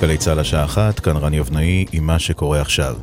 גלי 0.00 0.16
צה"ל 0.16 0.38
השעה 0.38 0.64
אחת, 0.64 1.00
כאן 1.00 1.16
רני 1.16 1.40
אבנאי 1.40 1.84
עם 1.92 2.06
מה 2.06 2.18
שקורה 2.18 2.60
עכשיו. 2.60 2.96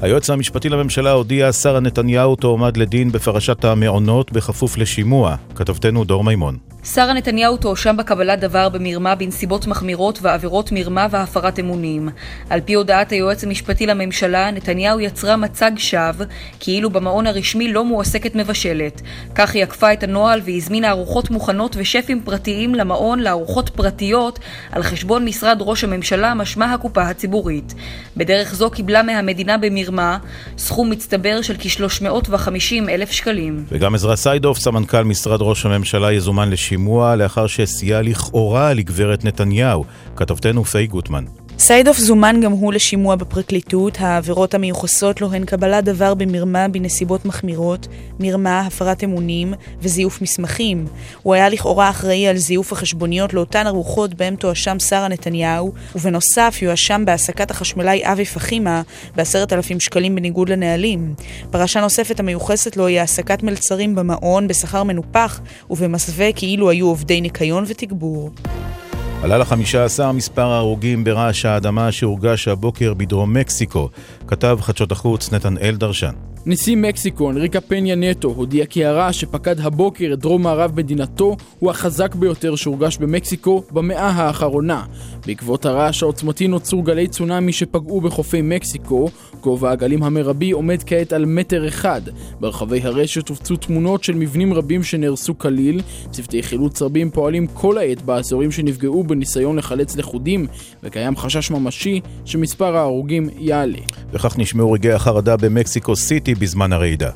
היועץ 0.00 0.30
המשפטי 0.30 0.68
לממשלה 0.68 1.10
הודיע, 1.12 1.52
שרה 1.52 1.80
נתניהו 1.80 2.36
תועמד 2.36 2.76
לדין 2.76 3.12
בפרשת 3.12 3.64
המעונות 3.64 4.32
בכפוף 4.32 4.76
לשימוע. 4.76 5.36
כתבתנו 5.54 6.04
דור 6.04 6.24
מימון. 6.24 6.71
שרה 6.84 7.12
נתניהו 7.12 7.56
תואשם 7.56 7.96
בקבלת 7.96 8.40
דבר 8.40 8.68
במרמה 8.68 9.14
בנסיבות 9.14 9.66
מחמירות 9.66 10.18
ועבירות 10.22 10.72
מרמה 10.72 11.06
והפרת 11.10 11.58
אמונים. 11.58 12.08
על 12.50 12.60
פי 12.60 12.74
הודעת 12.74 13.10
היועץ 13.12 13.44
המשפטי 13.44 13.86
לממשלה, 13.86 14.50
נתניהו 14.50 15.00
יצרה 15.00 15.36
מצג 15.36 15.70
שווא 15.76 16.24
כאילו 16.60 16.90
במעון 16.90 17.26
הרשמי 17.26 17.72
לא 17.72 17.84
מועסקת 17.84 18.34
מבשלת. 18.34 19.02
כך 19.34 19.54
היא 19.54 19.62
עקפה 19.62 19.92
את 19.92 20.02
הנוהל 20.02 20.40
והזמינה 20.44 20.90
ארוחות 20.90 21.30
מוכנות 21.30 21.76
ושפים 21.78 22.20
פרטיים 22.24 22.74
למעון 22.74 23.20
לארוחות 23.20 23.68
פרטיות 23.68 24.38
על 24.72 24.82
חשבון 24.82 25.24
משרד 25.24 25.58
ראש 25.60 25.84
הממשלה, 25.84 26.34
משמע 26.34 26.72
הקופה 26.72 27.02
הציבורית. 27.02 27.74
בדרך 28.16 28.54
זו 28.54 28.70
קיבלה 28.70 29.02
מהמדינה 29.02 29.58
במרמה 29.58 30.18
סכום 30.58 30.90
מצטבר 30.90 31.42
של 31.42 31.54
כ-350 31.58 32.88
אלף 32.88 33.10
שקלים. 33.10 33.64
וגם 33.68 33.94
עזרא 33.94 34.16
סיידוף, 34.16 34.58
סמנכ"ל 34.58 35.02
משרד 35.02 35.42
ראש 35.42 35.66
הממשלה, 35.66 36.12
יזומן 36.12 36.50
לשימוע. 36.50 36.71
השימוע 36.72 37.16
לאחר 37.16 37.46
שסייע 37.46 38.02
לכאורה 38.02 38.74
לגברת 38.74 39.24
נתניהו. 39.24 39.84
כתבתנו 40.16 40.64
פיי 40.64 40.86
גוטמן. 40.86 41.24
סיידוף 41.64 41.98
זומן 41.98 42.40
גם 42.42 42.52
הוא 42.52 42.72
לשימוע 42.72 43.16
בפרקליטות, 43.16 43.96
העבירות 44.00 44.54
המיוחסות 44.54 45.20
לו 45.20 45.32
הן 45.32 45.44
קבלת 45.44 45.84
דבר 45.84 46.14
במרמה 46.14 46.68
בנסיבות 46.68 47.24
מחמירות, 47.24 47.88
מרמה, 48.20 48.60
הפרת 48.60 49.04
אמונים 49.04 49.54
וזיוף 49.80 50.22
מסמכים. 50.22 50.86
הוא 51.22 51.34
היה 51.34 51.48
לכאורה 51.48 51.90
אחראי 51.90 52.28
על 52.28 52.36
זיוף 52.36 52.72
החשבוניות 52.72 53.34
לאותן 53.34 53.66
ארוחות 53.66 54.14
בהם 54.14 54.36
תואשם 54.36 54.78
שרה 54.78 55.08
נתניהו, 55.08 55.72
ובנוסף 55.94 56.58
יואשם 56.62 57.02
בהעסקת 57.04 57.50
החשמלאי 57.50 58.02
אבי 58.04 58.24
פחימה 58.24 58.82
בעשרת 59.16 59.52
אלפים 59.52 59.80
שקלים 59.80 60.14
בניגוד 60.14 60.48
לנהלים. 60.48 61.14
פרשה 61.50 61.80
נוספת 61.80 62.20
המיוחסת 62.20 62.76
לו 62.76 62.86
היא 62.86 63.00
העסקת 63.00 63.42
מלצרים 63.42 63.94
במעון 63.94 64.48
בשכר 64.48 64.82
מנופח 64.82 65.40
ובמסווה 65.70 66.32
כאילו 66.32 66.70
היו 66.70 66.86
עובדי 66.86 67.20
ניקיון 67.20 67.64
ותגבור. 67.66 68.30
עלה 69.22 69.38
לחמישה 69.38 69.84
עשר 69.84 70.12
מספר 70.12 70.46
ההרוגים 70.46 71.04
ברעש 71.04 71.44
האדמה 71.44 71.92
שהורגש 71.92 72.48
הבוקר 72.48 72.94
בדרום 72.94 73.34
מקסיקו, 73.34 73.88
כתב 74.26 74.58
חדשות 74.60 74.92
החוץ 74.92 75.32
נתנאל 75.32 75.76
דרשן. 75.76 76.12
נשיא 76.46 76.76
מקסיקו, 76.76 77.30
אנריקה 77.30 77.60
פניה 77.60 77.94
נטו, 77.94 78.28
הודיע 78.28 78.66
כי 78.66 78.84
הרעש 78.84 79.20
שפקד 79.20 79.60
הבוקר 79.60 80.10
את 80.12 80.18
דרום 80.18 80.42
מערב 80.42 80.72
מדינתו 80.76 81.36
הוא 81.58 81.70
החזק 81.70 82.14
ביותר 82.14 82.56
שהורגש 82.56 82.98
במקסיקו 82.98 83.62
במאה 83.70 84.08
האחרונה. 84.08 84.84
בעקבות 85.26 85.66
הרעש 85.66 86.02
העוצמתי 86.02 86.48
נוצרו 86.48 86.82
גלי 86.82 87.08
צונאמי 87.08 87.52
שפגעו 87.52 88.00
בחופי 88.00 88.42
מקסיקו, 88.42 89.08
גובה 89.40 89.70
הגלים 89.70 90.02
המרבי 90.02 90.50
עומד 90.50 90.82
כעת 90.86 91.12
על 91.12 91.24
מטר 91.24 91.68
אחד. 91.68 92.00
ברחבי 92.40 92.80
הרשת 92.82 93.28
הופצו 93.28 93.56
תמונות 93.56 94.04
של 94.04 94.14
מבנים 94.14 94.54
רבים 94.54 94.82
שנהרסו 94.82 95.38
כליל, 95.38 95.80
צוותי 96.10 96.42
חילוץ 96.42 96.82
רבים 96.82 97.10
פועלים 97.10 97.46
כל 97.46 97.78
העת 97.78 98.02
באזורים 98.02 98.52
שנפגעו 98.52 99.04
בניסיון 99.04 99.56
לחלץ 99.56 99.96
לכודים, 99.96 100.46
וקיים 100.82 101.16
חשש 101.16 101.50
ממשי 101.50 102.00
שמספר 102.24 102.76
ההרוגים 102.76 103.28
יעלה. 103.38 103.78
וכך 104.12 104.38
נשמעו 104.38 104.72
רגעי 104.72 104.92
החרדה 104.92 105.36
במקסיקו 105.36 105.96
סיטי 105.96 106.31
בזמן 106.34 106.72
הרעידה. 106.72 107.10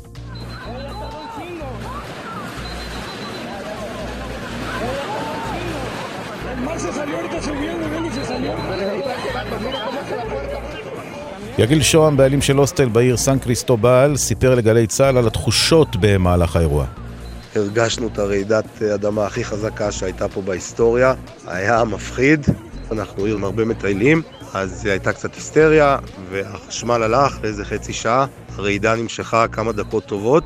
יגיל 11.58 11.82
שוהם, 11.82 12.16
בעלים 12.16 12.42
של 12.42 12.56
הוסטל 12.56 12.88
בעיר 12.88 13.16
סן 13.16 13.38
קריסטובל, 13.38 14.16
סיפר 14.16 14.54
לגלי 14.54 14.86
צה"ל 14.86 15.16
על 15.16 15.26
התחושות 15.26 15.88
במהלך 16.00 16.56
האירוע. 16.56 16.86
הרגשנו 17.56 18.06
את 18.06 18.18
הרעידת 18.18 18.82
אדמה 18.82 19.26
הכי 19.26 19.44
חזקה 19.44 19.92
שהייתה 19.92 20.28
פה 20.28 20.42
בהיסטוריה. 20.42 21.14
היה 21.46 21.84
מפחיד, 21.84 22.46
אנחנו 22.92 23.24
עיר 23.24 23.36
עם 23.36 23.44
הרבה 23.44 23.64
מטיילים, 23.64 24.22
אז 24.54 24.86
הייתה 24.86 25.12
קצת 25.12 25.34
היסטריה, 25.34 25.98
והחשמל 26.30 27.02
הלך 27.02 27.38
לאיזה 27.42 27.64
חצי 27.64 27.92
שעה, 27.92 28.26
הרעידה 28.56 28.94
נמשכה 28.94 29.48
כמה 29.48 29.72
דקות 29.72 30.04
טובות. 30.04 30.44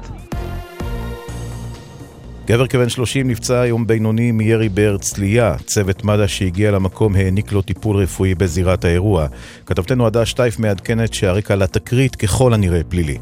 גבר 2.46 2.66
כבן 2.66 2.88
30 2.88 3.28
נפצע 3.30 3.60
היום 3.60 3.86
בינוני 3.86 4.32
מירי 4.32 4.68
בהרצליה. 4.68 5.54
צוות 5.66 6.04
מד"א 6.04 6.26
שהגיע 6.26 6.70
למקום 6.70 7.16
העניק 7.16 7.52
לו 7.52 7.62
טיפול 7.62 7.96
רפואי 7.96 8.34
בזירת 8.34 8.84
האירוע. 8.84 9.26
כתבתנו 9.66 10.06
עדה 10.06 10.26
שטייף 10.26 10.58
מעדכנת 10.58 11.14
שהרקע 11.14 11.54
לתקרית 11.56 12.16
ככל 12.16 12.54
הנראה 12.54 12.80
פלילי. 12.88 13.18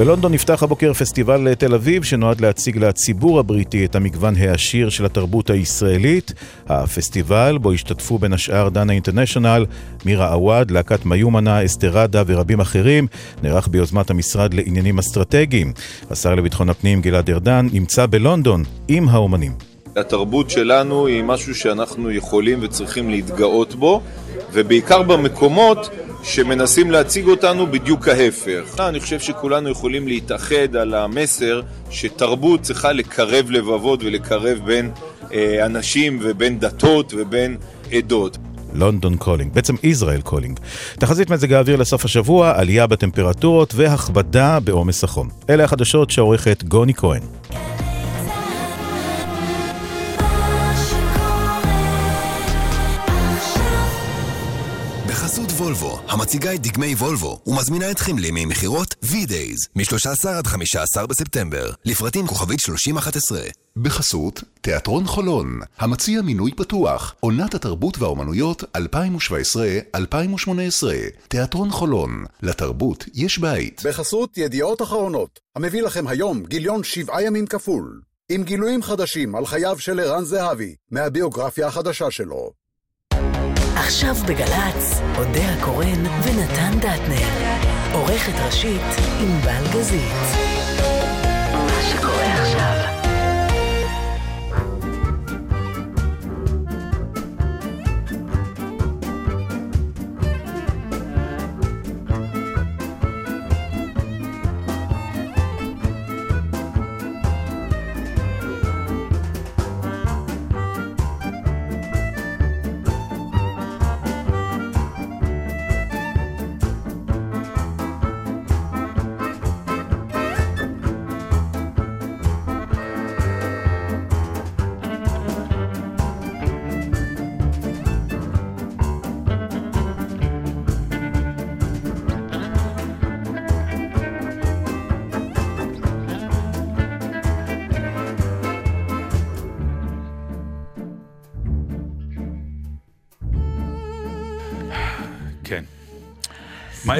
בלונדון 0.00 0.32
נפתח 0.32 0.62
הבוקר 0.62 0.92
פסטיבל 0.92 1.54
תל 1.54 1.74
אביב 1.74 2.02
שנועד 2.02 2.40
להציג 2.40 2.78
לציבור 2.78 3.38
הבריטי 3.38 3.84
את 3.84 3.94
המגוון 3.94 4.36
העשיר 4.36 4.88
של 4.88 5.04
התרבות 5.04 5.50
הישראלית. 5.50 6.32
הפסטיבל, 6.68 7.58
בו 7.58 7.72
השתתפו 7.72 8.18
בין 8.18 8.32
השאר 8.32 8.68
דנה 8.68 8.92
אינטרנשיונל, 8.92 9.66
מירה 10.04 10.32
עווד, 10.32 10.70
להקת 10.70 11.06
מיומנה, 11.06 11.64
אסתרדה 11.64 12.22
ורבים 12.26 12.60
אחרים, 12.60 13.06
נערך 13.42 13.68
ביוזמת 13.68 14.10
המשרד 14.10 14.54
לעניינים 14.54 14.98
אסטרטגיים. 14.98 15.72
השר 16.10 16.34
לביטחון 16.34 16.68
הפנים 16.68 17.00
גלעד 17.00 17.30
ארדן 17.30 17.66
נמצא 17.72 18.06
בלונדון 18.06 18.62
עם 18.88 19.08
האומנים. 19.08 19.69
התרבות 19.96 20.50
שלנו 20.50 21.06
היא 21.06 21.24
משהו 21.24 21.54
שאנחנו 21.54 22.10
יכולים 22.10 22.58
וצריכים 22.62 23.10
להתגאות 23.10 23.74
בו, 23.74 24.02
ובעיקר 24.52 25.02
במקומות 25.02 25.90
שמנסים 26.22 26.90
להציג 26.90 27.26
אותנו 27.26 27.66
בדיוק 27.66 28.08
ההפך. 28.08 28.80
אני 28.80 29.00
חושב 29.00 29.20
שכולנו 29.20 29.68
יכולים 29.68 30.08
להתאחד 30.08 30.76
על 30.76 30.94
המסר 30.94 31.60
שתרבות 31.90 32.62
צריכה 32.62 32.92
לקרב 32.92 33.50
לבבות 33.50 34.02
ולקרב 34.02 34.58
בין 34.64 34.90
אה, 35.32 35.66
אנשים 35.66 36.18
ובין 36.22 36.58
דתות 36.58 37.14
ובין 37.16 37.56
עדות. 37.92 38.38
London 38.74 39.16
calling, 39.16 39.52
בעצם 39.54 39.74
ישראל 39.82 40.20
calling. 40.20 40.60
תחזית 40.98 41.30
מזג 41.30 41.52
האוויר 41.52 41.76
לסוף 41.76 42.04
השבוע, 42.04 42.52
עלייה 42.56 42.86
בטמפרטורות 42.86 43.74
והכבדה 43.74 44.60
בעומס 44.60 45.04
החום. 45.04 45.28
אלה 45.50 45.64
החדשות 45.64 46.10
שעורכת 46.10 46.62
גוני 46.62 46.94
כהן. 46.94 47.22
וולבו, 55.60 56.00
המציגה 56.08 56.54
את 56.54 56.60
דגמי 56.60 56.94
וולבו, 56.94 57.40
ומזמינה 57.46 57.90
אתכם 57.90 58.18
לימי 58.18 58.44
מכירות 58.44 58.94
V-Days, 59.04 59.68
מ-13 59.76 60.28
עד 60.28 60.46
15 60.46 61.06
בספטמבר, 61.06 61.70
לפרטים 61.84 62.26
כוכבית 62.26 62.60
3011. 62.60 63.40
בחסות 63.76 64.42
תיאטרון 64.60 65.06
חולון, 65.06 65.60
המציע 65.78 66.22
מינוי 66.22 66.52
פתוח, 66.52 67.14
עונת 67.20 67.54
התרבות 67.54 67.98
והאומנויות 67.98 68.62
2017-2018. 68.62 68.76
תיאטרון 71.28 71.70
חולון, 71.70 72.24
לתרבות 72.42 73.04
יש 73.14 73.38
בית. 73.38 73.82
בחסות 73.84 74.38
ידיעות 74.38 74.82
אחרונות, 74.82 75.40
המביא 75.56 75.82
לכם 75.82 76.06
היום 76.08 76.44
גיליון 76.44 76.84
שבעה 76.84 77.22
ימים 77.22 77.46
כפול, 77.46 78.00
עם 78.28 78.42
גילויים 78.42 78.82
חדשים 78.82 79.34
על 79.34 79.46
חייו 79.46 79.78
של 79.78 80.00
ערן 80.00 80.24
זהבי, 80.24 80.74
מהביוגרפיה 80.90 81.66
החדשה 81.66 82.10
שלו. 82.10 82.59
עכשיו 83.90 84.14
בגל"צ, 84.28 85.00
אודה 85.18 85.52
הקורן 85.52 86.06
ונתן 86.22 86.78
דטנר. 86.78 87.28
עורכת 87.92 88.32
ראשית 88.46 88.82
עם 89.20 89.40
בלגזית. 89.40 90.39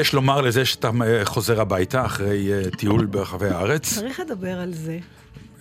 יש 0.01 0.13
לומר 0.13 0.41
לזה 0.41 0.65
שאתה 0.65 0.91
אה, 1.05 1.25
חוזר 1.25 1.61
הביתה 1.61 2.07
אחרי 2.07 2.53
אה, 2.53 2.71
טיול 2.71 3.07
ברחבי 3.07 3.49
הארץ? 3.49 3.95
צריך 3.95 4.21
לדבר 4.21 4.61
על 4.61 4.75
זה. 4.75 4.99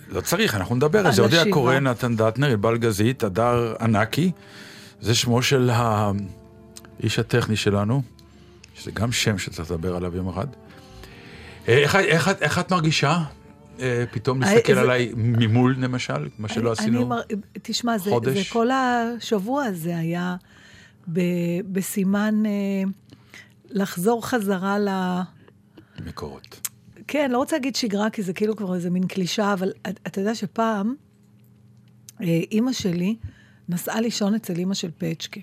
לא 0.08 0.20
צריך, 0.20 0.54
אנחנו 0.54 0.74
נדבר 0.74 1.06
על 1.06 1.12
זה. 1.12 1.22
אודיה 1.22 1.44
קורן, 1.50 1.86
נתן 1.86 2.16
דטנר, 2.16 2.46
ענבל 2.46 2.76
גזית, 2.76 3.22
הדר 3.22 3.74
ענקי. 3.80 4.30
זה 5.00 5.14
שמו 5.14 5.42
של 5.42 5.70
האיש 5.72 7.18
הטכני 7.18 7.56
שלנו, 7.56 8.02
שזה 8.74 8.90
גם 8.90 9.12
שם 9.12 9.38
שצריך 9.38 9.70
לדבר 9.70 9.96
עליו 9.96 10.16
יום 10.16 10.28
אחד. 10.28 10.46
אה, 11.68 11.78
איך, 11.78 11.96
איך, 11.96 12.30
איך 12.40 12.58
את 12.58 12.72
מרגישה? 12.72 13.18
פתאום 14.10 14.40
להסתכל 14.40 14.74
זה... 14.74 14.80
עליי 14.80 15.12
ממול, 15.16 15.76
למשל, 15.78 16.28
מה 16.38 16.48
שלא 16.48 16.68
אני, 16.68 16.72
עשינו 16.72 16.98
אני 16.98 17.04
מר... 17.08 17.20
תשמע, 17.62 17.98
חודש? 17.98 18.34
זה, 18.34 18.42
זה 18.42 18.48
כל 18.52 18.68
השבוע 18.70 19.64
הזה 19.64 19.98
היה 19.98 20.36
ב, 21.12 21.20
בסימן 21.72 22.42
לחזור 23.70 24.26
חזרה 24.26 24.78
ל... 24.78 24.88
מקורות. 26.06 26.60
כן, 27.06 27.30
לא 27.30 27.38
רוצה 27.38 27.56
להגיד 27.56 27.76
שגרה, 27.76 28.10
כי 28.10 28.22
זה 28.22 28.32
כאילו 28.32 28.56
כבר 28.56 28.74
איזה 28.74 28.90
מין 28.90 29.06
קלישה, 29.06 29.52
אבל 29.52 29.72
אתה 30.06 30.20
יודע 30.20 30.34
שפעם, 30.34 30.94
אימא 32.20 32.72
שלי 32.72 33.16
נסעה 33.68 34.00
לישון 34.00 34.34
אצל 34.34 34.56
אימא 34.56 34.74
של 34.74 34.90
פצ'קה, 34.98 35.40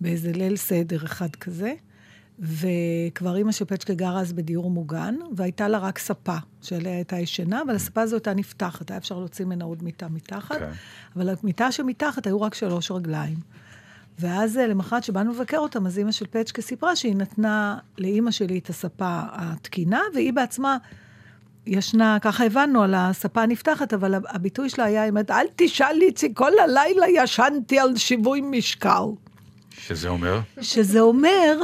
באיזה 0.00 0.32
ליל 0.32 0.56
סדר 0.56 1.04
אחד 1.04 1.36
כזה, 1.36 1.74
וכבר 2.38 3.36
אימא 3.36 3.52
של 3.52 3.64
פצ'קה 3.64 3.94
גרה 3.94 4.20
אז 4.20 4.32
בדיור 4.32 4.70
מוגן, 4.70 5.14
והייתה 5.36 5.68
לה 5.68 5.78
רק 5.78 5.98
ספה 5.98 6.36
שעליה 6.62 6.94
הייתה 6.94 7.18
ישנה, 7.18 7.62
אבל 7.62 7.74
הספה 7.74 8.00
הזו 8.00 8.16
הייתה 8.16 8.34
נפתחת, 8.34 8.90
היה 8.90 8.98
אפשר 8.98 9.18
להוציא 9.18 9.44
ממנה 9.44 9.64
עוד 9.64 9.82
מיטה 9.82 10.08
מתחת, 10.08 10.56
okay. 10.56 10.58
כן. 10.58 10.70
אבל 11.16 11.34
המיטה 11.42 11.72
שמתחת 11.72 12.26
היו 12.26 12.40
רק 12.40 12.54
שלוש 12.54 12.90
רגליים. 12.90 13.38
ואז 14.18 14.58
אה, 14.58 14.66
למחרת 14.66 15.04
שבאנו 15.04 15.32
לבקר 15.32 15.58
אותם, 15.58 15.86
אז 15.86 15.98
אימא 15.98 16.12
של 16.12 16.26
פצ'קה 16.30 16.62
סיפרה 16.62 16.96
שהיא 16.96 17.16
נתנה 17.16 17.78
לאימא 17.98 18.30
שלי 18.30 18.58
את 18.58 18.70
הספה 18.70 19.20
התקינה, 19.32 20.00
והיא 20.14 20.32
בעצמה 20.32 20.76
ישנה, 21.66 22.18
ככה 22.20 22.44
הבנו, 22.44 22.82
על 22.82 22.94
הספה 22.94 23.42
הנפתחת, 23.42 23.94
אבל 23.94 24.14
הביטוי 24.28 24.68
שלה 24.68 24.84
היה, 24.84 25.02
היא 25.02 25.10
אומרת, 25.10 25.30
אל 25.30 25.46
תשאל 25.56 25.98
איציק, 26.02 26.36
כל 26.36 26.52
הלילה 26.58 27.06
ישנתי 27.08 27.78
על 27.78 27.96
שיווי 27.96 28.40
משקל. 28.40 29.04
שזה 29.70 30.08
אומר? 30.08 30.40
שזה 30.60 31.00
אומר 31.00 31.58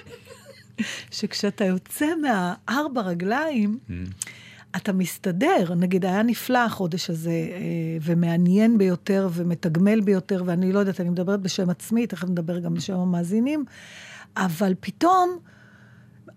שכשאתה 1.10 1.64
יוצא 1.64 2.06
מהארבע 2.22 3.00
רגליים, 3.00 3.78
mm. 3.88 3.92
אתה 4.76 4.92
מסתדר. 4.92 5.74
נגיד, 5.76 6.04
היה 6.04 6.22
נפלא 6.22 6.58
החודש 6.58 7.10
הזה, 7.10 7.30
אה, 7.30 7.56
ומעניין 8.02 8.78
ביותר, 8.78 9.28
ומתגמל 9.32 10.00
ביותר, 10.00 10.42
ואני 10.46 10.72
לא 10.72 10.78
יודעת, 10.78 11.00
אני 11.00 11.08
מדברת 11.08 11.40
בשם 11.40 11.70
עצמי, 11.70 12.06
תכף 12.06 12.28
נדבר 12.28 12.58
גם 12.58 12.74
בשם 12.74 12.94
המאזינים, 12.94 13.64
אבל 14.36 14.74
פתאום... 14.80 15.38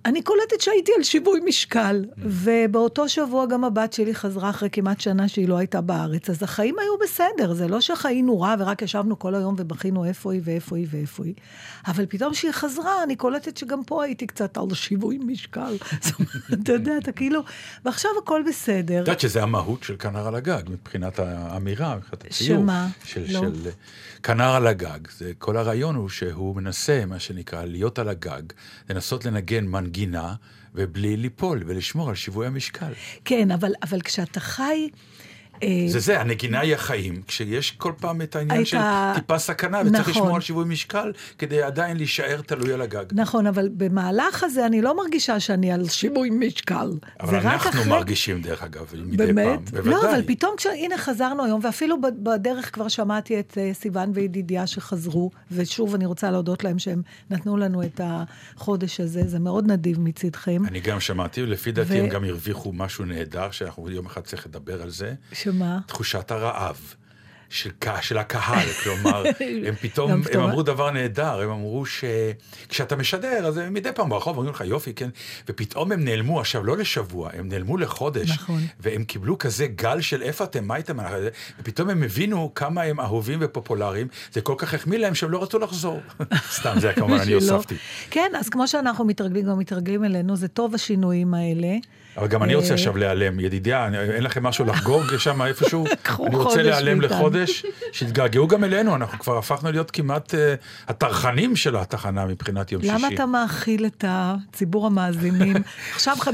אני 0.06 0.22
קולטת 0.22 0.62
שהייתי 0.62 0.92
על 0.98 1.04
שיווי 1.04 1.40
משקל. 1.46 2.06
ובאותו 2.18 3.10
שבוע 3.10 3.46
גם 3.46 3.64
הבת 3.64 3.94
שלי 3.94 4.16
חזרה 4.16 4.50
אחרי 4.50 4.70
כמעט 4.72 5.02
שנה 5.02 5.28
שהיא 5.28 5.48
לא 5.48 5.58
הייתה 5.58 5.82
בארץ, 5.82 6.30
אז 6.30 6.44
החיים 6.44 6.76
היו 6.80 6.94
בסדר, 7.04 7.54
זה 7.54 7.68
לא 7.68 7.82
שחיינו 7.82 8.42
רע 8.42 8.56
ורק 8.60 8.82
ישבנו 8.82 9.20
כל 9.20 9.36
היום 9.36 9.56
ובכינו 9.58 10.06
איפה 10.06 10.34
היא 10.34 10.42
ואיפה 10.44 10.78
היא 10.78 10.88
ואיפה 10.90 11.26
היא, 11.26 11.34
אבל 11.88 12.06
פתאום 12.06 12.34
כשהיא 12.34 12.52
חזרה, 12.52 13.04
אני 13.04 13.16
קולטת 13.16 13.58
שגם 13.58 13.84
פה 13.84 14.04
הייתי 14.04 14.28
קצת 14.28 14.58
על 14.58 14.74
שיווי 14.74 15.18
משקל. 15.18 15.78
זאת 16.04 16.14
אומרת, 16.20 16.64
אתה 16.64 16.74
יודע, 16.74 16.98
אתה 16.98 17.12
כאילו, 17.12 17.42
ועכשיו 17.86 18.12
הכל 18.24 18.44
בסדר. 18.48 19.02
את 19.02 19.08
יודעת 19.08 19.20
שזה 19.20 19.44
המהות 19.44 19.84
של 19.84 19.96
כנר 20.00 20.28
על 20.28 20.36
הגג, 20.36 20.64
מבחינת 20.70 21.20
האמירה, 21.20 21.96
מבחינת 21.96 22.26
הציור. 22.26 22.62
שמה? 22.62 22.88
של, 23.04 23.26
לא. 23.30 23.40
של 23.40 23.70
כנר 24.24 24.56
על 24.56 24.68
הגג. 24.68 25.00
זה, 25.18 25.32
כל 25.38 25.58
הרעיון 25.58 25.96
הוא 25.96 26.10
שהוא 26.10 26.56
מנסה, 26.56 27.04
מה 27.06 27.20
שנקרא, 27.20 27.66
להיות 27.66 28.00
על 28.00 28.10
הגג, 28.10 28.42
לנסות 28.90 29.26
לנגן 29.26 29.68
מנגינה, 29.90 30.34
ובלי 30.76 31.18
ליפול, 31.18 31.64
ולשמור 31.66 32.10
על 32.10 32.16
שיווי 32.16 32.48
המשקל. 32.48 32.94
כן, 33.26 33.52
אבל, 33.52 33.72
אבל 33.84 34.02
כשאתה 34.02 34.40
חי... 34.40 34.90
אה, 35.64 35.86
זה 35.88 36.00
זה, 36.00 36.22
הנגינה 36.22 36.60
היא 36.60 36.76
החיים, 36.76 37.22
כשיש 37.28 37.72
כל 37.72 37.94
פעם 37.98 38.22
את 38.22 38.36
העניין 38.36 38.66
של 38.66 38.78
טיפה 39.16 39.40
סכנה, 39.40 39.82
וצריך 39.82 40.00
נכון. 40.00 40.12
לשמור 40.12 40.36
על 40.36 40.42
שיווי 40.42 40.66
משקל, 40.66 41.12
כדי 41.38 41.62
עדיין 41.62 41.98
להישאר 41.98 42.42
תלוי 42.42 42.74
על 42.74 42.82
הגג. 42.82 43.06
נכון, 43.12 43.48
אבל 43.48 43.70
במהלך 43.74 44.44
הזה 44.44 44.66
אני 44.66 44.82
לא 44.82 44.98
מרגישה 44.98 45.40
שאני 45.40 45.72
על 45.72 45.88
שיווי 45.88 46.30
משקל. 46.30 46.92
אבל 47.20 47.36
אנחנו 47.36 47.70
אחרי... 47.70 47.90
מרגישים, 47.90 48.42
דרך 48.42 48.64
אגב, 48.64 48.94
מדי 49.06 49.18
באמת? 49.18 49.46
פעם, 49.46 49.66
בוודאי. 49.66 49.92
לא, 49.92 50.12
אבל 50.12 50.22
פתאום, 50.28 50.56
כש... 50.58 50.66
הנה 50.66 50.98
חזרנו 50.98 51.46
היום, 51.46 51.60
ואפילו 51.64 51.98
בדרך 52.02 52.74
כבר 52.74 52.88
שמעתי 52.88 53.40
את 53.40 53.58
uh, 53.58 53.76
סיוון 53.76 54.12
וידידיה 54.14 54.68
שחזרו, 54.68 55.32
ושוב, 55.52 55.96
אני 55.96 56.06
רוצה 56.06 56.32
להודות 56.32 56.64
להם 56.64 56.80
שהם 56.80 57.02
נתנו 57.30 57.58
לנו 57.58 57.84
את 57.84 58.02
החודש 58.04 59.00
הזה, 59.00 59.22
זה 59.26 59.40
מאוד 59.40 59.72
נדיב 59.72 60.00
מצדכם. 60.00 60.66
אני 60.66 60.80
גם 60.80 61.00
שמעתי, 61.00 61.44
ולפי 61.44 61.72
דעתי 61.72 62.02
ו... 62.02 62.04
הם 62.04 62.10
גם 62.10 62.24
הרוויחו 62.24 62.74
משהו 62.74 63.06
נהדר, 63.06 63.52
שאנחנו 63.52 63.90
יום 63.90 64.06
אחד 64.06 64.22
צריך 64.22 64.48
לדבר 64.48 64.82
על 64.82 64.90
זה. 64.90 65.14
ש... 65.34 65.48
שמה? 65.52 65.80
תחושת 65.88 66.32
הרעב. 66.32 66.78
של, 67.50 67.70
של 68.02 68.18
הקהל, 68.18 68.68
כלומר, 68.84 69.24
הם 69.66 69.76
פתאום, 69.82 70.12
הם 70.12 70.40
אמרו 70.40 70.64
דבר 70.64 70.92
נהדר, 70.92 71.42
הם 71.42 71.50
אמרו 71.50 71.84
שכשאתה 71.86 72.96
משדר, 72.96 73.48
אז 73.48 73.58
מדי 73.72 73.90
פעם 73.96 74.10
ברחוב 74.10 74.38
אומרים 74.38 74.54
לך 74.54 74.64
יופי, 74.66 74.94
כן, 74.94 75.10
ופתאום 75.50 75.92
הם 75.92 76.04
נעלמו, 76.04 76.40
עכשיו 76.40 76.64
לא 76.64 76.78
לשבוע, 76.78 77.30
הם 77.34 77.50
נעלמו 77.50 77.78
לחודש, 77.78 78.32
נכון. 78.32 78.62
והם 78.80 79.04
קיבלו 79.04 79.38
כזה 79.38 79.68
גל 79.68 80.02
של 80.02 80.22
איפה 80.22 80.44
אתם, 80.44 80.68
מה 80.68 80.76
איתם, 80.76 80.98
ופתאום 81.60 81.90
הם 81.90 82.04
הבינו 82.04 82.52
כמה 82.56 82.82
הם 82.82 83.00
אהובים 83.00 83.40
ופופולריים, 83.42 84.08
זה 84.32 84.42
כל 84.42 84.56
כך 84.58 84.74
החמיא 84.74 84.98
להם 84.98 85.16
שהם 85.16 85.32
לא 85.32 85.44
רצו 85.44 85.60
לחזור. 85.60 86.00
סתם, 86.60 86.76
זה 86.80 86.94
כמובן 86.94 87.20
אני 87.20 87.34
הוספתי. 87.34 87.76
כן, 88.10 88.32
אז 88.40 88.50
כמו 88.50 88.68
שאנחנו 88.68 89.06
מתרגלים, 89.06 89.46
גם 89.46 89.60
מתרגלים 89.60 90.06
אלינו, 90.06 90.36
זה 90.36 90.48
טוב 90.48 90.76
השינויים 90.76 91.34
האלה. 91.34 91.76
אבל 92.18 92.28
גם 92.28 92.44
אני 92.44 92.56
רוצה 92.56 92.70
אה, 92.70 92.74
עכשיו 92.74 92.98
להיעלם. 92.98 93.40
ידידיה, 93.40 93.90
אין 94.14 94.24
לכם 94.24 94.44
משהו 94.44 94.66
לחגוג 94.66 95.18
שם 95.18 95.42
איפשהו? 95.42 95.86
אני 96.28 96.36
רוצה 96.36 96.64
להיעלם 96.64 97.02
לחודש, 97.02 97.66
שיתגעגעו 97.92 98.48
גם 98.48 98.64
אלינו, 98.64 98.96
אנחנו 98.96 99.20
כבר 99.20 99.38
הפכנו 99.38 99.72
להיות 99.72 99.92
כמעט 99.92 100.36
אה, 100.36 100.56
הטרחנים 100.88 101.56
של 101.56 101.76
התחנה 101.76 102.26
מבחינת 102.26 102.72
יום 102.72 102.82
שישי. 102.82 102.94
למה 102.94 103.08
אתה 103.08 103.26
מאכיל 103.26 103.86
את 103.86 104.06
הציבור 104.08 104.88
המאזינים? 104.88 105.56
עכשיו 105.96 106.18
50% 106.20 106.30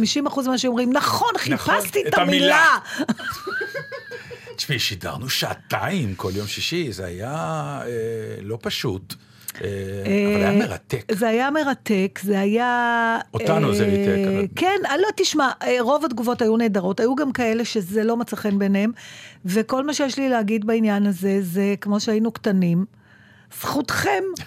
ממה 0.45 0.57
שאומרים, 0.57 0.93
נכון, 0.93 1.29
נכון 1.49 1.75
חיפשתי 1.75 2.03
את 2.07 2.17
המילה. 2.17 2.77
תשמעי, 4.55 4.79
שידרנו 4.79 5.29
שעתיים 5.29 6.15
כל 6.15 6.31
יום 6.35 6.47
שישי, 6.47 6.91
זה 6.91 7.05
היה 7.05 7.33
אה, 7.85 8.41
לא 8.41 8.57
פשוט. 8.61 9.15
אה, 9.63 10.27
אבל 10.35 10.43
היה 10.43 10.51
מרתק. 10.51 11.11
זה 11.11 11.27
היה 11.27 11.51
מרתק, 11.51 12.19
זה 12.23 12.39
היה... 12.39 13.19
אותנו 13.33 13.75
זה 13.75 13.85
ריתק. 13.85 14.27
אה, 14.27 14.41
כן, 14.55 14.77
לא, 14.99 15.07
תשמע, 15.15 15.51
אה, 15.63 15.77
רוב 15.79 16.05
התגובות 16.05 16.41
היו 16.41 16.57
נהדרות, 16.57 16.99
היו 16.99 17.15
גם 17.15 17.31
כאלה 17.31 17.65
שזה 17.65 18.03
לא 18.03 18.17
מצא 18.17 18.35
חן 18.35 18.59
ביניהם, 18.59 18.91
וכל 19.45 19.85
מה 19.85 19.93
שיש 19.93 20.19
לי 20.19 20.29
להגיד 20.29 20.65
בעניין 20.65 21.05
הזה, 21.05 21.39
זה 21.41 21.75
כמו 21.81 21.99
שהיינו 21.99 22.31
קטנים, 22.31 22.85
זכותכם. 23.61 24.23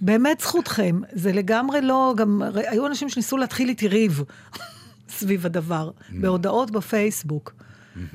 באמת 0.00 0.40
זכותכם. 0.40 1.00
זה 1.12 1.32
לגמרי 1.32 1.80
לא, 1.80 2.14
גם 2.16 2.42
היו 2.54 2.86
אנשים 2.86 3.08
שניסו 3.08 3.36
להתחיל 3.36 3.68
איתי 3.68 3.88
ריב 3.88 4.22
סביב 5.18 5.46
הדבר. 5.46 5.90
בהודעות 6.10 6.70
בפייסבוק. 6.70 7.54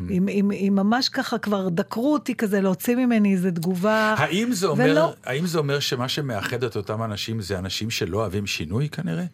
אם, 0.10 0.28
אם, 0.30 0.52
אם 0.52 0.74
ממש 0.76 1.10
ככה 1.10 1.38
כבר 1.38 1.70
דקרו 1.70 2.14
אותי 2.14 2.36
כזה 2.36 2.62
להוציא 2.62 2.96
ממני 2.96 3.34
איזה 3.34 3.52
תגובה. 3.52 4.16
האם 4.18 4.54
זה 4.54 4.68
אומר, 4.68 4.86
ולא... 4.90 5.14
האם 5.24 5.46
זה 5.46 5.58
אומר 5.58 5.80
שמה 5.80 6.10
שמאחד 6.10 6.64
את 6.64 6.76
אותם 6.76 7.04
אנשים 7.04 7.42
זה 7.42 7.60
אנשים 7.60 7.90
שלא 7.90 8.18
אוהבים 8.18 8.48
שינוי 8.48 8.90
כנראה? 8.90 9.26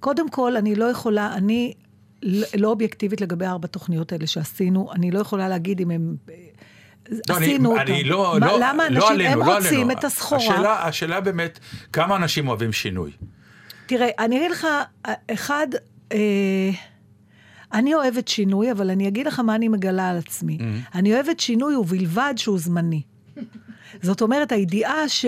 קודם 0.00 0.30
כל, 0.30 0.56
אני 0.56 0.74
לא 0.74 0.84
יכולה, 0.84 1.34
אני 1.34 1.72
לא 2.54 2.68
אובייקטיבית 2.68 3.20
לגבי 3.20 3.46
ארבע 3.46 3.66
תוכניות 3.66 4.12
האלה 4.12 4.26
שעשינו, 4.26 4.92
אני 4.92 5.10
לא 5.10 5.18
יכולה 5.18 5.48
להגיד 5.48 5.80
אם 5.80 5.90
הם... 5.90 6.16
לא, 7.28 7.36
עשינו 7.36 7.70
אותם. 7.70 7.80
אני 7.82 8.04
לא, 8.04 8.36
מה, 8.40 8.46
לא, 8.46 8.58
למה 8.60 8.86
אנשים, 8.86 9.00
לא 9.00 9.10
עלינו, 9.10 9.42
הם 9.42 9.48
לא 9.48 9.54
רוצים 9.56 9.74
עלינו. 9.74 9.92
את 9.92 10.04
הסחורה. 10.04 10.40
השאלה, 10.40 10.86
השאלה 10.86 11.20
באמת, 11.20 11.58
כמה 11.92 12.16
אנשים 12.16 12.48
אוהבים 12.48 12.72
שינוי? 12.72 13.10
תראה, 13.86 14.08
אני 14.18 14.36
אגיד 14.36 14.50
לך, 14.50 14.66
אחד, 15.32 15.66
אה, 16.12 16.70
אני 17.74 17.94
אוהבת 17.94 18.28
שינוי, 18.28 18.72
אבל 18.72 18.90
אני 18.90 19.08
אגיד 19.08 19.26
לך 19.26 19.40
מה 19.40 19.54
אני 19.54 19.68
מגלה 19.68 20.10
על 20.10 20.16
עצמי. 20.16 20.58
Mm-hmm. 20.60 20.94
אני 20.94 21.14
אוהבת 21.14 21.40
שינוי 21.40 21.76
ובלבד 21.76 22.34
שהוא 22.36 22.58
זמני. 22.58 23.02
זאת 24.02 24.22
אומרת, 24.22 24.52
הידיעה 24.52 25.08
ש... 25.08 25.26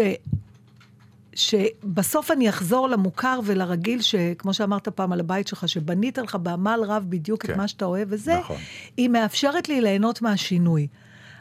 שבסוף 1.35 2.31
אני 2.31 2.49
אחזור 2.49 2.89
למוכר 2.89 3.41
ולרגיל, 3.45 4.03
שכמו 4.03 4.55
שאמרת 4.55 4.89
פעם 4.89 5.13
על 5.13 5.21
הבית 5.21 5.49
שלך, 5.49 5.69
שבנית 5.69 6.19
לך 6.19 6.37
בעמל 6.43 6.81
רב 6.87 7.05
בדיוק 7.09 7.47
כן. 7.47 7.53
את 7.53 7.57
מה 7.57 7.69
שאתה 7.69 7.85
אוהב 7.85 8.09
וזה, 8.11 8.39
נכון. 8.39 8.57
היא 8.97 9.09
מאפשרת 9.09 9.69
לי 9.69 9.81
ליהנות 9.81 10.23
מהשינוי. 10.23 10.87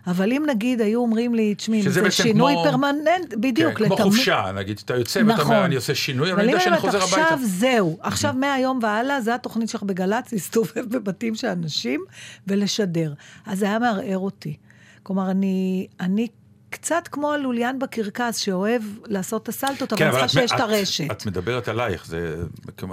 אבל 0.08 0.32
אם 0.32 0.44
נגיד 0.48 0.82
היו 0.82 1.00
אומרים 1.00 1.36
לי, 1.36 1.56
תשמעי, 1.56 1.90
זה 1.90 2.12
שינוי 2.12 2.54
כמו... 2.54 2.64
פרמננט, 2.64 3.34
בדיוק. 3.34 3.74
כן, 3.78 3.86
כמו 3.86 3.96
לתמ... 3.96 4.04
חופשה, 4.04 4.52
נגיד, 4.56 4.82
אתה 4.86 4.96
יוצא 4.96 5.20
נכון. 5.20 5.32
ואתה 5.32 5.42
אומר, 5.42 5.54
נכון. 5.54 5.66
אני 5.66 5.76
עושה 5.76 5.96
שינוי, 5.96 6.32
אבל 6.32 6.42
אני 6.42 6.52
יודע 6.52 6.64
שאני 6.64 6.78
חוזר 6.78 6.98
הביתה. 6.98 7.22
עכשיו 7.24 7.40
זהו, 7.42 7.98
עכשיו 8.02 8.34
מהיום 8.34 8.80
והלאה, 8.82 9.22
זה 9.22 9.36
התוכנית 9.36 9.70
שלך 9.70 9.84
בגל"צ, 9.84 10.34
להסתובב 10.34 10.86
בבתים 10.90 11.36
של 11.36 11.48
אנשים 11.48 12.02
ולשדר. 12.48 13.14
אז 13.46 13.60
זה 13.60 13.66
היה 13.66 13.80
מערער 13.80 14.18
אותי. 14.18 14.56
כלומר, 15.04 15.32
אני, 15.32 15.88
אני 16.00 16.28
קצת 16.70 17.08
כמו 17.12 17.34
הלוליין 17.34 17.80
בקרקס, 17.80 18.38
שאוהב 18.38 18.82
לעשות 19.06 19.44
את 19.44 19.50
הסלטות, 19.50 19.94
אבל 19.94 20.12
כן, 20.12 20.12
צריך 20.12 20.30
שיש 20.30 20.52
את 20.52 20.60
הרשת. 20.60 21.12
את 21.12 21.26
מדברת 21.26 21.68
עלייך, 21.68 22.06
זה... 22.06 22.36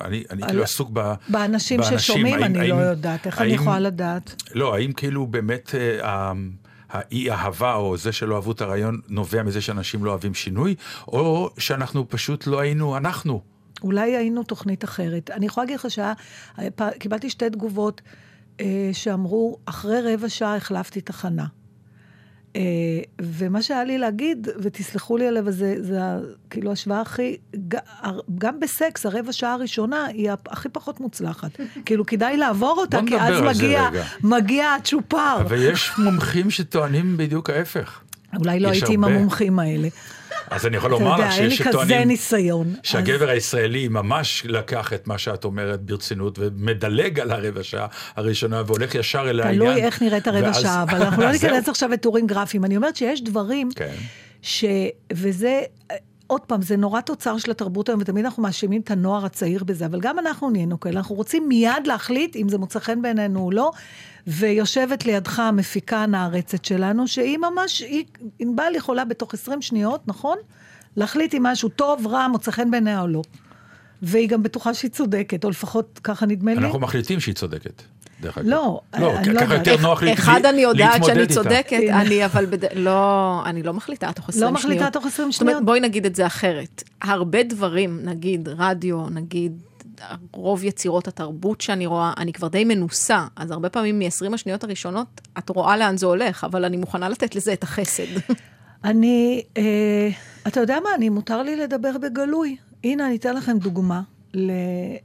אני, 0.01 0.25
אני 0.31 0.43
על... 0.43 0.49
כאילו 0.49 0.63
עסוק 0.63 0.91
ב... 0.93 1.15
באנשים, 1.29 1.81
באנשים 1.81 1.99
ששומעים, 1.99 2.35
האם, 2.35 2.45
אני 2.45 2.59
האם, 2.59 2.71
לא 2.71 2.83
יודעת. 2.83 3.27
איך 3.27 3.39
האם, 3.39 3.47
אני 3.47 3.55
יכולה 3.55 3.81
לדעת? 3.81 4.43
לא, 4.55 4.75
האם 4.75 4.93
כאילו 4.93 5.27
באמת... 5.27 5.75
אה, 5.75 6.33
האי 6.93 7.31
אהבה 7.31 7.75
או 7.75 7.97
זה 7.97 8.13
שלא 8.13 8.35
אהבו 8.35 8.53
את 8.53 8.61
הרעיון 8.61 9.01
נובע 9.09 9.43
מזה 9.43 9.61
שאנשים 9.61 10.05
לא 10.05 10.11
אוהבים 10.11 10.35
שינוי, 10.35 10.75
או 11.09 11.51
שאנחנו 11.59 12.09
פשוט 12.09 12.47
לא 12.47 12.61
היינו 12.61 12.97
אנחנו. 12.97 13.41
אולי 13.83 14.17
היינו 14.17 14.43
תוכנית 14.43 14.85
אחרת. 14.85 15.31
אני 15.31 15.47
יכולה 15.47 15.65
להגיד 15.65 15.77
לך 15.77 15.87
שקיבלתי 15.91 17.31
שתי 17.31 17.51
תגובות 17.51 18.01
אה, 18.61 18.91
שאמרו, 18.93 19.59
אחרי 19.65 20.15
רבע 20.15 20.29
שעה 20.29 20.57
החלפתי 20.57 21.01
תחנה. 21.01 21.47
Uh, 22.53 22.57
ומה 23.23 23.63
שהיה 23.63 23.85
לי 23.85 23.99
להגיד, 23.99 24.49
ותסלחו 24.59 25.17
לי 25.17 25.29
עליו, 25.29 25.51
זה, 25.51 25.75
זה 25.81 26.01
כאילו 26.51 26.73
השוואה 26.73 27.01
הכי, 27.01 27.37
גם 28.39 28.61
בסקס, 28.61 29.07
הרבע 29.07 29.33
שעה 29.33 29.53
הראשונה 29.53 30.07
היא 30.07 30.31
הכי 30.47 30.69
פחות 30.69 31.01
מוצלחת. 31.01 31.51
כאילו, 31.87 32.07
כדאי 32.07 32.37
לעבור 32.37 32.75
אותה, 32.79 33.01
כי 33.07 33.21
אז 33.21 33.57
מגיע, 33.57 33.89
מגיע 34.23 34.69
הצ'ופר. 34.69 35.37
אבל 35.41 35.63
יש 35.63 35.91
מומחים 35.99 36.51
שטוענים 36.51 37.17
בדיוק 37.17 37.51
ההפך. 37.51 38.01
אולי 38.37 38.61
לא 38.61 38.69
הייתי 38.69 38.95
עם 38.95 39.05
המומחים 39.05 39.59
האלה. 39.59 39.89
אז 40.55 40.67
אני 40.67 40.77
יכול 40.77 40.91
לומר 40.91 41.17
לך 41.21 41.33
שיש 41.33 41.55
שטוענים... 41.55 41.71
אתה 41.71 41.83
יודע, 41.83 42.01
אין 42.01 42.09
לי 42.09 42.17
כזה 42.17 42.33
ניסיון. 42.33 42.75
שהגבר 42.83 43.25
אז... 43.25 43.31
הישראלי 43.31 43.89
ממש 43.89 44.43
לקח 44.49 44.93
את 44.93 45.07
מה 45.07 45.19
שאת 45.19 45.45
אומרת 45.45 45.83
ברצינות, 45.83 46.39
ומדלג 46.39 47.21
על 47.21 47.31
הרבע 47.31 47.63
שעה 47.63 47.87
הראשונה, 48.17 48.63
והולך 48.67 48.95
ישר 48.95 49.31
אל 49.31 49.41
העניין. 49.41 49.73
תלוי 49.73 49.85
איך 49.85 50.03
נראית 50.03 50.27
הרבע 50.27 50.47
ואז... 50.47 50.63
שעה, 50.63 50.83
אבל 50.83 51.03
אנחנו 51.03 51.23
לא 51.23 51.33
ניכנס 51.43 51.69
עכשיו 51.69 51.89
לטורים 51.89 52.27
גרפיים. 52.27 52.65
אני 52.65 52.77
אומרת 52.77 52.97
שיש 52.97 53.23
דברים, 53.23 53.69
כן. 53.77 53.95
ש... 54.43 54.65
וזה... 55.13 55.61
עוד 56.33 56.41
פעם, 56.41 56.63
זה 56.63 56.77
נורא 56.77 57.01
תוצר 57.01 57.39
של 57.39 57.51
התרבות 57.51 57.89
היום, 57.89 58.01
ותמיד 58.01 58.25
אנחנו 58.25 58.43
מאשימים 58.43 58.81
את 58.81 58.91
הנוער 58.91 59.25
הצעיר 59.25 59.65
בזה, 59.65 59.87
אבל 59.87 60.01
גם 60.01 60.19
אנחנו 60.19 60.51
נהיינו 60.51 60.81
כאלה, 60.81 60.99
אנחנו 60.99 61.15
רוצים 61.15 61.49
מיד 61.49 61.87
להחליט 61.87 62.37
אם 62.37 62.49
זה 62.49 62.59
מוצא 62.59 62.79
חן 62.79 63.03
בעינינו 63.03 63.41
או 63.41 63.51
לא, 63.51 63.73
ויושבת 64.27 65.07
לידך 65.07 65.39
המפיקה 65.39 65.99
הנערצת 65.99 66.65
שלנו, 66.65 67.09
שהיא 67.09 67.39
ממש, 67.39 67.81
היא, 67.81 68.05
ענבל 68.39 68.73
יכולה 68.75 69.05
בתוך 69.05 69.35
20 69.35 69.63
שניות, 69.63 70.01
נכון? 70.07 70.39
להחליט 70.97 71.35
אם 71.35 71.43
משהו 71.43 71.69
טוב, 71.69 72.07
רע, 72.07 72.29
מוצא 72.29 72.51
חן 72.51 72.71
בעיניה 72.71 73.01
או 73.01 73.07
לא. 73.07 73.23
והיא 74.03 74.29
גם 74.29 74.43
בטוחה 74.43 74.75
שהיא 74.75 74.91
צודקת, 74.91 75.45
או 75.45 75.51
לפחות 75.51 76.01
ככה 76.05 76.27
נדמה 76.27 76.55
לי. 76.55 76.59
אנחנו 76.59 76.81
מחליטים 76.81 77.21
שהיא 77.21 77.35
צודקת. 77.35 77.83
דרך 78.23 78.39
אגב. 78.39 78.49
לא, 78.49 78.81
לא, 78.99 79.17
אני 79.17 79.35
לא 79.35 79.41
יודעת. 79.41 79.45
ככה 79.45 79.55
יותר 79.55 79.83
נוח 79.83 80.03
להתמודד 80.03 80.19
איתה. 80.19 80.23
אחד 80.23 80.47
אני 80.47 80.61
יודעת 80.61 81.05
שאני 81.05 81.27
צודקת, 81.27 81.81
אני 81.93 82.25
אבל 82.25 82.47
לא, 82.75 83.43
אני 83.47 83.63
לא 83.63 83.73
מחליטה 83.73 84.13
תוך 84.13 84.29
20 84.29 84.55
לא 84.55 84.61
שניות. 84.61 84.65
לא 84.65 84.81
מחליטה 84.81 84.91
תוך 84.91 85.07
20 85.07 85.33
שניות. 85.33 85.65
בואי 85.65 85.81
נגיד 85.81 86.07
את 86.07 86.15
זה 86.15 86.27
אחרת. 86.27 86.83
הרבה 87.03 87.43
דברים, 87.43 88.01
נגיד 88.03 88.49
רדיו, 88.49 89.09
נגיד 89.11 89.63
רוב 90.33 90.65
יצירות 90.65 91.09
התרבות 91.09 91.61
שאני 91.61 91.87
רואה, 91.87 92.13
אני 92.17 92.33
כבר 92.33 92.49
די 92.49 92.65
מנוסה, 92.65 93.27
אז 93.37 93.51
הרבה 93.51 93.69
פעמים 93.69 93.99
מ-20 93.99 94.35
השניות 94.35 94.65
הראשונות, 94.65 95.21
את 95.39 95.49
רואה 95.49 95.77
לאן 95.77 95.97
זה 95.97 96.07
הולך, 96.07 96.45
אבל 96.45 96.65
אני 96.65 96.77
מוכנה 96.77 97.09
לתת 97.09 97.35
לזה 97.35 97.53
את 97.53 97.63
החסד. 97.63 98.05
אני, 98.85 99.43
אה, 99.57 100.09
אתה 100.47 100.61
יודע 100.61 100.79
מה, 100.85 100.91
אני, 100.95 101.09
מותר 101.09 101.43
לי 101.43 101.57
לדבר 101.57 101.99
בגלוי. 101.99 102.57
הנה, 102.85 103.07
אני 103.07 103.17
אתן 103.17 103.37
לכם 103.37 103.59
דוגמה 103.59 104.01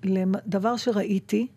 לדבר 0.04 0.78
שראיתי, 0.78 1.48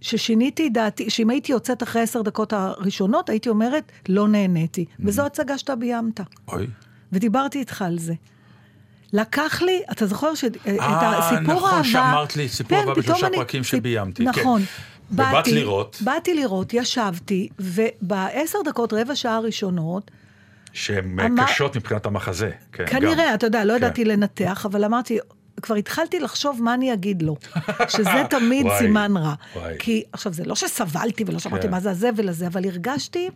וששיניתי 0.00 0.68
דעתי, 0.68 1.10
שאם 1.10 1.30
הייתי 1.30 1.52
יוצאת 1.52 1.82
אחרי 1.82 2.02
עשר 2.02 2.22
דקות 2.22 2.52
הראשונות, 2.52 3.28
הייתי 3.28 3.48
אומרת, 3.48 3.92
לא 4.08 4.28
נהניתי. 4.28 4.84
Mm-hmm. 4.84 5.02
וזו 5.04 5.26
הצגה 5.26 5.58
שאתה 5.58 5.76
ביימת. 5.76 6.20
אוי. 6.48 6.66
ודיברתי 7.12 7.58
איתך 7.58 7.82
על 7.82 7.98
זה. 7.98 8.14
לקח 9.12 9.62
לי, 9.62 9.82
אתה 9.92 10.06
זוכר 10.06 10.34
שאת 10.34 10.56
אה, 10.66 11.18
הסיפור 11.18 11.42
נכון, 11.42 11.54
אהבה... 11.54 11.68
נכון, 11.68 11.84
שאמרת 11.84 12.36
לי 12.36 12.48
סיפור 12.48 12.78
כן, 12.78 12.88
אהבה 12.88 13.00
בשלושה 13.00 13.26
אני, 13.26 13.36
פרקים 13.36 13.64
שביימתי. 13.64 14.24
נכון. 14.24 14.62
כן. 14.62 14.92
באתי, 15.10 15.30
ובאת 15.32 15.48
לראות. 15.48 15.98
באתי 16.04 16.34
לראות, 16.34 16.74
ישבתי, 16.74 17.48
ובעשר 17.58 18.58
דקות, 18.64 18.92
רבע 18.92 19.14
שעה 19.14 19.36
הראשונות, 19.36 20.10
שהן 20.72 21.20
אמר... 21.20 21.46
קשות 21.46 21.76
מבחינת 21.76 22.06
המחזה. 22.06 22.50
כן, 22.72 22.84
כנראה, 22.86 23.28
גם. 23.28 23.34
אתה 23.34 23.46
יודע, 23.46 23.64
לא 23.64 23.72
כן. 23.72 23.76
ידעתי 23.76 24.04
לנתח, 24.04 24.66
אבל 24.66 24.84
אמרתי, 24.84 25.18
כבר 25.62 25.74
התחלתי 25.74 26.20
לחשוב 26.20 26.62
מה 26.62 26.74
אני 26.74 26.92
אגיד 26.92 27.22
לו, 27.22 27.36
שזה 27.88 28.22
תמיד 28.30 28.66
וואי, 28.66 28.78
סימן 28.78 29.16
רע. 29.16 29.34
וואי. 29.56 29.74
כי, 29.78 30.02
עכשיו, 30.12 30.32
זה 30.32 30.44
לא 30.44 30.54
שסבלתי 30.54 31.24
ולא 31.26 31.38
שמעתי 31.38 31.66
כן. 31.66 31.70
מה 31.70 31.80
זה 31.80 31.90
הזבל 31.90 32.28
הזה, 32.28 32.46
אבל 32.46 32.66
הרגשתי 32.66 33.30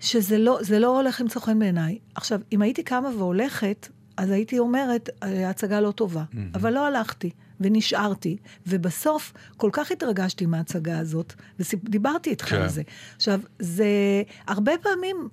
שזה 0.00 0.38
לא, 0.38 0.58
לא 0.78 0.96
הולך 0.96 1.20
למצוא 1.20 1.42
חן 1.42 1.58
בעיניי. 1.58 1.98
עכשיו, 2.14 2.40
אם 2.52 2.62
הייתי 2.62 2.82
קמה 2.82 3.08
והולכת, 3.08 3.88
אז 4.16 4.30
הייתי 4.30 4.58
אומרת, 4.58 5.10
ההצגה 5.22 5.80
לא 5.80 5.90
טובה. 5.90 6.24
Mm-hmm. 6.32 6.38
אבל 6.54 6.72
לא 6.72 6.86
הלכתי, 6.86 7.30
ונשארתי, 7.60 8.36
ובסוף 8.66 9.32
כל 9.56 9.70
כך 9.72 9.90
התרגשתי 9.90 10.46
מההצגה 10.46 10.98
הזאת, 10.98 11.34
ודיברתי 11.60 12.30
איתך 12.30 12.48
כן. 12.48 12.56
על 12.56 12.68
זה. 12.68 12.82
עכשיו, 13.16 13.40
זה... 13.58 13.86
הרבה 14.46 14.72
פעמים, 14.82 15.28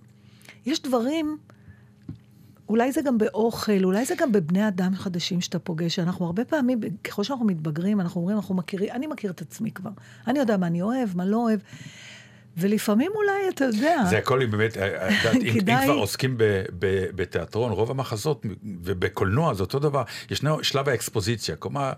יש 0.65 0.82
דברים... 0.82 1.38
אולי 2.70 2.91
זה 2.91 3.01
גם 3.01 3.17
באוכל, 3.17 3.84
אולי 3.84 4.05
זה 4.05 4.15
גם 4.17 4.32
בבני 4.32 4.67
אדם 4.67 4.96
חדשים 4.96 5.41
שאתה 5.41 5.60
פוגש. 5.60 6.00
אנחנו 6.00 6.25
הרבה 6.25 6.46
פעמים, 6.46 6.79
ככל 7.03 7.24
שאנחנו 7.24 7.46
מתבגרים, 7.46 8.01
אנחנו 8.01 8.22
אומרים, 8.22 8.38
אנחנו 8.38 8.55
מכירים, 8.55 8.89
אני 8.91 9.08
מכיר 9.08 9.32
את 9.32 9.41
עצמי 9.41 9.72
כבר. 9.72 9.91
אני 10.27 10.39
יודע 10.39 10.58
מה 10.58 10.67
אני 10.67 10.82
אוהב, 10.82 11.17
מה 11.17 11.25
לא 11.25 11.38
אוהב. 11.38 11.60
ולפעמים 12.58 13.12
אולי, 13.15 13.50
אתה 13.50 13.65
יודע... 13.65 13.98
זה 14.10 14.17
הכל 14.17 14.46
באמת, 14.46 14.77
אה, 14.77 15.08
אה, 15.08 15.32
אם, 15.41 15.58
אם 15.70 15.84
כבר 15.84 15.93
עוסקים 15.93 16.38
ב, 16.38 16.43
ב, 16.79 17.05
בתיאטרון, 17.15 17.72
רוב 17.72 17.91
המחזות 17.91 18.46
ובקולנוע 18.63 19.53
זה 19.53 19.63
אותו 19.63 19.79
דבר, 19.79 20.03
ישנו 20.32 20.63
שלב 20.63 20.89
האקספוזיציה, 20.89 21.55
כלומר, 21.55 21.93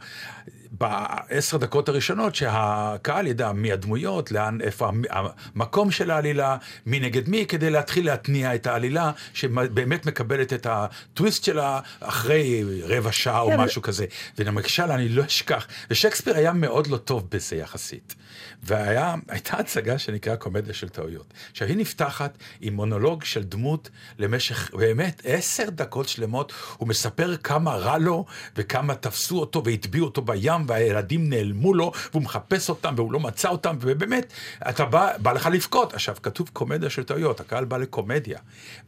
בעשר 0.77 1.57
דקות 1.57 1.89
הראשונות 1.89 2.35
שהקהל 2.35 3.27
ידע 3.27 3.51
מי 3.51 3.71
הדמויות, 3.71 4.31
לאן, 4.31 4.61
איפה 4.61 4.89
המקום 5.09 5.91
של 5.91 6.11
העלילה, 6.11 6.57
מי 6.85 6.99
נגד 6.99 7.29
מי, 7.29 7.45
כדי 7.45 7.69
להתחיל 7.69 8.05
להתניע 8.05 8.55
את 8.55 8.67
העלילה, 8.67 9.11
שבאמת 9.33 10.05
מקבלת 10.05 10.53
את 10.53 10.67
הטוויסט 10.69 11.43
שלה 11.43 11.79
אחרי 11.99 12.63
רבע 12.83 13.11
שעה 13.11 13.39
או 13.39 13.49
כן, 13.49 13.59
משהו 13.59 13.81
כזה. 13.81 14.05
ולמשל, 14.37 14.91
אני 14.91 15.09
לא 15.09 15.25
אשכח, 15.25 15.67
ושייקספיר 15.89 16.35
היה 16.35 16.53
מאוד 16.53 16.87
לא 16.87 16.97
טוב 16.97 17.27
בזה 17.31 17.55
יחסית. 17.55 18.15
והייתה 18.63 19.57
הצגה 19.57 19.97
שנקראה 19.97 20.35
קומדיה 20.35 20.73
של 20.73 20.89
טעויות. 20.89 21.33
עכשיו, 21.51 21.67
היא 21.67 21.77
נפתחת 21.77 22.37
עם 22.61 22.73
מונולוג 22.73 23.23
של 23.23 23.43
דמות 23.43 23.89
למשך 24.19 24.69
באמת 24.73 25.21
עשר 25.25 25.69
דקות 25.69 26.07
שלמות. 26.07 26.53
הוא 26.77 26.87
מספר 26.87 27.37
כמה 27.37 27.75
רע 27.75 27.97
לו, 27.97 28.25
וכמה 28.55 28.95
תפסו 28.95 29.39
אותו 29.39 29.63
והטביעו 29.65 30.05
אותו 30.05 30.21
בים, 30.21 30.64
והילדים 30.67 31.29
נעלמו 31.29 31.73
לו, 31.73 31.91
והוא 32.11 32.23
מחפש 32.23 32.69
אותם, 32.69 32.93
והוא 32.97 33.13
לא 33.13 33.19
מצא 33.19 33.49
אותם, 33.49 33.75
ובאמת, 33.81 34.33
אתה 34.69 34.85
בא, 34.85 35.17
בא 35.17 35.31
לך 35.31 35.49
לבכות. 35.51 35.93
עכשיו, 35.93 36.15
כתוב 36.23 36.49
קומדיה 36.53 36.89
של 36.89 37.03
טעויות, 37.03 37.39
הקהל 37.39 37.65
בא 37.65 37.77
לקומדיה. 37.77 38.39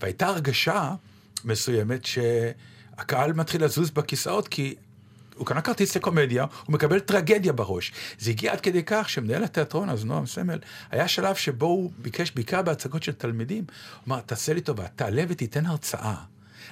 והייתה 0.02 0.28
הרגשה 0.28 0.94
מסוימת 1.46 2.06
שהקהל 2.06 3.34
מתחיל 3.34 3.64
לזוז 3.64 3.92
בכיסאות, 3.92 4.48
כי 4.48 4.76
הוא 5.36 5.48
קנה 5.48 5.62
כרטיס 5.62 5.96
לקומדיה, 5.96 6.46
הוא 6.66 6.74
מקבל 6.74 7.00
טרגדיה 7.00 7.54
בראש. 7.54 7.92
זה 8.20 8.32
הגיע 8.32 8.52
עד 8.52 8.62
כדי 8.62 8.84
כך 8.86 9.10
שמנהל 9.10 9.44
התיאטרון, 9.44 9.90
אז 9.90 10.06
נועם 10.06 10.26
סמל, 10.26 10.60
היה 10.92 11.08
שלב 11.08 11.36
שבו 11.36 11.66
הוא 11.66 11.92
ביקש, 11.98 12.32
בעיקר 12.32 12.62
בהצגות 12.62 13.04
של 13.04 13.12
תלמידים, 13.12 13.64
הוא 13.68 14.14
אמר, 14.14 14.22
תעשה 14.22 14.54
לי 14.54 14.62
טובה, 14.62 14.88
תעלה 14.96 15.24
ותיתן 15.28 15.66
הרצאה. 15.66 16.16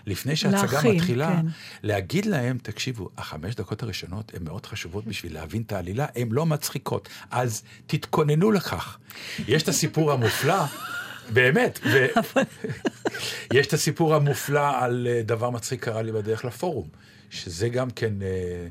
לפני 0.06 0.36
שההצגה 0.36 0.74
להכין, 0.74 0.96
מתחילה, 0.96 1.28
כן. 1.28 1.46
להגיד 1.84 2.26
להם, 2.26 2.58
תקשיבו, 2.62 3.10
החמש 3.18 3.56
דקות 3.56 3.84
הראשונות 3.84 4.32
הן 4.36 4.44
מאוד 4.44 4.66
חשובות 4.66 5.06
בשביל 5.06 5.34
להבין 5.34 5.62
את 5.62 5.72
העלילה, 5.72 6.06
הן 6.16 6.28
לא 6.32 6.46
מצחיקות, 6.46 7.10
אז 7.32 7.64
תתכוננו 7.88 8.52
לכך. 8.52 8.98
יש 9.48 9.64
את 9.64 9.68
הסיפור 9.68 10.12
המופלא. 10.12 10.64
באמת, 11.34 11.80
ו... 11.84 12.06
יש 13.58 13.68
את 13.68 13.74
הסיפור 13.74 14.16
המופלא 14.16 14.84
על 14.84 15.08
אה, 15.10 15.22
דבר 15.24 15.50
מצחיק 15.50 15.84
קרה 15.84 16.02
לי 16.02 16.12
בדרך 16.12 16.46
לפורום. 16.46 16.88
שזה 17.30 17.70
גם 17.70 17.90
כן 17.90 18.22
אה, 18.22 18.68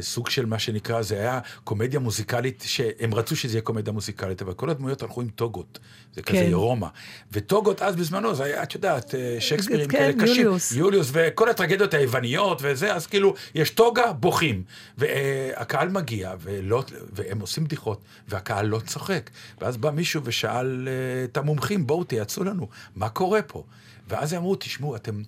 סוג 0.00 0.30
של 0.30 0.46
מה 0.46 0.58
שנקרא, 0.58 1.02
זה 1.02 1.14
היה 1.20 1.40
קומדיה 1.64 2.00
מוזיקלית, 2.00 2.64
שהם 2.66 3.14
רצו 3.14 3.36
שזה 3.36 3.56
יהיה 3.56 3.62
קומדיה 3.62 3.92
מוזיקלית, 3.92 4.42
אבל 4.42 4.54
כל 4.54 4.70
הדמויות 4.70 5.02
הלכו 5.02 5.20
עם 5.20 5.28
טוגות, 5.28 5.78
זה 6.14 6.22
כן. 6.22 6.46
כזה 6.46 6.54
רומא. 6.54 6.86
וטוגות 7.32 7.82
אז 7.82 7.96
בזמנו, 7.96 8.34
זה 8.34 8.44
היה, 8.44 8.62
את 8.62 8.74
יודעת, 8.74 9.14
אה, 9.14 9.36
שייקספירים 9.40 9.88
כן, 9.88 9.98
כאלה 9.98 10.12
קשים. 10.12 10.44
יוליוס. 10.44 10.72
יוליוס, 10.72 11.10
וכל 11.12 11.48
הטרגדיות 11.50 11.94
היווניות 11.94 12.58
וזה, 12.62 12.94
אז 12.94 13.06
כאילו, 13.06 13.34
יש 13.54 13.70
טוגה, 13.70 14.12
בוכים. 14.12 14.62
והקהל 14.98 15.88
מגיע, 15.88 16.34
ולא, 16.40 16.84
והם 17.12 17.40
עושים 17.40 17.64
בדיחות, 17.64 18.00
והקהל 18.28 18.66
לא 18.66 18.80
צוחק. 18.86 19.30
ואז 19.60 19.76
בא 19.76 19.90
מישהו 19.90 20.20
ושאל 20.24 20.88
אה, 20.88 21.24
את 21.24 21.36
המומחים, 21.36 21.86
בואו 21.86 22.04
תייצאו 22.04 22.44
לנו, 22.44 22.68
מה 22.96 23.08
קורה 23.08 23.42
פה? 23.42 23.64
ואז 24.08 24.32
הם 24.32 24.38
אמרו, 24.38 24.56
תשמעו, 24.56 24.96
אתם... 24.96 25.22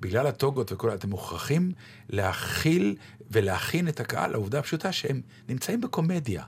בגלל 0.00 0.26
הטוגות 0.26 0.72
וכל, 0.72 0.94
אתם 0.94 1.10
מוכרחים 1.10 1.72
להכיל 2.10 2.96
ולהכין 3.30 3.88
את 3.88 4.00
הקהל 4.00 4.30
לעובדה 4.30 4.58
הפשוטה 4.58 4.92
שהם 4.92 5.20
נמצאים 5.48 5.80
בקומדיה. 5.80 6.44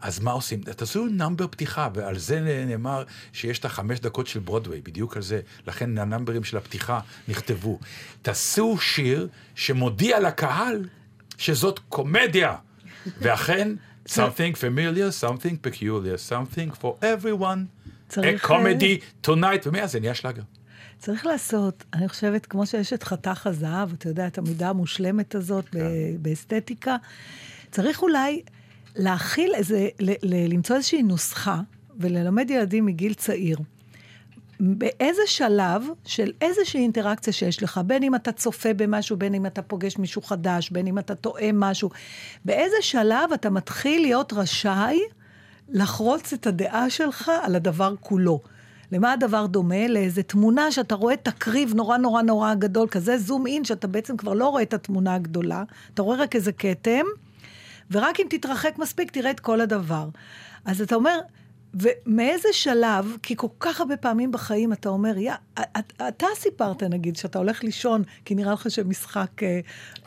אז 0.00 0.20
מה 0.20 0.30
עושים? 0.30 0.62
תעשו 0.62 1.06
נאמבר 1.06 1.46
פתיחה, 1.46 1.88
ועל 1.94 2.18
זה 2.18 2.64
נאמר 2.66 3.04
שיש 3.32 3.58
את 3.58 3.64
החמש 3.64 4.00
דקות 4.00 4.26
של 4.26 4.40
ברודוויי, 4.40 4.80
בדיוק 4.80 5.16
על 5.16 5.22
זה. 5.22 5.40
לכן 5.66 5.98
הנאמברים 5.98 6.44
של 6.44 6.56
הפתיחה 6.56 7.00
נכתבו. 7.28 7.78
תעשו 8.22 8.78
שיר 8.80 9.28
שמודיע 9.54 10.20
לקהל 10.20 10.88
שזאת 11.38 11.80
קומדיה. 11.88 12.56
ואכן, 13.06 13.74
something 14.08 14.54
familiar, 14.54 15.10
something 15.24 15.66
peculiar, 15.66 16.18
something 16.30 16.82
for 16.82 17.04
everyone. 17.04 17.66
צריך... 18.08 18.44
a 18.44 18.48
comedy 18.48 19.26
tonight, 19.26 19.66
ומאז 19.66 19.92
זה 19.92 20.00
נהיה 20.00 20.14
שלאגר. 20.14 20.42
צריך 20.98 21.26
לעשות, 21.26 21.84
אני 21.94 22.08
חושבת, 22.08 22.46
כמו 22.46 22.66
שיש 22.66 22.92
את 22.92 23.02
חתך 23.02 23.46
הזהב, 23.46 23.92
אתה 23.92 24.08
יודע, 24.08 24.26
את 24.26 24.38
המידה 24.38 24.68
המושלמת 24.68 25.34
הזאת 25.34 25.68
כן. 25.68 25.80
באסתטיקה, 26.22 26.96
צריך 27.70 28.02
אולי 28.02 28.42
להכיל 28.96 29.54
איזה, 29.54 29.88
ל- 30.00 30.10
ל- 30.22 30.52
למצוא 30.52 30.76
איזושהי 30.76 31.02
נוסחה 31.02 31.60
וללמד 31.98 32.50
ילדים 32.50 32.86
מגיל 32.86 33.14
צעיר. 33.14 33.58
באיזה 34.60 35.22
שלב 35.26 35.82
של 36.04 36.32
איזושהי 36.40 36.80
אינטראקציה 36.80 37.32
שיש 37.32 37.62
לך, 37.62 37.80
בין 37.86 38.02
אם 38.02 38.14
אתה 38.14 38.32
צופה 38.32 38.74
במשהו, 38.74 39.16
בין 39.16 39.34
אם 39.34 39.46
אתה 39.46 39.62
פוגש 39.62 39.98
מישהו 39.98 40.22
חדש, 40.22 40.70
בין 40.70 40.86
אם 40.86 40.98
אתה 40.98 41.14
טועה 41.14 41.52
משהו, 41.52 41.90
באיזה 42.44 42.76
שלב 42.80 43.32
אתה 43.34 43.50
מתחיל 43.50 44.02
להיות 44.02 44.32
רשאי 44.32 45.00
לחרוץ 45.68 46.32
את 46.32 46.46
הדעה 46.46 46.90
שלך 46.90 47.32
על 47.42 47.56
הדבר 47.56 47.94
כולו. 48.00 48.40
למה 48.92 49.12
הדבר 49.12 49.46
דומה? 49.46 49.88
לאיזה 49.88 50.22
תמונה 50.22 50.72
שאתה 50.72 50.94
רואה 50.94 51.16
תקריב 51.16 51.74
נורא 51.74 51.96
נורא 51.96 52.22
נורא 52.22 52.54
גדול, 52.54 52.88
כזה 52.90 53.18
זום 53.18 53.46
אין, 53.46 53.64
שאתה 53.64 53.86
בעצם 53.86 54.16
כבר 54.16 54.34
לא 54.34 54.48
רואה 54.48 54.62
את 54.62 54.74
התמונה 54.74 55.14
הגדולה, 55.14 55.62
אתה 55.94 56.02
רואה 56.02 56.16
רק 56.16 56.36
איזה 56.36 56.52
כתם, 56.52 57.04
ורק 57.90 58.20
אם 58.20 58.26
תתרחק 58.30 58.78
מספיק 58.78 59.10
תראה 59.10 59.30
את 59.30 59.40
כל 59.40 59.60
הדבר. 59.60 60.08
אז 60.64 60.82
אתה 60.82 60.94
אומר, 60.94 61.18
ומאיזה 61.74 62.48
שלב, 62.52 63.16
כי 63.22 63.34
כל 63.36 63.46
כך 63.60 63.80
הרבה 63.80 63.96
פעמים 63.96 64.32
בחיים 64.32 64.72
אתה 64.72 64.88
אומר, 64.88 65.18
יא, 65.18 65.32
אתה 66.08 66.26
סיפרת 66.34 66.82
נגיד 66.82 67.16
שאתה 67.16 67.38
הולך 67.38 67.64
לישון, 67.64 68.02
כי 68.24 68.34
נראה 68.34 68.52
לך 68.52 68.70
שמשחק 68.70 69.42
אה, 69.42 69.60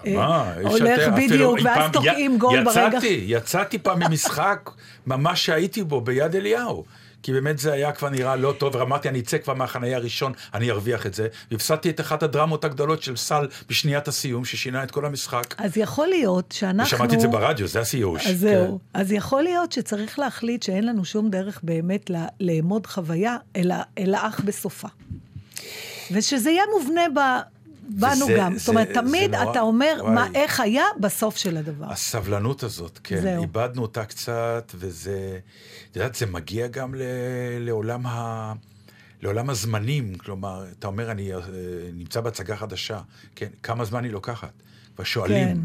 אה, 0.07 0.61
הולך 0.61 1.13
בדיוק, 1.17 1.59
ואז 1.63 1.91
תוקעים 1.91 2.37
גול 2.37 2.63
ברגע. 2.63 2.87
יצאתי, 2.87 3.23
יצאתי 3.27 3.79
פעם 3.79 3.99
ממשחק 3.99 4.69
ממש 5.07 5.45
שהייתי 5.45 5.83
בו 5.83 6.01
ביד 6.01 6.35
אליהו. 6.35 6.83
כי 7.23 7.33
באמת 7.33 7.59
זה 7.59 7.73
היה 7.73 7.91
כבר 7.91 8.09
נראה 8.09 8.35
לא 8.35 8.55
טוב, 8.57 8.75
ואמרתי, 8.75 9.09
אני 9.09 9.19
אצא 9.19 9.37
כבר 9.37 9.53
מהחנייה 9.53 9.97
הראשון, 9.97 10.33
אני 10.53 10.71
ארוויח 10.71 11.05
את 11.05 11.13
זה. 11.13 11.27
והפסדתי 11.51 11.89
את 11.89 11.99
אחת 11.99 12.23
הדרמות 12.23 12.65
הגדולות 12.65 13.03
של 13.03 13.15
סל 13.15 13.47
בשניית 13.69 14.07
הסיום, 14.07 14.45
ששינה 14.45 14.83
את 14.83 14.91
כל 14.91 15.05
המשחק. 15.05 15.55
אז 15.57 15.77
יכול 15.77 16.07
להיות 16.07 16.51
שאנחנו... 16.51 16.83
ושמעתי 16.83 17.15
את 17.15 17.19
זה 17.19 17.27
ברדיו, 17.27 17.67
זה 17.67 17.79
הסיוש. 17.79 18.27
אז 18.27 18.39
זהו. 18.39 18.79
כן. 18.93 18.99
אז 18.99 19.11
יכול 19.11 19.43
להיות 19.43 19.71
שצריך 19.71 20.19
להחליט 20.19 20.63
שאין 20.63 20.85
לנו 20.85 21.05
שום 21.05 21.29
דרך 21.29 21.59
באמת 21.63 22.11
לאמוד 22.39 22.87
חוויה, 22.87 23.37
אלא, 23.55 23.75
אלא 23.97 24.17
אך 24.21 24.39
בסופה. 24.39 24.87
ושזה 26.11 26.49
יהיה 26.49 26.63
מובנה 26.79 27.01
ב... 27.15 27.19
בנו 27.99 28.25
זה, 28.25 28.35
גם. 28.37 28.53
זה, 28.53 28.59
זאת 28.59 28.69
אומרת, 28.69 28.89
תמיד 28.93 29.35
נורא, 29.35 29.51
אתה 29.51 29.61
אומר 29.61 29.97
וואי. 29.99 30.13
מה, 30.15 30.27
איך 30.35 30.59
היה 30.59 30.83
בסוף 30.99 31.37
של 31.37 31.57
הדבר. 31.57 31.91
הסבלנות 31.91 32.63
הזאת, 32.63 32.99
כן. 33.03 33.21
זהו. 33.21 33.41
איבדנו 33.41 33.81
אותה 33.81 34.05
קצת, 34.05 34.71
וזה, 34.75 35.39
את 35.91 35.95
יודעת, 35.95 36.15
זה 36.15 36.25
מגיע 36.25 36.67
גם 36.67 36.95
ל, 36.95 37.01
לעולם 37.59 38.05
ה... 38.05 38.53
לעולם 39.21 39.49
הזמנים, 39.49 40.15
כלומר, 40.15 40.65
אתה 40.79 40.87
אומר, 40.87 41.11
אני 41.11 41.35
uh, 41.35 41.39
נמצא 41.93 42.21
בהצגה 42.21 42.55
חדשה, 42.55 43.01
כן, 43.35 43.47
כמה 43.63 43.85
זמן 43.85 44.03
היא 44.03 44.11
לוקחת? 44.11 44.51
ושואלים, 44.99 45.47
כן, 45.47 45.57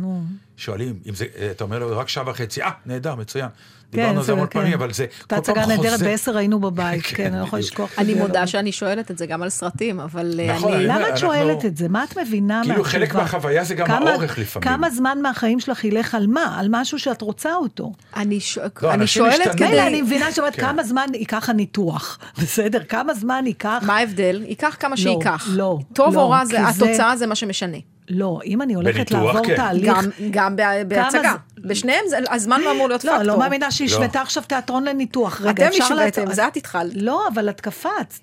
שואלים, 0.56 0.98
אם 1.08 1.14
זה, 1.14 1.26
אתה 1.50 1.64
אומר 1.64 1.78
לו, 1.78 1.98
רק 1.98 2.08
שעה 2.08 2.24
וחצי, 2.30 2.62
אה, 2.62 2.70
נהדר, 2.86 3.14
מצוין. 3.14 3.48
דיברנו 3.90 4.18
על 4.18 4.24
זה 4.24 4.32
המון 4.32 4.46
פעמים, 4.50 4.72
אבל 4.72 4.92
זה 4.92 5.06
כל 5.06 5.12
פעם 5.26 5.38
חוזר. 5.38 5.52
את 5.52 5.58
ההצגה 5.58 5.76
נהדרת 5.76 6.00
בעשר 6.00 6.36
היינו 6.36 6.60
בבית, 6.60 7.02
כן, 7.16 7.32
אני 7.32 7.40
לא 7.40 7.46
יכולה 7.46 7.60
לשכוח 7.60 7.90
את 7.90 7.96
זה. 7.96 8.02
אני 8.02 8.14
מודה 8.14 8.46
שאני 8.46 8.72
שואלת 8.72 9.10
את 9.10 9.18
זה 9.18 9.26
גם 9.26 9.42
על 9.42 9.48
סרטים, 9.48 10.00
אבל 10.00 10.40
אה, 10.40 10.54
נכון, 10.54 10.72
אני... 10.74 10.86
למה 10.86 11.08
את 11.08 11.18
שואלת 11.18 11.64
את 11.64 11.76
זה? 11.76 11.88
מה 11.88 12.04
את 12.04 12.18
מבינה 12.18 12.56
מהחברה? 12.56 12.74
כאילו 12.74 12.84
חלק 12.84 13.14
מהחוויה 13.14 13.64
זה 13.64 13.74
גם 13.74 13.90
האורך 13.90 14.38
לפעמים. 14.38 14.68
כמה 14.68 14.90
זמן 14.90 15.18
מהחיים 15.22 15.60
שלך 15.60 15.84
ילך 15.84 16.14
על 16.14 16.26
מה? 16.26 16.56
על 16.60 16.66
משהו 16.70 16.98
שאת 16.98 17.22
רוצה 17.22 17.54
אותו. 17.54 17.92
אני 18.16 18.38
לא, 18.82 19.06
שואלת 19.06 19.54
כדי... 19.56 19.80
אני 19.80 20.02
מבינה 20.02 20.32
שאומרת 20.32 20.54
כן. 20.54 20.62
כמה 20.62 20.84
זמן 20.84 21.06
ייקח 21.14 21.48
הניתוח, 21.48 22.18
בסדר? 22.42 22.84
כמה 22.84 23.14
זמן 23.14 23.44
ייקח... 23.46 23.82
מה 23.86 23.96
ההבדל? 23.96 24.42
ייקח 24.46 24.76
כמה 24.80 24.90
לא, 24.90 24.96
שייקח. 24.96 25.46
לא, 25.50 25.78
טוב 25.92 26.14
לא, 26.14 26.20
או 26.20 26.30
רע, 26.30 26.42
התוצאה 26.68 27.16
זה 27.16 27.26
מה 27.26 27.34
שמשנה. 27.34 27.76
לא, 28.08 28.40
אם 28.44 28.62
אני 28.62 28.74
הולכת 28.74 29.10
לעבור 29.10 29.44
כן. 29.44 29.56
תהליך... 29.56 29.84
גם, 29.86 30.04
גם 30.30 30.56
בהצגה. 30.88 31.08
זה... 31.22 31.28
בשניהם 31.68 32.04
זה, 32.08 32.18
הזמן 32.30 32.60
לא 32.60 32.72
אמור 32.72 32.88
להיות 32.88 33.04
לא, 33.04 33.10
פקטור. 33.10 33.26
לא, 33.26 33.32
לא 33.32 33.38
מאמינה 33.38 33.70
שהשוותה 33.70 34.18
לא. 34.18 34.22
עכשיו 34.22 34.42
תיאטרון 34.42 34.84
לניתוח. 34.84 35.40
רגע, 35.40 35.68
אתם 35.68 35.82
השוויתם, 35.82 36.32
זה 36.32 36.48
את 36.48 36.56
התחלת. 36.56 36.92
לא, 36.94 37.28
אבל 37.28 37.50
את 37.50 37.60
קפצת. 37.60 38.14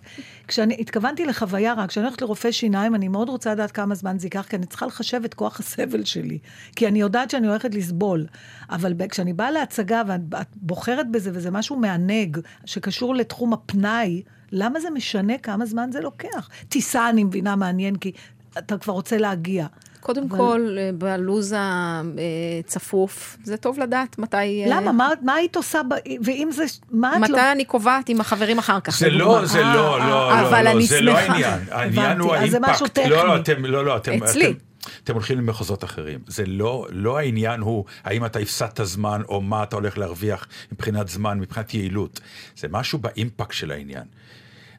כשאני 0.48 0.76
התכוונתי 0.80 1.26
לחוויה 1.26 1.74
רק, 1.74 1.90
כשאני 1.90 2.06
הולכת 2.06 2.22
לרופא 2.22 2.52
שיניים, 2.52 2.96
אני 2.96 3.08
מאוד 3.08 3.30
רוצה 3.30 3.52
לדעת 3.54 3.72
כמה 3.72 3.96
זמן 3.96 4.20
זה 4.20 4.28
ייקח, 4.28 4.46
כי 4.50 4.56
אני 4.56 4.66
צריכה 4.66 4.86
לחשב 4.86 5.22
את 5.26 5.34
כוח 5.34 5.60
הסבל 5.60 6.04
שלי. 6.04 6.38
כי 6.76 6.88
אני 6.88 7.02
יודעת 7.02 7.30
שאני 7.30 7.48
הולכת 7.48 7.76
לסבול. 7.76 8.26
אבל 8.70 8.94
כשאני 9.10 9.34
באה 9.34 9.52
להצגה 9.52 10.02
ואת 10.08 10.48
בוחרת 10.56 11.12
בזה, 11.12 11.32
וזה 11.34 11.52
משהו 11.52 11.76
מענג, 11.76 12.40
שקשור 12.66 13.16
לתחום 13.16 13.54
הפנאי, 13.54 14.22
למה 14.52 14.80
זה 14.80 14.90
משנה 14.90 15.38
כמה 15.38 15.66
זמן 15.66 15.90
זה 15.92 16.02
לוקח? 16.02 16.50
טיסה, 16.70 17.10
אני 17.10 17.24
מבינה, 17.24 17.56
מעניין, 17.56 17.96
כי 17.96 18.12
אתה 18.58 18.78
כבר 18.78 18.94
רוצה 18.94 19.18
להגיע. 19.18 19.68
קודם 20.00 20.24
אבל... 20.30 20.38
כל, 20.38 20.76
אה, 20.80 20.90
בלו"ז 20.94 21.56
הצפוף, 22.66 23.38
זה 23.44 23.58
טוב 23.58 23.80
לדעת 23.80 24.18
מתי... 24.18 24.38
אה, 24.38 24.66
למה? 24.68 24.92
מה, 24.92 25.10
מה 25.22 25.34
היית 25.34 25.56
עושה, 25.56 25.82
ב... 25.84 25.94
ואם 26.24 26.50
זה... 26.52 26.64
מה 26.92 27.16
את 27.16 27.30
לא... 27.30 27.38
מתי 27.38 27.52
אני 27.52 27.66
קובעת 27.66 28.10
עם 28.10 28.22
החברים 28.22 28.60
אחר 28.60 28.80
כך? 28.80 28.98
זה 28.98 29.10
לא, 29.10 29.46
זה 29.46 29.62
לא, 29.62 29.74
לא, 29.74 30.00
לא, 30.00 30.40
אבל 30.42 30.64
לא, 30.64 30.70
אני 30.70 30.86
זה 30.86 31.02
לא 31.02 31.18
העניין. 31.18 31.60
העניין 31.72 32.20
הוא 32.20 32.34
האימפקט. 32.36 32.98
לא, 32.98 33.28
לא, 33.28 33.36
אתם, 33.36 33.66
לא, 33.66 33.86
לא, 33.86 33.98
אתם... 33.98 34.24
אצלי. 34.24 34.46
אתם... 34.46 34.58
אתם 35.04 35.14
הולכים 35.14 35.38
למחוזות 35.38 35.84
אחרים. 35.84 36.20
זה 36.28 36.46
לא, 36.46 36.88
לא 36.90 37.18
העניין 37.18 37.60
הוא 37.60 37.86
האם 38.04 38.26
אתה 38.26 38.40
הפסדת 38.40 38.80
זמן 38.84 39.22
או 39.30 39.42
מה 39.42 39.64
אתה 39.64 39.76
הולך 39.76 39.98
להרוויח 39.98 40.48
מבחינת 40.72 41.08
זמן, 41.08 41.40
מבחינת 41.40 41.74
יעילות. 41.74 42.20
זה 42.58 42.68
משהו 42.72 43.00
באימפקט 43.00 43.52
של 43.52 43.72
העניין. 43.72 44.04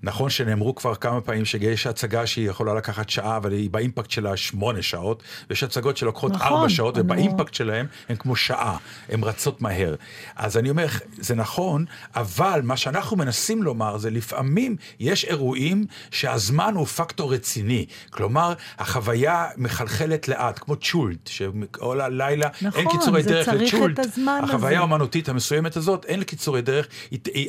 נכון 0.05 0.31
שנאמרו 0.31 0.75
כבר 0.75 0.95
כמה 0.95 1.21
פעמים 1.21 1.45
שיש 1.45 1.87
הצגה 1.87 2.27
שהיא 2.27 2.51
יכולה 2.51 2.75
לקחת 2.75 3.11
שעה, 3.11 3.37
אבל 3.37 3.53
היא 3.53 3.71
באימפקט 3.71 4.11
שלה 4.11 4.37
שמונה 4.37 4.83
שעות, 4.83 5.23
ויש 5.51 5.63
הצגות 5.63 5.97
שלוקחות 5.97 6.33
נכון, 6.33 6.47
ארבע 6.47 6.69
שעות, 6.69 6.95
ובאימפקט 6.99 7.55
שלהם 7.55 7.87
הן 8.09 8.17
כמו 8.17 8.37
שעה, 8.37 8.77
הן 9.09 9.25
רצות 9.25 9.63
מהר. 9.63 9.95
אז 10.37 10.57
אני 10.57 10.71
אומר, 10.71 10.87
זה 11.19 11.35
נכון, 11.35 11.85
אבל 12.17 12.61
מה 12.65 12.77
שאנחנו 12.77 13.17
מנסים 13.17 13.63
לומר 13.63 13.99
זה 13.99 14.11
לפעמים 14.11 14.77
יש 15.01 15.25
אירועים 15.25 15.85
שהזמן 16.11 16.75
הוא 16.75 16.87
פקטור 16.87 17.35
רציני. 17.35 17.87
כלומר, 18.11 18.53
החוויה 18.79 19.47
מחלחלת 19.57 20.29
לאט, 20.29 20.59
כמו 20.59 20.77
צ'ולט, 20.77 21.27
שכל 21.27 22.01
הלילה 22.01 22.49
נכון, 22.63 22.81
אין 22.81 22.91
קיצורי 22.91 23.23
דרך 23.23 23.49
לצ'ולט. 23.49 23.99
החוויה 24.43 24.79
האומנותית 24.79 25.29
המסוימת 25.29 25.77
הזאת, 25.77 26.05
אין 26.05 26.23
קיצורי 26.23 26.63
דרך, 26.63 26.89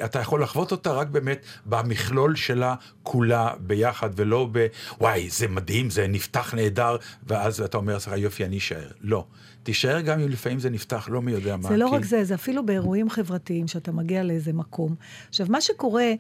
אתה 0.05 0.19
יכול 0.19 0.43
לחוות 0.43 0.71
אותה 0.71 0.91
רק 0.91 1.07
באמת 1.07 1.45
במכלול 1.65 2.35
שלה 2.45 2.75
כולה 3.03 3.49
ביחד, 3.59 4.09
ולא 4.15 4.49
ב... 4.51 4.67
וואי, 4.99 5.29
זה 5.29 5.47
מדהים, 5.47 5.89
זה 5.89 6.07
נפתח 6.07 6.53
נהדר, 6.53 6.97
ואז 7.27 7.61
אתה 7.61 7.77
אומר 7.77 7.93
לעצמך, 7.93 8.13
יופי, 8.17 8.45
אני 8.45 8.57
אשאר. 8.57 8.87
לא. 9.01 9.25
תישאר 9.63 10.01
גם 10.01 10.19
אם 10.19 10.29
לפעמים 10.29 10.59
זה 10.59 10.69
נפתח, 10.69 11.07
לא 11.11 11.21
מי 11.21 11.31
יודע 11.31 11.57
מה. 11.57 11.69
זה 11.69 11.77
לא 11.77 11.87
כי... 11.89 11.95
רק 11.95 12.05
זה, 12.05 12.23
זה 12.23 12.35
אפילו 12.35 12.65
באירועים 12.65 13.09
חברתיים, 13.09 13.67
שאתה 13.67 13.91
מגיע 13.91 14.23
לאיזה 14.23 14.53
מקום. 14.53 14.95
עכשיו, 15.29 15.47
מה 15.49 15.61
שקורה, 15.61 16.11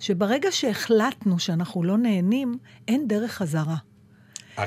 שברגע 0.00 0.48
שהחלטנו 0.52 1.38
שאנחנו 1.38 1.82
לא 1.82 1.98
נהנים, 1.98 2.58
אין 2.88 3.08
דרך 3.08 3.32
חזרה. 3.32 3.76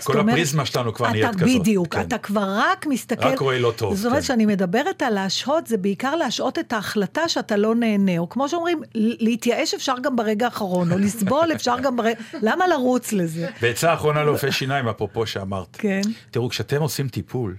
כל 0.04 0.13
אומרת, 0.13 0.28
הפריזמה 0.30 0.65
שלנו 0.65 0.93
כבר 0.93 1.12
נהיית 1.12 1.36
כזאת. 1.36 1.60
בדיוק, 1.60 1.95
כן. 1.95 2.02
אתה 2.02 2.17
כבר 2.17 2.45
רק 2.50 2.86
מסתכל... 2.86 3.28
רק 3.28 3.39
רואה 3.39 3.60
לא 3.60 3.73
טוב. 3.76 3.95
זאת 3.95 4.06
אומרת, 4.06 4.23
כשאני 4.23 4.43
כן. 4.43 4.50
מדברת 4.50 5.02
על 5.02 5.13
להשהות, 5.13 5.67
זה 5.67 5.78
בעיקר 5.78 6.15
להשהות 6.15 6.60
את 6.60 6.73
ההחלטה 6.73 7.30
שאתה 7.30 7.58
לא 7.58 7.76
נהנה. 7.76 8.17
או 8.17 8.30
כמו 8.30 8.50
שאומרים, 8.50 8.82
להתייאש 8.95 9.73
אפשר 9.73 9.95
גם 10.02 10.15
ברגע 10.15 10.45
האחרון, 10.45 10.91
או 10.91 10.97
לסבול 10.97 11.52
אפשר 11.56 11.76
גם 11.80 11.95
ברגע... 11.95 12.19
למה 12.47 12.67
לרוץ 12.67 13.13
לזה? 13.13 13.47
ועצה 13.62 13.93
אחרונה 13.93 14.23
לאופי 14.23 14.52
שיניים, 14.52 14.88
אפרופו 14.88 15.26
שאמרת. 15.26 15.78
כן. 15.80 16.02
תראו, 16.32 16.50
כשאתם 16.50 16.82
עושים 16.82 17.08
טיפול, 17.08 17.56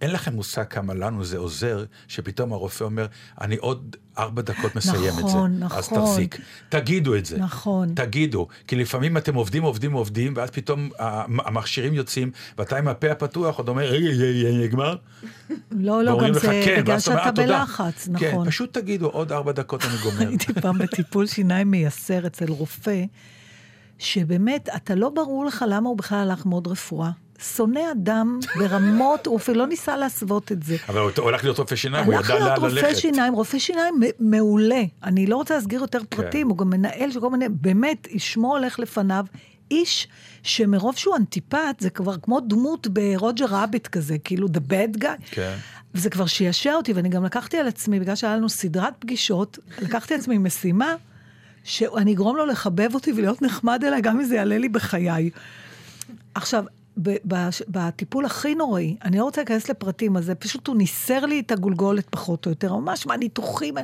אין 0.00 0.12
לכם 0.12 0.32
מושג 0.32 0.64
כמה 0.64 0.94
לנו 0.94 1.24
זה 1.24 1.38
עוזר, 1.38 1.84
שפתאום 2.08 2.52
הרופא 2.52 2.84
אומר, 2.84 3.06
אני 3.40 3.56
עוד 3.56 3.96
ארבע 4.18 4.42
דקות 4.42 4.76
מסיים 4.76 5.08
נכון, 5.08 5.24
את 5.24 5.28
זה. 5.28 5.36
נכון, 5.36 5.58
נכון. 5.58 5.78
אז 5.78 5.88
תחזיק. 5.88 6.40
תגידו 6.68 7.16
את 7.16 7.26
זה. 7.26 7.38
נכון. 7.38 7.94
תגידו. 7.94 8.46
כי 8.66 8.76
לפעמים 8.76 9.16
אתם 9.16 9.34
עובדים, 9.34 9.62
עובדים, 9.62 9.92
עובדים, 9.92 10.32
ואז 10.36 10.50
פתאום 10.50 10.90
המכשירים 11.44 11.94
יוצאים, 11.94 12.30
ואתה 12.58 12.78
עם 12.78 12.88
הפה 12.88 13.10
הפתוח 13.10 13.58
עוד 13.58 13.68
אומר, 13.68 13.84
רגע, 13.84 14.08
נגמר? 14.64 14.96
לא, 15.70 16.04
לא, 16.04 16.18
גם 16.22 16.32
זה 16.32 16.62
כן, 16.64 16.80
בגלל 16.80 17.00
שאתה 17.00 17.32
בלחץ, 17.32 18.08
נכון. 18.08 18.44
כן, 18.44 18.50
פשוט 18.50 18.74
תגידו, 18.74 19.06
עוד 19.06 19.32
ארבע 19.32 19.52
דקות 19.52 19.84
אני 19.84 19.96
גומר. 20.02 20.28
הייתי 20.28 20.52
פעם 20.52 20.78
בטיפול 20.78 21.26
שיניים 21.26 21.70
מייסר 21.70 22.26
אצל 22.26 22.52
רופא, 22.52 23.04
שבאמת, 23.98 24.68
אתה 24.76 24.94
לא 24.94 25.08
ברור 25.08 25.44
לך 25.44 25.64
למה 25.68 25.88
הוא 25.88 25.98
בכלל 25.98 26.18
הלך 26.18 26.46
ללמוד 26.46 26.66
רפואה. 26.66 27.10
שונא 27.38 27.80
אדם 27.92 28.38
ברמות, 28.58 29.26
הוא 29.26 29.36
אפילו 29.36 29.58
לא 29.58 29.66
ניסה 29.66 29.96
להסוות 29.96 30.52
את 30.52 30.62
זה. 30.62 30.76
אבל 30.88 31.00
הוא 31.00 31.10
הולך 31.16 31.44
להיות 31.44 31.58
רופא 31.58 31.76
שיניים, 31.76 32.04
הוא 32.04 32.14
ידע 32.14 32.34
לאן 32.34 32.42
הלך 32.42 32.62
ללכת. 32.62 32.74
להיות 32.74 32.86
רופא 32.86 33.00
שיניים, 33.00 33.34
רופא 33.34 33.58
שיניים 33.58 33.94
מעולה. 34.20 34.82
אני 35.02 35.26
לא 35.26 35.36
רוצה 35.36 35.54
להסגיר 35.54 35.80
יותר 35.80 35.98
פרטים, 36.08 36.46
כן. 36.46 36.50
הוא 36.50 36.58
גם 36.58 36.70
מנהל 36.70 37.10
של 37.12 37.20
כל 37.20 37.30
מיני, 37.30 37.48
באמת, 37.48 38.08
שמו 38.18 38.56
הולך 38.56 38.78
לפניו. 38.78 39.24
איש 39.70 40.08
שמרוב 40.42 40.96
שהוא 40.96 41.16
אנטיפט, 41.16 41.80
זה 41.80 41.90
כבר 41.90 42.16
כמו 42.16 42.40
דמות 42.40 42.86
ברוג'ר 42.86 43.46
רביט 43.48 43.86
כזה, 43.86 44.18
כאילו 44.18 44.48
the 44.48 44.60
bad 44.72 45.02
guy. 45.02 45.24
כן. 45.30 45.54
וזה 45.94 46.10
כבר 46.10 46.26
שישע 46.26 46.74
אותי, 46.74 46.92
ואני 46.92 47.08
גם 47.08 47.24
לקחתי 47.24 47.56
על 47.56 47.68
עצמי, 47.68 48.00
בגלל 48.00 48.14
שהיה 48.14 48.36
לנו 48.36 48.48
סדרת 48.48 48.94
פגישות, 48.98 49.58
לקחתי 49.82 50.14
על 50.14 50.20
עצמי 50.20 50.38
משימה, 50.38 50.94
שאני 51.64 52.12
אגרום 52.12 52.36
לו 52.36 52.46
לחבב 52.46 52.94
אותי 52.94 53.12
ולהיות 53.12 53.42
נחמד 53.42 53.84
אליי, 53.84 54.00
גם 54.00 54.20
אם 54.20 54.24
זה 54.24 54.34
יעלה 54.34 54.58
לי 54.58 54.68
בחיי. 54.68 55.30
עכשיו, 56.34 56.64
בטיפול 57.68 58.24
הכי 58.24 58.54
נוראי, 58.54 58.96
אני 59.04 59.18
לא 59.18 59.24
רוצה 59.24 59.40
להיכנס 59.40 59.68
לפרטים, 59.70 60.16
אז 60.16 60.32
פשוט 60.38 60.66
הוא 60.66 60.76
ניסר 60.76 61.26
לי 61.26 61.40
את 61.40 61.52
הגולגולת 61.52 62.06
פחות 62.10 62.46
או 62.46 62.50
יותר, 62.50 62.76
ממש 62.76 63.06
מהניתוחים. 63.06 63.74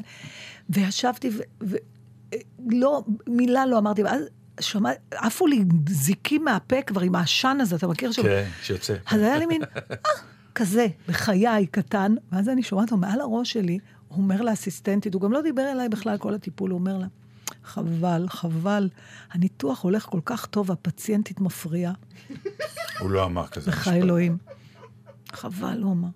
וישבתי 0.70 1.30
ולא, 1.60 3.02
מילה 3.26 3.66
לא 3.66 3.78
אמרתי, 3.78 4.02
ואז 4.02 4.22
שמע, 4.60 4.90
עפו 5.10 5.46
לי 5.46 5.64
זיקים 5.88 6.44
מהפה 6.44 6.82
כבר 6.82 7.00
עם 7.00 7.14
העשן 7.14 7.58
הזה, 7.60 7.76
אתה 7.76 7.86
מכיר? 7.86 8.12
כן, 8.12 8.44
שיוצא. 8.62 8.94
אז 9.10 9.20
היה 9.20 9.38
לי 9.38 9.46
מין, 9.46 9.62
אה, 9.62 9.96
כזה, 10.54 10.86
בחיי 11.08 11.66
קטן, 11.66 12.14
ואז 12.32 12.48
אני 12.48 12.62
שומעת 12.62 12.84
אותו 12.84 12.96
מעל 12.96 13.20
הראש 13.20 13.52
שלי, 13.52 13.78
הוא 14.08 14.18
אומר 14.18 14.42
לאסיסטנטית, 14.42 15.14
הוא 15.14 15.22
גם 15.22 15.32
לא 15.32 15.40
דיבר 15.40 15.72
אליי 15.72 15.88
בכלל 15.88 16.18
כל 16.18 16.34
הטיפול, 16.34 16.70
הוא 16.70 16.78
אומר 16.78 16.98
לה, 16.98 17.06
חבל, 17.64 18.26
חבל, 18.28 18.88
הניתוח 19.30 19.80
הולך 19.82 20.02
כל 20.02 20.20
כך 20.24 20.46
טוב, 20.46 20.70
הפציינטית 20.70 21.40
מפריעה. 21.40 21.92
הוא 22.98 23.10
לא 23.10 23.24
אמר 23.24 23.46
כזה 23.46 23.70
לך 23.70 23.88
אלוהים. 23.88 24.36
חבל, 25.32 25.82
הוא 25.82 25.92
אמר. 25.92 26.08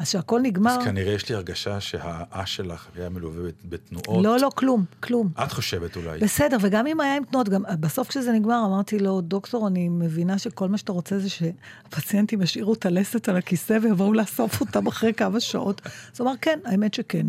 אז 0.00 0.08
שהכל 0.08 0.40
נגמר... 0.40 0.70
אז 0.70 0.84
כנראה 0.84 1.12
יש 1.12 1.28
לי 1.28 1.34
הרגשה 1.34 1.80
שהאש 1.80 2.56
שלך 2.56 2.86
היה 2.96 3.08
מלווה 3.08 3.50
בתנועות. 3.64 4.24
לא, 4.24 4.38
לא, 4.38 4.50
כלום, 4.54 4.84
כלום. 5.00 5.28
את 5.44 5.52
חושבת 5.52 5.96
אולי. 5.96 6.18
בסדר, 6.18 6.56
וגם 6.60 6.86
אם 6.86 7.00
היה 7.00 7.16
עם 7.16 7.24
תנועות, 7.24 7.48
גם 7.48 7.62
בסוף 7.80 8.08
כשזה 8.08 8.32
נגמר, 8.32 8.62
אמרתי 8.66 8.98
לו, 8.98 9.20
דוקטור, 9.20 9.68
אני 9.68 9.88
מבינה 9.88 10.38
שכל 10.38 10.68
מה 10.68 10.78
שאתה 10.78 10.92
רוצה 10.92 11.18
זה 11.18 11.28
שהפציינטים 11.30 12.42
ישאירו 12.42 12.74
את 12.74 12.86
הלסת 12.86 13.28
על 13.28 13.36
הכיסא 13.36 13.78
ויבואו 13.82 14.12
לאסוף 14.12 14.60
אותם 14.60 14.86
אחרי 14.86 15.14
כמה 15.14 15.40
שעות. 15.40 15.80
אז 15.84 16.20
הוא 16.20 16.28
אמר, 16.28 16.36
כן, 16.40 16.58
האמת 16.64 16.94
שכן. 16.94 17.26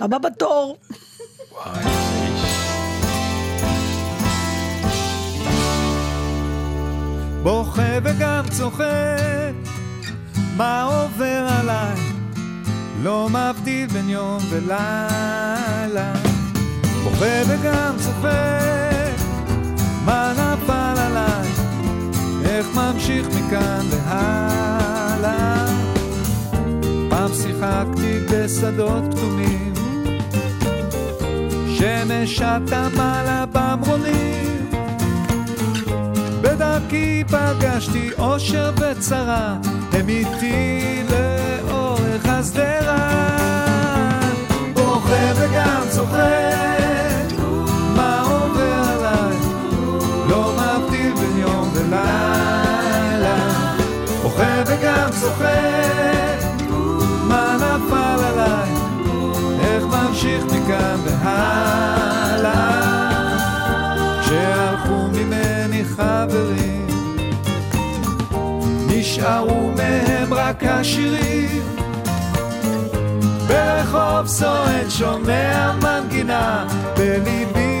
הבא 0.00 0.18
בתור. 0.18 0.78
איזה 1.66 2.24
איש. 2.24 2.44
בוכה 7.42 7.98
וגם 8.04 8.44
צוחק, 8.50 9.54
מה 10.56 10.82
עובר 10.82 11.46
עליי? 11.60 11.96
לא 13.02 13.28
מבדיל 13.28 13.86
בין 13.86 14.08
יום 14.08 14.38
ולילה. 14.50 16.12
בוכה 17.04 17.42
וגם 17.48 17.94
צוחק, 17.98 19.24
מה 20.04 20.32
נפל 20.32 21.00
עליי? 21.00 21.48
איך 22.44 22.66
ממשיך 22.74 23.26
מכאן 23.26 23.86
והלאה? 23.90 25.66
פעם 27.10 27.30
שיחקתי 27.34 28.18
בשדות 28.30 29.04
כתומים, 29.14 29.73
שמש 31.78 32.40
התמלה 32.42 33.44
במרונים. 33.52 34.70
בדרכי 36.42 37.24
פגשתי 37.24 38.10
אושר 38.18 38.72
וצרה, 38.76 39.56
הם 39.92 40.08
איתי 40.08 41.02
לאורך 41.10 42.26
השדרה. 42.26 43.20
בוכה 44.74 45.32
וגם 45.36 45.82
צוחק, 45.90 47.38
מה? 47.96 48.22
לא 50.28 50.52
וגם 54.66 55.08
צוחק, 55.20 56.23
ממשיך 60.24 60.44
מכאן 60.44 61.00
והלאה? 61.04 62.80
כשהלכו 64.20 65.08
ממני 65.12 65.84
חברים, 65.84 66.86
נשארו 68.88 69.70
מהם 69.76 70.34
רק 70.34 70.64
השירים. 70.64 71.62
ברחוב 73.48 74.26
סואן 74.26 74.90
שומע 74.90 75.72
מנגינה, 75.82 76.66
בליבי 76.96 77.73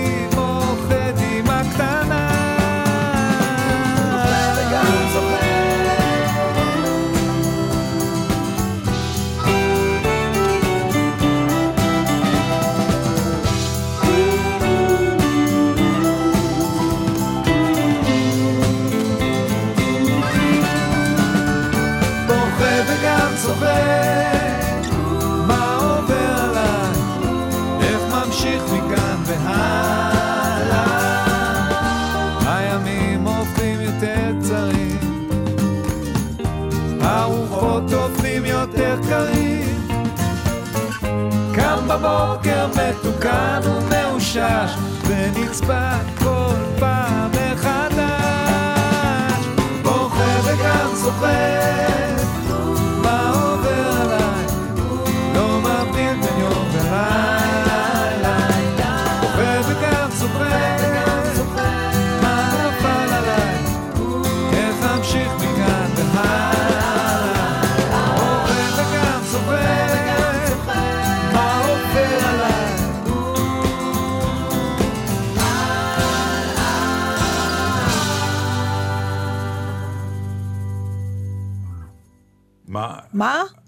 הרוחות 37.74 37.92
הופכים 37.92 38.44
יותר 38.44 38.96
קרים. 39.08 39.88
קם 41.54 41.88
בבוקר 41.88 42.66
מתוקן 42.66 43.60
ומאושש, 43.64 44.70
ונצפה 45.06 45.90
כל 46.18 46.54
פעם 46.78 47.23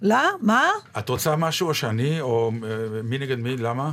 לא? 0.07 0.31
מה? 0.41 0.69
את 0.99 1.09
רוצה 1.09 1.37
משהו 1.37 1.69
או 1.69 1.75
שאני, 1.75 2.21
או 2.21 2.53
אה, 2.65 2.69
מי 3.05 3.19
נגד 3.19 3.39
מי? 3.39 3.57
למה? 3.57 3.91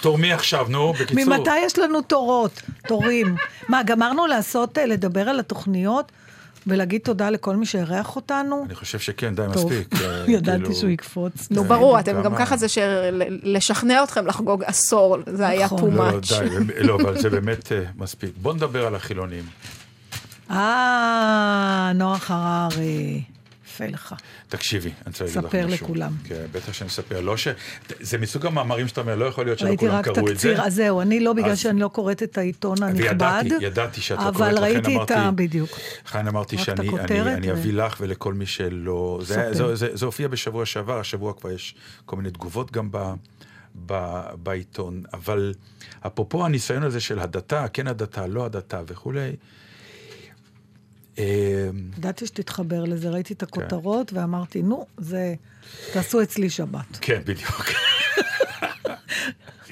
תור 0.00 0.18
מי 0.18 0.32
עכשיו, 0.32 0.66
נו, 0.68 0.92
בקיצור. 0.92 1.24
ממתי 1.36 1.58
יש 1.64 1.78
לנו 1.78 2.02
תורות? 2.02 2.62
תורים. 2.86 3.36
מה, 3.68 3.82
גמרנו 3.82 4.26
לעשות, 4.26 4.78
אה, 4.78 4.86
לדבר 4.86 5.28
על 5.28 5.40
התוכניות 5.40 6.12
ולהגיד 6.66 7.00
תודה 7.04 7.30
לכל 7.30 7.56
מי 7.56 7.66
שאירח 7.66 8.16
אותנו? 8.16 8.64
אני 8.66 8.74
חושב 8.74 8.98
שכן, 8.98 9.34
די 9.34 9.42
טוב. 9.52 9.64
מספיק. 9.72 10.02
אה, 10.02 10.24
ידעתי 10.34 10.58
כאילו- 10.62 10.74
שהוא 10.74 10.90
יקפוץ. 10.90 11.50
נו, 11.50 11.64
ברור, 11.64 12.00
אתם 12.00 12.22
גם 12.22 12.36
ככה 12.36 12.56
זה 12.56 12.66
שלשכנע 12.68 14.04
אתכם 14.04 14.26
לחגוג 14.26 14.62
עשור, 14.64 15.16
זה 15.26 15.48
היה 15.48 15.64
נכון. 15.66 15.92
too 15.92 15.96
לא, 15.96 16.10
much. 16.10 16.40
די, 16.40 16.82
לא, 16.86 16.98
אבל 17.02 17.20
זה 17.20 17.30
באמת 17.30 17.72
מספיק. 17.96 18.30
בוא 18.42 18.54
נדבר 18.54 18.86
על 18.86 18.94
החילונים. 18.94 19.44
אה, 20.50 21.92
נוח 21.94 22.30
הררי. 22.34 23.22
יפה 23.84 23.92
לך. 23.94 24.14
תקשיבי, 24.48 24.88
אני 24.88 24.94
רוצה 25.06 25.24
להגיד 25.24 25.38
לך 25.38 25.46
ספר 25.48 25.66
משהו. 25.66 25.86
לכולם. 25.86 26.12
כן, 26.24 26.44
בטח 26.52 26.72
שאני 26.72 26.88
אספר. 26.90 27.20
לא 27.20 27.36
ש... 27.36 27.48
זה 28.00 28.18
מסוג 28.18 28.46
המאמרים 28.46 28.88
שאתה 28.88 29.00
אומר, 29.00 29.16
לא 29.16 29.24
יכול 29.24 29.44
להיות 29.44 29.58
שלא 29.58 29.68
ראיתי 29.68 29.86
כולם 29.86 29.98
רק 29.98 30.04
קראו 30.04 30.18
את 30.18 30.26
זה. 30.26 30.34
תקציר, 30.34 30.62
אז 30.62 30.74
זהו, 30.74 31.00
אני 31.00 31.20
לא, 31.20 31.32
בגלל 31.32 31.50
אז- 31.50 31.58
שאני 31.58 31.80
לא 31.80 31.88
קוראת 31.88 32.22
את 32.22 32.38
העיתון 32.38 32.82
הנכבד. 32.82 33.00
וידעתי, 33.00 33.48
ידעתי 33.60 34.00
שאת 34.00 34.18
לא 34.18 34.22
קוראת, 34.22 34.36
אבל 34.36 34.58
ראיתי 34.58 34.96
את 35.02 35.10
ה... 35.10 35.30
בדיוק. 35.34 35.70
לכן 36.06 36.28
אמרתי 36.28 36.56
רק 36.56 36.62
שאני 36.62 36.88
אני, 36.88 37.20
אני 37.34 37.52
אביא 37.52 37.72
לך 37.72 37.96
ולכל 38.00 38.34
מי 38.34 38.46
שלא... 38.46 39.20
זה, 39.22 39.34
ספר. 39.34 39.52
זה, 39.54 39.74
זה, 39.74 39.96
זה 39.96 40.06
הופיע 40.06 40.28
בשבוע 40.28 40.66
שעבר, 40.66 40.98
השבוע 41.00 41.32
כבר 41.32 41.50
יש 41.50 41.74
כל 42.06 42.16
מיני 42.16 42.30
תגובות 42.30 42.72
גם 42.72 42.88
ב, 42.90 43.12
ב, 43.86 44.20
בעיתון, 44.42 45.02
אבל 45.12 45.54
אפרופו 46.06 46.44
הניסיון 46.44 46.82
הזה 46.82 47.00
של 47.00 47.18
הדתה, 47.18 47.66
כן 47.72 47.86
הדתה, 47.86 48.26
לא 48.26 48.44
הדתה 48.44 48.80
וכולי, 48.86 49.32
ידעתי 51.98 52.26
שתתחבר 52.26 52.84
לזה, 52.84 53.10
ראיתי 53.10 53.34
את 53.34 53.42
הכותרות 53.42 54.12
ואמרתי, 54.12 54.62
נו, 54.62 54.86
זה... 54.98 55.34
תעשו 55.92 56.22
אצלי 56.22 56.50
שבת. 56.50 56.98
כן, 57.00 57.20
בדיוק. 57.24 57.64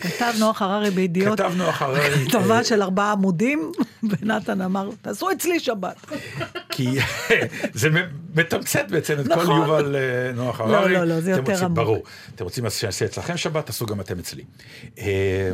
כתב 0.00 0.32
נוח 0.38 0.62
הררי 0.62 0.90
בידיעות, 0.90 1.40
כתב 1.40 1.52
נוח 1.56 1.82
הררי. 1.82 2.24
כתבה 2.28 2.64
של 2.64 2.82
ארבעה 2.82 3.12
עמודים, 3.12 3.72
ונתן 4.10 4.60
אמר, 4.60 4.90
תעשו 5.02 5.32
אצלי 5.32 5.60
שבת. 5.60 6.06
כי 6.70 6.88
זה 7.74 7.88
מתמצת 8.34 8.84
בעצם 8.90 9.20
את 9.20 9.26
כל 9.26 9.42
נכון. 9.42 9.56
יובל 9.56 9.96
אה, 9.96 10.32
נוח 10.32 10.60
לא, 10.60 10.76
הררי. 10.76 10.92
לא, 10.94 11.04
לא, 11.04 11.20
זה 11.20 11.34
אתם 11.34 11.50
יותר 11.50 11.64
עמוק. 11.64 11.76
ברור. 11.76 12.02
אתם 12.34 12.44
רוצים 12.44 12.70
שיעשה 12.70 13.04
אצלכם 13.04 13.36
שבת, 13.36 13.66
תעשו 13.66 13.86
גם 13.86 14.00
אתם 14.00 14.18
אצלי. 14.18 14.44
אה, 14.98 15.50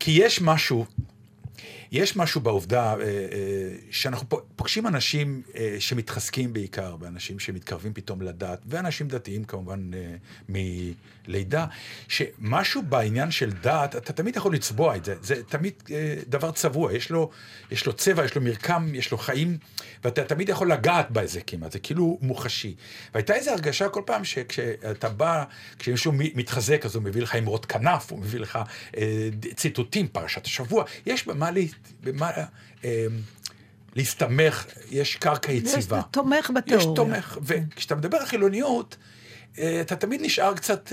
כי 0.00 0.10
יש 0.10 0.40
משהו, 0.42 0.84
יש 1.92 2.16
משהו 2.16 2.40
בעובדה 2.40 2.94
אה, 2.94 3.00
אה, 3.00 3.26
שאנחנו 3.90 4.26
פוגשים 4.56 4.86
אנשים 4.86 5.42
אה, 5.56 5.76
שמתחזקים 5.78 6.52
בעיקר, 6.52 6.96
ואנשים 7.00 7.38
שמתקרבים 7.38 7.94
פתאום 7.94 8.22
לדת, 8.22 8.58
ואנשים 8.66 9.08
דתיים 9.08 9.44
כמובן 9.44 9.90
מלידה, 10.48 11.66
שמשהו 12.08 12.82
בעניין 12.82 13.30
של 13.30 13.50
דת, 13.50 13.96
אתה 13.96 14.12
תמיד 14.12 14.36
יכול 14.36 14.54
לצבוע 14.54 14.96
את 14.96 15.04
זה, 15.04 15.14
זה 15.22 15.42
תמיד 15.42 15.72
דבר 16.28 16.50
צבוע, 16.50 16.92
יש 16.92 17.10
לו, 17.10 17.30
יש 17.70 17.86
לו 17.86 17.92
צבע, 17.92 18.24
יש 18.24 18.34
לו 18.34 18.42
מרקם, 18.42 18.94
יש 18.94 19.10
לו 19.10 19.18
חיים, 19.18 19.58
ואתה 20.04 20.24
תמיד 20.24 20.48
יכול 20.48 20.72
לגעת 20.72 21.10
בזה 21.10 21.40
כמעט, 21.40 21.72
זה 21.72 21.78
כאילו 21.78 22.18
מוחשי. 22.22 22.74
והייתה 23.14 23.34
איזו 23.34 23.50
הרגשה 23.50 23.88
כל 23.88 24.02
פעם 24.06 24.24
שכשאתה 24.24 25.08
בא, 25.08 25.44
כשמישהו 25.78 26.12
מתחזק, 26.14 26.84
אז 26.84 26.94
הוא 26.94 27.02
מביא 27.02 27.22
לך 27.22 27.34
אמרות 27.34 27.66
כנף, 27.66 28.12
הוא 28.12 28.18
מביא 28.18 28.40
לך 28.40 28.58
אה, 28.96 29.28
ציטוטים, 29.56 30.08
פרשת 30.08 30.46
השבוע, 30.46 30.84
יש 31.06 31.26
במה, 31.26 31.50
לה, 31.50 31.60
במה 32.00 32.30
אה, 32.84 33.06
להסתמך, 33.94 34.66
יש 34.90 35.16
קרקע 35.16 35.52
יציבה. 35.52 35.98
יש 35.98 36.04
תומך 36.10 36.50
בתיאוריה. 36.54 36.88
יש 36.88 36.96
תומך, 36.96 37.38
וכשאתה 37.42 37.94
מדבר 37.94 38.18
על 38.18 38.26
חילוניות, 38.26 38.96
אה, 39.58 39.80
אתה 39.80 39.96
תמיד 39.96 40.20
נשאר 40.22 40.54
קצת 40.54 40.92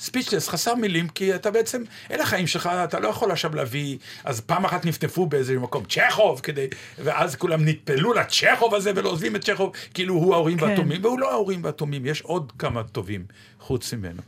ספיצ'לס, 0.00 0.48
חסר 0.48 0.74
מילים, 0.74 1.08
כי 1.08 1.34
אתה 1.34 1.50
בעצם, 1.50 1.82
אלה 2.10 2.22
החיים 2.22 2.46
שלך, 2.46 2.66
אתה 2.84 3.00
לא 3.00 3.08
יכול 3.08 3.30
עכשיו 3.30 3.54
להביא, 3.54 3.98
אז 4.24 4.40
פעם 4.40 4.64
אחת 4.64 4.84
נפנפו 4.84 5.26
באיזה 5.26 5.58
מקום, 5.58 5.84
צ'כוב, 5.84 6.40
כדי, 6.40 6.66
ואז 6.98 7.36
כולם 7.36 7.68
נטפלו 7.68 8.12
לצ'כוב 8.12 8.74
הזה 8.74 8.92
ולא 8.96 9.08
עוזבים 9.08 9.36
את 9.36 9.44
צ'כוב, 9.44 9.72
כאילו 9.94 10.14
הוא 10.14 10.34
ההורים 10.34 10.58
כן. 10.58 10.64
והתומים, 10.64 11.04
והוא 11.04 11.18
לא 11.18 11.32
ההורים 11.32 11.64
והתומים, 11.64 12.06
יש 12.06 12.22
עוד 12.22 12.52
כמה 12.58 12.82
טובים 12.84 13.24
חוץ 13.60 13.92
ממנו. 13.92 14.22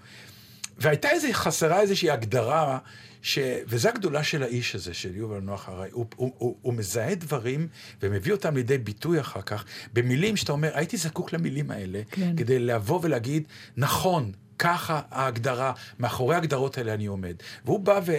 והייתה 0.79 1.11
איזה, 1.11 1.29
חסרה 1.33 1.81
איזושהי 1.81 2.11
הגדרה, 2.11 2.79
ש... 3.23 3.39
וזו 3.67 3.89
הגדולה 3.89 4.25
של 4.25 4.43
האיש 4.43 4.75
הזה, 4.75 4.95
של 4.95 5.17
יובל 5.17 5.41
נוח 5.41 5.69
הררי. 5.69 5.89
הוא, 5.93 6.07
הוא, 6.17 6.33
הוא, 6.39 6.57
הוא 6.63 6.75
מזהה 6.75 7.15
דברים 7.15 7.69
ומביא 8.03 8.33
אותם 8.33 8.57
לידי 8.57 8.79
ביטוי 8.79 9.21
אחר 9.21 9.43
כך, 9.43 9.65
במילים 9.93 10.37
שאתה 10.37 10.53
אומר, 10.53 10.71
הייתי 10.75 10.97
זקוק 10.97 11.33
למילים 11.33 11.71
האלה, 11.71 12.01
כן. 12.11 12.37
כדי 12.37 12.59
לבוא 12.59 13.01
ולהגיד, 13.03 13.45
נכון, 13.77 14.33
ככה 14.61 15.01
ההגדרה, 15.11 15.73
מאחורי 15.99 16.35
ההגדרות 16.35 16.79
האלה 16.79 16.95
אני 16.95 17.07
עומד. 17.07 17.35
והוא 17.65 17.81
בא 17.81 18.01
ו... 18.07 18.13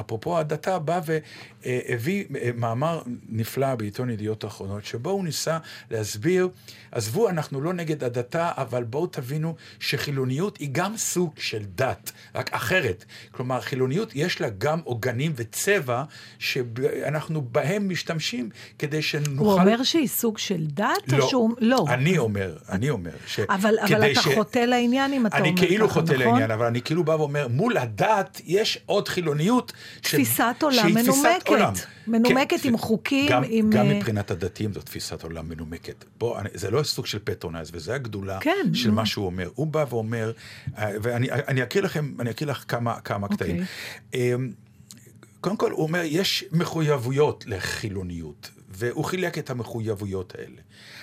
אפרופו 0.00 0.38
הדתה, 0.38 0.78
בא 0.78 1.00
והביא 1.06 2.24
אה, 2.36 2.50
מאמר 2.56 3.02
נפלא 3.28 3.74
בעיתון 3.74 4.10
ידיעות 4.10 4.44
אחרונות, 4.44 4.84
שבו 4.84 5.10
הוא 5.10 5.24
ניסה 5.24 5.58
להסביר, 5.90 6.48
עזבו, 6.92 7.28
אנחנו 7.28 7.60
לא 7.60 7.72
נגד 7.72 8.04
הדתה, 8.04 8.50
אבל 8.56 8.84
בואו 8.84 9.06
תבינו 9.06 9.54
שחילוניות 9.80 10.56
היא 10.56 10.68
גם 10.72 10.96
סוג 10.96 11.32
של 11.38 11.62
דת, 11.74 12.12
רק 12.34 12.54
אחרת. 12.54 13.04
כלומר, 13.30 13.60
חילוניות 13.60 14.12
יש 14.14 14.40
לה 14.40 14.48
גם 14.58 14.80
עוגנים 14.84 15.32
וצבע 15.36 16.04
שאנחנו 16.38 17.42
בהם 17.42 17.88
משתמשים 17.88 18.50
כדי 18.78 19.02
שנוכל... 19.02 19.44
הוא 19.44 19.52
אומר 19.52 19.82
שהיא 19.82 20.08
סוג 20.08 20.38
של 20.38 20.66
דת, 20.66 20.86
לא, 21.12 21.24
או 21.24 21.28
שהוא... 21.28 21.50
לא. 21.58 21.84
אני 21.88 22.18
אומר, 22.18 22.56
אני 22.68 22.90
אומר, 22.90 23.10
ש... 23.26 23.40
אבל, 23.40 23.74
אבל 23.82 24.12
אתה 24.12 24.20
חוטא 24.34 24.58
לעניין 24.58 25.12
אם 25.12 25.26
אתה 25.26 25.38
אומר 25.38 25.48
אני 25.48 25.56
ככה, 25.56 25.66
כאילו 25.66 25.88
חוטא 25.88 26.12
נכון? 26.12 26.26
לעניין, 26.26 26.50
אבל 26.50 26.66
אני 26.66 26.82
כאילו 26.82 27.04
בא 27.04 27.12
ואומר, 27.12 27.48
מול 27.48 27.76
הדת 27.76 28.40
יש 28.44 28.78
עוד 28.86 29.08
חילוניות. 29.08 29.72
ש- 30.02 30.14
תפיסת 30.14 30.54
עולם 30.62 30.76
שהיא 30.76 30.94
תפיסת 30.94 31.24
מנומקת. 31.24 31.48
עולם. 31.48 31.72
מנומקת 32.06 32.60
כן, 32.60 32.68
עם 32.68 32.74
ו- 32.74 32.78
חוקים, 32.78 33.30
גם, 33.30 33.42
עם... 33.48 33.70
גם 33.70 33.86
אה, 33.86 33.94
מבחינת 33.94 34.30
הדתיים 34.30 34.72
זו 34.72 34.80
תפיסת 34.80 35.22
עולם 35.22 35.48
מנומקת. 35.48 36.04
בוא, 36.18 36.38
אני, 36.40 36.48
זה 36.54 36.70
לא 36.70 36.82
סוג 36.82 37.06
של 37.06 37.18
patronize, 37.24 37.70
וזה 37.72 37.94
הגדולה 37.94 38.38
כן, 38.40 38.66
של. 38.74 38.90
מה 38.90 39.06
שהוא 39.06 39.26
אומר. 39.26 39.50
הוא 39.54 39.66
בא 39.66 39.84
ואומר, 39.90 40.32
אה, 40.78 40.90
ואני 41.02 41.30
אני 41.32 41.62
אקריא 41.62 41.84
לכם, 41.84 42.14
אני 42.20 42.30
אקריא 42.30 42.50
לך 42.50 42.64
כמה, 42.68 43.00
כמה 43.00 43.26
אוקיי. 43.26 43.36
קטעים. 43.36 43.64
אמ, 44.14 44.52
קודם 45.40 45.56
כל, 45.56 45.70
הוא 45.70 45.82
אומר, 45.82 46.02
יש 46.04 46.44
מחויבויות 46.52 47.44
לחילוניות, 47.46 48.50
והוא 48.68 49.04
חילק 49.04 49.38
את 49.38 49.50
המחויבויות 49.50 50.34
האלה. 50.38 50.60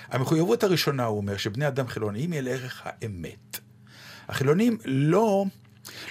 המחויבות 0.10 0.64
הראשונה, 0.64 1.06
הוא 1.06 1.18
אומר, 1.18 1.38
שבני 1.38 1.68
אדם 1.68 1.88
חילוניים 1.88 2.32
היא 2.32 2.42
לערך 2.42 2.82
האמת. 2.86 3.60
החילונים 4.28 4.78
לא, 4.86 5.46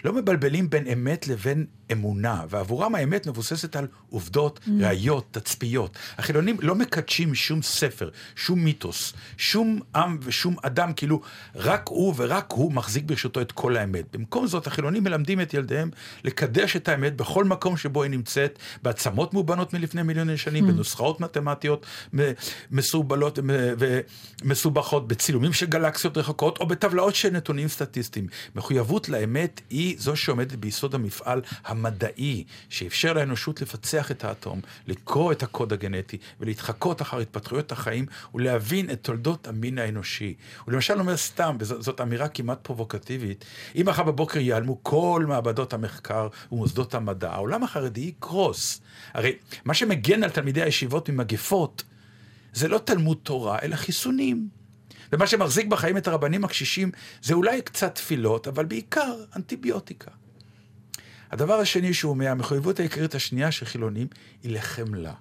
לא 0.04 0.12
מבלבלים 0.12 0.70
בין 0.70 0.86
אמת 0.86 1.28
לבין 1.28 1.66
אמונה, 1.92 2.44
ועבורם 2.50 2.94
האמת 2.94 3.26
מבוססת 3.26 3.76
על 3.76 3.86
עובדות, 4.10 4.60
Mm. 4.66 4.70
ראיות, 4.80 5.26
תצפיות. 5.30 5.96
החילונים 6.18 6.56
לא 6.60 6.74
מקדשים 6.74 7.34
שום 7.34 7.62
ספר, 7.62 8.08
שום 8.36 8.64
מיתוס, 8.64 9.12
שום 9.38 9.80
עם 9.96 10.18
ושום 10.22 10.56
אדם, 10.62 10.92
כאילו 10.92 11.20
רק 11.54 11.82
הוא 11.88 12.14
ורק 12.16 12.52
הוא 12.52 12.72
מחזיק 12.72 13.04
ברשותו 13.04 13.40
את 13.40 13.52
כל 13.52 13.76
האמת. 13.76 14.04
במקום 14.16 14.46
זאת, 14.46 14.66
החילונים 14.66 15.04
מלמדים 15.04 15.40
את 15.40 15.54
ילדיהם 15.54 15.90
לקדש 16.24 16.76
את 16.76 16.88
האמת 16.88 17.16
בכל 17.16 17.44
מקום 17.44 17.76
שבו 17.76 18.02
היא 18.02 18.10
נמצאת, 18.10 18.58
בעצמות 18.82 19.34
מאובנות 19.34 19.74
מלפני 19.74 20.02
מיליוני 20.02 20.36
שנים, 20.38 20.64
Mm. 20.64 20.68
בנוסחאות 20.72 21.20
מתמטיות 21.20 21.86
מ- 22.16 22.20
מסורבלות 22.70 23.38
מ- 23.38 23.50
ומסובכות, 24.42 25.08
בצילומים 25.08 25.52
של 25.52 25.66
גלקסיות 25.66 26.16
רחוקות, 26.18 26.58
או 26.58 26.66
בטבלאות 26.66 27.14
של 27.14 27.30
נתונים 27.30 27.68
סטטיסטיים. 27.68 28.26
מחויבות 28.54 29.08
לאמת 29.08 29.60
היא 29.70 29.96
זו 29.98 30.16
שעומדת 30.16 30.52
ביסוד 30.52 30.94
המפעל 30.94 31.40
המדעי, 31.76 32.44
שאפשר 32.68 33.12
לאנושות 33.12 33.60
לפצח 33.62 34.10
את 34.10 34.24
האטום, 34.24 34.60
לקרוא 34.86 35.32
את 35.32 35.42
הקוד 35.42 35.72
הגנטי, 35.72 36.18
ולהתחקות 36.40 37.02
אחר 37.02 37.18
התפתחויות 37.18 37.72
החיים, 37.72 38.06
ולהבין 38.34 38.90
את 38.90 39.02
תולדות 39.02 39.48
המין 39.48 39.78
האנושי. 39.78 40.34
הוא 40.64 40.72
למשל 40.72 40.98
אומר 40.98 41.16
סתם, 41.16 41.56
וזאת 41.60 42.00
אמירה 42.00 42.28
כמעט 42.28 42.58
פרובוקטיבית, 42.62 43.44
אם 43.76 43.82
מחר 43.86 44.02
בבוקר 44.02 44.38
ייעלמו 44.38 44.78
כל 44.82 45.24
מעבדות 45.28 45.72
המחקר 45.72 46.28
ומוסדות 46.52 46.94
המדע, 46.94 47.32
העולם 47.32 47.62
החרדי 47.62 48.00
יקרוס. 48.00 48.80
הרי 49.14 49.32
מה 49.64 49.74
שמגן 49.74 50.24
על 50.24 50.30
תלמידי 50.30 50.62
הישיבות 50.62 51.08
ממגפות, 51.08 51.82
זה 52.52 52.68
לא 52.68 52.78
תלמוד 52.78 53.18
תורה, 53.22 53.58
אלא 53.62 53.76
חיסונים. 53.76 54.48
ומה 55.12 55.26
שמחזיק 55.26 55.66
בחיים 55.66 55.96
את 55.96 56.08
הרבנים 56.08 56.44
הקשישים 56.44 56.90
זה 57.22 57.34
אולי 57.34 57.62
קצת 57.62 57.94
תפילות, 57.94 58.48
אבל 58.48 58.64
בעיקר 58.64 59.14
אנטיביוטיקה. 59.36 60.10
הדבר 61.36 61.54
השני 61.54 61.94
שהוא 61.94 62.10
אומר, 62.10 62.28
המחויבות 62.28 62.80
העיקרית 62.80 63.14
השנייה 63.14 63.52
של 63.52 63.66
חילונים 63.66 64.06
היא 64.42 64.52
לחמלה. 64.52 65.12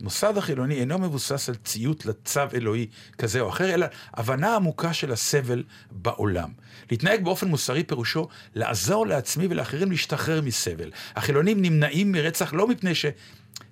מוסד 0.00 0.36
החילוני 0.36 0.74
אינו 0.74 0.98
מבוסס 0.98 1.48
על 1.48 1.54
ציות 1.54 2.06
לצו 2.06 2.40
אלוהי 2.54 2.86
כזה 3.18 3.40
או 3.40 3.48
אחר, 3.48 3.74
אלא 3.74 3.86
הבנה 4.14 4.56
עמוקה 4.56 4.92
של 4.92 5.12
הסבל 5.12 5.62
בעולם. 5.90 6.50
להתנהג 6.90 7.24
באופן 7.24 7.48
מוסרי 7.48 7.84
פירושו 7.84 8.28
לעזור 8.54 9.06
לעצמי 9.06 9.46
ולאחרים 9.50 9.90
להשתחרר 9.90 10.40
מסבל. 10.42 10.90
החילונים 11.16 11.62
נמנעים 11.62 12.12
מרצח 12.12 12.52
לא 12.52 12.68
מפני 12.68 12.94
ש... 12.94 13.06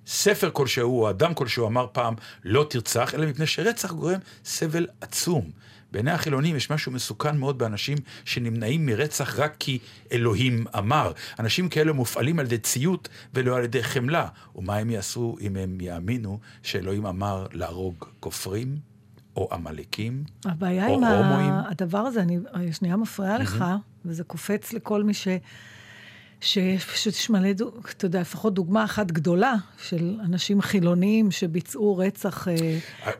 ספר 0.07 0.49
כלשהו 0.53 1.01
או 1.01 1.09
אדם 1.09 1.33
כלשהו 1.33 1.67
אמר 1.67 1.87
פעם 1.91 2.13
לא 2.43 2.65
תרצח, 2.69 3.15
אלא 3.15 3.25
מפני 3.25 3.47
שרצח 3.47 3.91
גורם 3.91 4.19
סבל 4.45 4.87
עצום. 5.01 5.51
בעיני 5.91 6.11
החילונים 6.11 6.55
יש 6.55 6.71
משהו 6.71 6.91
מסוכן 6.91 7.37
מאוד 7.37 7.57
באנשים 7.57 7.97
שנמנעים 8.25 8.85
מרצח 8.85 9.39
רק 9.39 9.55
כי 9.59 9.79
אלוהים 10.11 10.65
אמר. 10.77 11.11
אנשים 11.39 11.69
כאלה 11.69 11.93
מופעלים 11.93 12.39
על 12.39 12.45
ידי 12.45 12.57
ציות 12.57 13.09
ולא 13.33 13.57
על 13.57 13.63
ידי 13.63 13.83
חמלה. 13.83 14.27
ומה 14.55 14.75
הם 14.77 14.89
יעשו 14.89 15.35
אם 15.41 15.55
הם 15.55 15.81
יאמינו 15.81 16.39
שאלוהים 16.63 17.05
אמר 17.05 17.47
להרוג 17.53 18.05
כופרים, 18.19 18.75
או 19.35 19.49
עמלקים, 19.51 20.23
הבעיה 20.45 20.87
או 20.87 20.93
עם 20.95 21.03
הומואים? 21.03 21.49
ה- 21.51 21.69
הדבר 21.69 21.97
הזה, 21.97 22.21
אני 22.53 22.73
שנייה 22.73 22.97
מפריעה 22.97 23.37
לך, 23.37 23.65
וזה 24.05 24.23
קופץ 24.23 24.73
לכל 24.73 25.03
מי 25.03 25.13
ש... 25.13 25.27
שפשוט 26.41 27.13
יש 27.13 27.29
מלא, 27.29 27.49
אתה 27.97 28.05
יודע, 28.05 28.21
לפחות 28.21 28.53
דוגמה 28.53 28.83
אחת 28.83 29.11
גדולה 29.11 29.53
של 29.87 30.15
אנשים 30.25 30.61
חילוניים 30.61 31.31
שביצעו 31.31 31.97
רצח. 31.97 32.47
אה, 32.47 32.53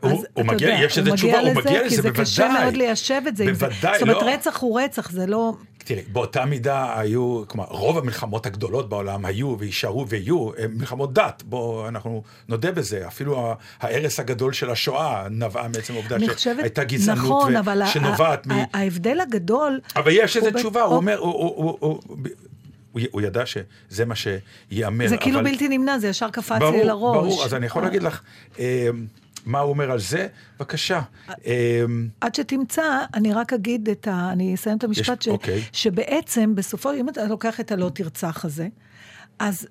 הוא- 0.00 0.10
אז 0.12 0.26
הוא 0.34 0.44
מגיע- 0.44 0.68
יודע, 0.68 0.84
יש 0.84 0.98
לזה 0.98 1.12
תשובה, 1.12 1.40
הוא 1.40 1.54
מגיע 1.54 1.80
כי 1.80 1.86
לזה, 1.94 2.02
זה 2.02 2.10
קשה 2.10 2.42
בוודאי. 2.42 2.64
מאוד 2.64 2.76
ליישב 2.76 3.20
את 3.28 3.36
זה. 3.36 3.44
עם 3.44 3.54
זה. 3.54 3.66
בוודאי, 3.68 3.92
זאת 3.98 4.02
אומרת, 4.02 4.22
לא. 4.22 4.30
רצח 4.30 4.60
הוא 4.60 4.80
רצח, 4.80 5.10
זה 5.10 5.26
לא... 5.26 5.52
תראי, 5.84 6.02
באותה 6.12 6.44
מידה 6.44 6.98
היו, 7.00 7.42
כלומר, 7.46 7.66
רוב 7.70 7.98
המלחמות 7.98 8.46
הגדולות 8.46 8.88
בעולם 8.88 9.24
היו 9.24 9.56
ויישארו 9.58 10.08
ויהיו 10.08 10.48
מלחמות 10.68 11.12
דת. 11.14 11.42
בואו, 11.46 11.88
אנחנו 11.88 12.22
נודה 12.48 12.72
בזה. 12.72 13.06
אפילו 13.06 13.54
ההרס 13.80 14.20
הגדול 14.20 14.52
של 14.52 14.70
השואה 14.70 15.26
נבעה 15.30 15.68
מעצם 15.68 15.94
העובדה 15.94 16.16
שהייתה 16.36 16.84
גזענות 16.84 17.18
נכון, 17.24 17.54
ו- 17.56 17.86
שנובעת 17.86 18.46
מ... 18.46 18.50
ההבדל 18.72 19.20
הגדול... 19.20 19.80
אבל 19.96 20.12
יש 20.14 20.36
איזה 20.36 20.50
ב- 20.50 20.56
תשובה, 20.58 20.82
הוא 20.82 20.96
אומר, 20.96 21.18
הוא- 22.92 23.20
ידע 23.22 23.42
שזה 23.46 24.04
מה 24.04 24.14
שייאמר. 24.14 25.08
זה 25.08 25.16
כאילו 25.16 25.40
אבל... 25.40 25.50
בלתי 25.50 25.68
נמנע, 25.68 25.98
זה 25.98 26.08
ישר 26.08 26.30
קפץ 26.30 26.58
ברור, 26.58 26.70
לי 26.72 26.84
לראש. 26.84 27.16
ברור, 27.16 27.44
אז 27.44 27.54
אני 27.54 27.66
יכול 27.66 27.82
להגיד 27.82 28.02
לך 28.02 28.20
אה, 28.58 28.88
מה 29.46 29.58
הוא 29.60 29.70
אומר 29.70 29.90
על 29.90 29.98
זה, 30.00 30.26
בבקשה. 30.56 31.00
אה, 31.46 31.84
עד 32.20 32.34
שתמצא, 32.34 32.82
אני 33.14 33.32
רק 33.32 33.52
אגיד 33.52 33.88
את 33.88 34.08
ה... 34.08 34.28
אני 34.32 34.54
אסיים 34.54 34.78
את 34.78 34.84
המשפט, 34.84 35.18
יש- 35.20 35.24
ש... 35.24 35.28
אוקיי. 35.28 35.62
שבעצם, 35.72 36.54
בסופו, 36.54 36.92
אם 36.92 37.08
אתה 37.08 37.24
לוקח 37.24 37.60
את 37.60 37.72
הלא 37.72 37.90
תרצח 37.94 38.44
הזה, 38.44 38.68
אז 39.38 39.66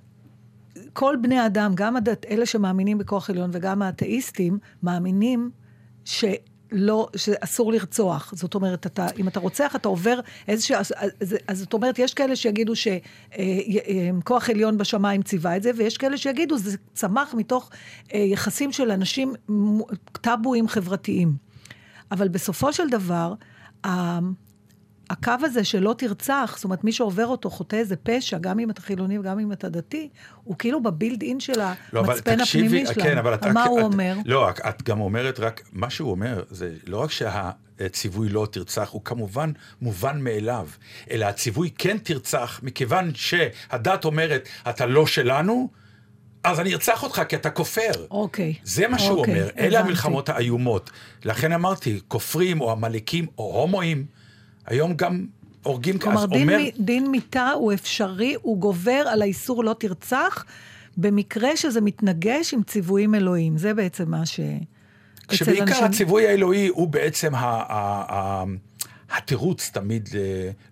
כל 0.93 1.15
בני 1.21 1.45
אדם, 1.45 1.71
גם 1.75 1.95
הדת, 1.97 2.25
אלה 2.25 2.45
שמאמינים 2.45 2.97
בכוח 2.97 3.29
עליון 3.29 3.49
וגם 3.53 3.81
האתאיסטים, 3.81 4.57
מאמינים 4.84 5.51
שלא, 6.71 7.07
שאסור 7.15 7.71
לרצוח. 7.71 8.34
זאת 8.36 8.55
אומרת, 8.55 8.86
אתה, 8.86 9.07
אם 9.17 9.27
אתה 9.27 9.39
רוצח, 9.39 9.75
אתה 9.75 9.88
עובר 9.88 10.19
איזושהי... 10.47 10.75
אז, 10.75 10.93
אז, 10.97 11.36
אז 11.47 11.60
זאת 11.60 11.73
אומרת, 11.73 11.99
יש 11.99 12.13
כאלה 12.13 12.36
שיגידו 12.36 12.73
שכוח 12.75 14.49
עליון 14.49 14.77
בשמיים 14.77 15.21
ציווה 15.21 15.57
את 15.57 15.63
זה, 15.63 15.71
ויש 15.75 15.97
כאלה 15.97 16.17
שיגידו, 16.17 16.57
זה 16.57 16.77
צמח 16.93 17.34
מתוך 17.34 17.69
אה, 18.13 18.19
יחסים 18.19 18.71
של 18.71 18.91
אנשים 18.91 19.34
טאבואים 20.12 20.67
חברתיים. 20.67 21.34
אבל 22.12 22.27
בסופו 22.27 22.73
של 22.73 22.89
דבר, 22.89 23.34
הקו 25.12 25.32
הזה 25.41 25.63
שלא 25.63 25.95
תרצח, 25.97 26.54
זאת 26.56 26.63
אומרת, 26.63 26.84
מי 26.84 26.91
שעובר 26.91 27.28
אותו 27.28 27.50
חוטא 27.50 27.76
איזה 27.76 27.95
פשע, 27.95 28.38
גם 28.38 28.60
אם 28.60 28.69
אתה 28.69 28.82
חילוני 28.82 29.19
וגם 29.19 29.39
אם 29.39 29.52
אתה 29.52 29.69
דתי, 29.69 30.10
הוא 30.43 30.56
כאילו 30.58 30.84
בבילד 30.84 31.21
אין 31.21 31.39
של 31.39 31.60
לא, 31.93 32.00
המצפן 32.00 32.38
תקשיבי, 32.38 32.65
הפנימי 32.65 32.86
שלנו. 32.86 33.04
כן, 33.04 33.17
אבל 33.17 33.34
את, 33.34 33.45
מה 33.45 33.63
את, 33.63 33.69
הוא 33.69 33.80
את, 33.80 33.84
אומר? 33.84 34.15
לא, 34.26 34.50
את, 34.50 34.60
את 34.69 34.84
גם 34.84 35.02
אומרת 35.02 35.39
רק, 35.39 35.62
מה 35.71 35.89
שהוא 35.89 36.12
אומר, 36.12 36.43
זה 36.50 36.69
לא 36.88 36.97
רק 36.97 37.12
שהציווי 37.12 38.30
לא 38.30 38.47
תרצח, 38.52 38.89
הוא 38.89 39.02
כמובן 39.06 39.52
מובן 39.82 40.21
מאליו, 40.21 40.67
אלא 41.12 41.26
הציווי 41.26 41.69
כן 41.78 41.97
תרצח, 41.97 42.60
מכיוון 42.63 43.12
שהדת 43.15 44.06
אומרת, 44.06 44.50
אתה 44.69 44.86
לא 44.86 45.08
שלנו, 45.08 45.69
אז 46.43 46.60
אני 46.60 46.74
ארצח 46.74 47.04
אותך 47.04 47.21
כי 47.30 47.36
אתה 47.36 47.50
כופר. 47.50 47.91
אוקיי. 48.12 48.54
זה 48.63 48.88
מה 48.88 49.00
שהוא 49.00 49.17
אוקיי, 49.19 49.34
אומר, 49.34 49.50
אלה 49.58 49.67
הבנתי. 49.67 49.78
המלחמות 49.78 50.30
האיומות. 50.30 50.89
לכן 51.26 51.52
אמרתי, 51.52 52.00
כופרים 52.08 52.62
או 52.62 52.71
עמלקים 52.71 53.28
או 53.38 53.62
הומואים, 53.62 54.06
היום 54.67 54.93
גם 54.93 55.26
הורגים 55.63 55.97
כלומר, 56.00 56.26
דין, 56.26 56.41
אומר, 56.50 56.58
מ- 56.60 56.84
דין 56.86 57.08
מיתה 57.12 57.50
הוא 57.52 57.74
אפשרי, 57.74 58.36
הוא 58.41 58.58
גובר 58.58 59.04
על 59.12 59.21
האיסור 59.21 59.63
לא 59.63 59.76
תרצח, 59.80 60.45
במקרה 60.97 61.58
שזה 61.58 61.82
מתנגש 61.82 62.54
עם 62.54 62.63
ציוויים 62.63 63.15
אלוהים. 63.15 63.58
זה 63.58 63.74
בעצם 63.74 64.12
מה 64.12 64.26
ש... 64.26 64.39
כשבעיקר 65.28 65.63
אנשים- 65.63 65.84
הציווי 65.84 66.28
האלוהי 66.28 66.67
הוא 66.67 66.88
בעצם 66.88 67.36
ה- 67.36 67.39
ה- 67.39 68.13
ה- 68.15 68.43
התירוץ 69.17 69.69
תמיד 69.74 70.10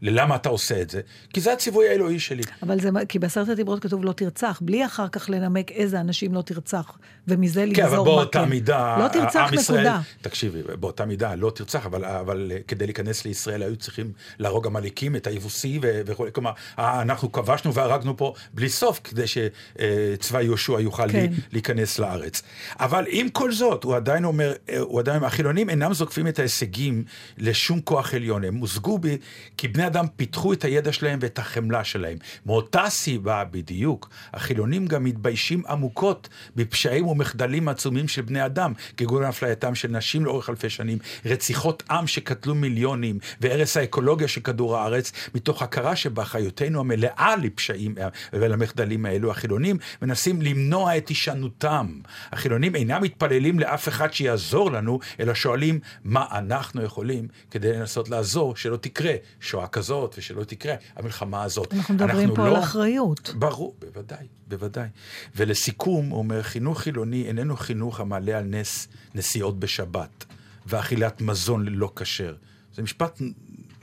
ללמה 0.01 0.35
אתה 0.35 0.49
עושה 0.49 0.81
את 0.81 0.89
זה, 0.89 1.01
כי 1.33 1.41
זה 1.41 1.53
הציווי 1.53 1.89
האלוהי 1.89 2.19
שלי. 2.19 2.43
אבל 2.63 2.79
זה, 2.79 2.89
כי 3.09 3.19
בעשרת 3.19 3.49
הדיברות 3.49 3.79
כתוב 3.83 4.05
לא 4.05 4.11
תרצח, 4.11 4.59
בלי 4.65 4.85
אחר 4.85 5.07
כך 5.07 5.29
לנמק 5.29 5.71
איזה 5.71 5.99
אנשים 5.99 6.33
לא 6.33 6.41
תרצח, 6.41 6.97
ומזה 7.29 7.65
כן, 7.73 7.83
אבל 7.83 7.91
לגזור 7.91 8.05
מה 8.05 8.11
באותה 8.11 8.43
כן. 8.43 8.49
מידה, 8.49 8.97
לא 8.99 9.07
תרצח 9.07 9.49
נקודה. 9.53 10.01
תקשיבי, 10.21 10.61
באותה 10.79 11.05
מידה 11.05 11.35
לא 11.35 11.51
תרצח, 11.55 11.85
אבל, 11.85 12.05
אבל 12.05 12.51
כדי 12.67 12.85
להיכנס 12.85 13.25
לישראל 13.25 13.63
היו 13.63 13.75
צריכים 13.75 14.11
להרוג 14.39 14.67
עמלקים, 14.67 15.15
את 15.15 15.27
היבוסי 15.27 15.79
וכו', 15.81 16.25
כלומר, 16.33 16.51
אה, 16.79 17.01
אנחנו 17.01 17.31
כבשנו 17.31 17.73
והרגנו 17.73 18.17
פה 18.17 18.33
בלי 18.53 18.69
סוף, 18.69 18.99
כדי 19.03 19.25
שצבא 19.27 20.41
יהושע 20.41 20.79
יוכל 20.79 21.11
כן. 21.11 21.19
כן. 21.27 21.33
להיכנס 21.51 21.99
לארץ. 21.99 22.41
אבל 22.79 23.05
עם 23.09 23.29
כל 23.29 23.51
זאת, 23.51 23.83
הוא 23.83 23.95
עדיין 23.95 24.25
אומר, 24.25 24.53
אה, 24.69 24.79
הוא 24.79 24.99
עדיין, 24.99 25.23
החילונים 25.23 25.69
אינם 25.69 25.93
זוקפים 25.93 26.27
את 26.27 26.39
ההישגים 26.39 27.03
לשום 27.37 27.81
כוח 27.81 28.13
עליון, 28.13 28.43
הם 28.43 28.53
מוזגו 28.53 28.97
בי, 28.97 29.17
כי 29.57 29.67
בני 29.67 29.87
אדם 29.87 30.05
פיתחו 30.15 30.53
את 30.53 30.63
הידע 30.63 30.91
שלהם 30.91 31.19
ואת 31.21 31.39
החמלה 31.39 31.83
שלהם. 31.83 32.17
מאותה 32.45 32.89
סיבה 32.89 33.43
בדיוק, 33.43 34.09
החילונים 34.33 34.87
גם 34.87 35.03
מתביישים 35.03 35.63
עמוקות 35.69 36.29
בפשעים 36.55 37.05
ומחדלים 37.19 37.67
עצומים 37.67 38.07
של 38.07 38.21
בני 38.21 38.45
אדם, 38.45 38.73
כגון 38.97 39.23
אפלייתם 39.23 39.75
של 39.75 39.87
נשים 39.87 40.25
לאורך 40.25 40.49
אלפי 40.49 40.69
שנים, 40.69 40.97
רציחות 41.25 41.83
עם 41.91 42.07
שקטלו 42.07 42.55
מיליונים, 42.55 43.19
והרס 43.41 43.77
האקולוגיה 43.77 44.27
של 44.27 44.41
כדור 44.41 44.77
הארץ, 44.77 45.11
מתוך 45.35 45.61
הכרה 45.61 45.95
שבאחריותנו 45.95 46.79
המלאה 46.79 47.35
לפשעים 47.41 47.95
ולמחדלים 48.33 49.05
האלו, 49.05 49.31
החילונים 49.31 49.77
מנסים 50.01 50.41
למנוע 50.41 50.97
את 50.97 51.07
הישנותם. 51.07 51.87
החילונים 52.31 52.75
אינם 52.75 53.01
מתפללים 53.01 53.59
לאף 53.59 53.87
אחד 53.87 54.13
שיעזור 54.13 54.71
לנו, 54.71 54.99
אלא 55.19 55.33
שואלים 55.33 55.79
מה 56.03 56.25
אנחנו 56.31 56.83
יכולים 56.83 57.27
כדי 57.51 57.73
לנסות 57.73 58.09
לעזור 58.09 58.55
שלא 58.55 58.77
תקרה 58.77 59.13
שואה 59.39 59.67
כזאת 59.67 60.15
ושלא 60.17 60.43
תקרה 60.43 60.75
המלחמה 60.95 61.43
הזאת. 61.43 61.73
אנחנו 61.73 61.93
מדברים 61.93 62.35
פה 62.35 62.47
לא- 62.47 62.57
על 62.57 62.63
אחריות. 62.63 63.33
ברור, 63.35 63.75
בוודאי, 63.79 64.27
בוודאי. 64.47 64.87
ולסיכום, 65.35 66.09
הוא 66.09 66.19
אומר, 66.19 66.41
חינוך 66.41 66.81
חילוני 66.81 66.98
איננו 67.03 67.57
חינוך 67.57 67.99
המעלה 67.99 68.37
על 68.37 68.43
נס 68.43 68.87
נסיעות 69.15 69.59
בשבת 69.59 70.25
ואכילת 70.65 71.21
מזון 71.21 71.65
ללא 71.65 71.91
כשר. 71.95 72.35
זה 72.75 72.81
משפט 72.81 73.21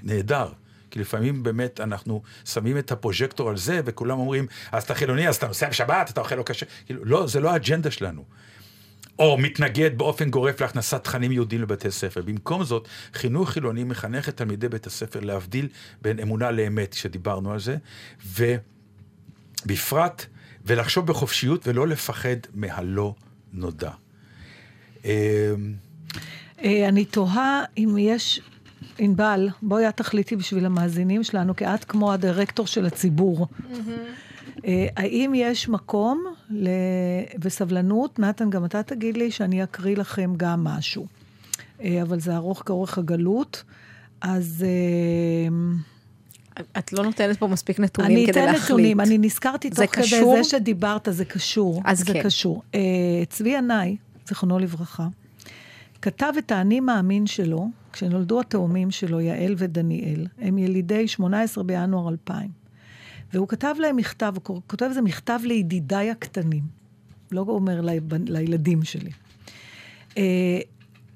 נהדר. 0.02 0.52
כי 0.90 1.00
לפעמים 1.00 1.42
באמת 1.42 1.81
אנחנו 1.81 2.22
שמים 2.44 2.79
את 2.79 2.92
הפרוז'קטור 2.92 3.48
על 3.50 3.57
זה, 3.57 3.81
וכולם 3.85 4.18
אומרים, 4.18 4.46
אז 4.72 4.83
אתה 4.83 4.94
חילוני, 4.94 5.29
אז 5.29 5.37
אתה 5.37 5.46
נוסע 5.46 5.68
בשבת, 5.68 6.11
אתה 6.11 6.20
אוכל 6.20 6.35
לא 6.35 6.42
כשר. 6.46 6.66
כאילו, 6.87 7.05
לא, 7.05 7.26
זה 7.26 7.40
לא 7.40 7.50
האג'נדה 7.50 7.90
שלנו. 7.90 8.24
או 9.18 9.38
מתנגד 9.38 9.98
באופן 9.98 10.31
גורף 10.31 10.61
להכנסת 10.61 11.05
תכנים 11.05 11.33
יהודים 11.33 11.62
לבתי 11.62 11.90
ספר. 11.90 12.22
במקום 12.22 12.64
זאת, 12.64 12.88
חינוך 13.14 13.50
חילוני 13.50 13.85
מחנך 13.85 14.29
את 14.29 14.37
תלמידי 14.37 14.68
בית 14.68 14.87
הספר 14.87 15.20
להבדיל 15.20 15.68
בין 16.02 16.20
אמונה 16.20 16.50
לאמת, 16.50 16.92
שדיברנו 16.92 17.52
על 17.52 17.61
זה, 17.61 17.76
ובפרט, 19.64 20.26
ולחשוב 20.66 21.07
בחופשיות 21.07 21.68
ולא 21.68 21.88
לפחד 21.88 22.37
מהלא 22.55 23.14
נודע. 23.52 23.90
אמ, 25.05 25.11
אה, 26.64 26.88
אני 26.88 27.05
תוהה 27.05 27.64
אם 27.79 27.96
יש, 27.98 28.40
ענבל, 28.98 29.48
בואי 29.62 29.88
את 29.88 29.96
תחליטי 29.96 30.37
בשביל 30.37 30.66
המאזינים 30.66 31.24
שלנו, 31.24 31.57
כי 31.57 31.66
את 31.66 31.85
כמו 31.85 32.12
הדירקטור 32.12 32.66
של 32.66 32.87
הציבור. 32.87 33.46
אה, 34.64 34.87
האם 34.96 35.33
יש 35.35 35.68
מקום 35.68 36.24
ל... 36.50 36.68
וסבלנות? 37.40 38.18
נתן, 38.18 38.50
גם 38.50 38.64
אתה 38.64 38.83
תגיד 38.83 39.16
לי 39.16 39.31
שאני 39.31 39.62
אקריא 39.62 39.96
לכם 39.96 40.33
גם 40.37 40.64
משהו. 40.64 41.07
אה, 41.83 42.02
אבל 42.02 42.20
זה 42.20 42.37
ארוך 42.37 42.62
כאורך 42.66 42.98
הגלות, 42.98 43.64
אז... 44.20 44.64
אה, 44.66 45.57
את 46.79 46.92
לא 46.92 47.05
נותנת 47.05 47.38
פה 47.38 47.47
מספיק 47.47 47.81
נתונים 47.81 48.16
אני 48.16 48.27
כדי 48.27 48.40
אתן 48.40 48.53
להחליט. 48.53 48.64
נתונים, 48.64 49.01
אני 49.01 49.19
נזכרתי 49.19 49.71
תוך 49.71 49.97
כדי? 49.97 50.07
זה 50.07 50.45
שדיברת, 50.45 51.09
זה 51.11 51.25
קשור. 51.25 51.83
אז 51.85 51.99
זה 51.99 52.12
כן. 52.12 52.23
קשור. 52.23 52.62
Uh, 52.73 52.77
צבי 53.29 53.51
ינאי, 53.51 53.97
זיכרונו 54.29 54.59
לברכה, 54.59 55.09
כתב 56.03 56.33
את 56.38 56.53
האני 56.53 56.81
מאמין 56.81 57.27
שלו, 57.27 57.69
כשנולדו 57.92 58.40
התאומים 58.40 58.90
שלו, 58.90 59.21
יעל 59.21 59.55
ודניאל. 59.59 60.27
הם 60.38 60.59
ילידי 60.59 61.09
18 61.09 61.64
בינואר 61.64 62.09
2000. 62.09 62.51
והוא 63.33 63.49
כתב 63.49 63.75
להם 63.79 63.97
מכתב, 63.97 64.35
הוא 64.47 64.62
כותב 64.66 64.85
איזה 64.85 65.03
מכתב 65.03 65.40
לידידיי 65.45 66.11
הקטנים. 66.11 66.62
לא 67.33 67.45
אומר 67.49 67.81
לילדים 68.11 68.83
שלי. 68.83 69.11
Uh, 70.11 70.19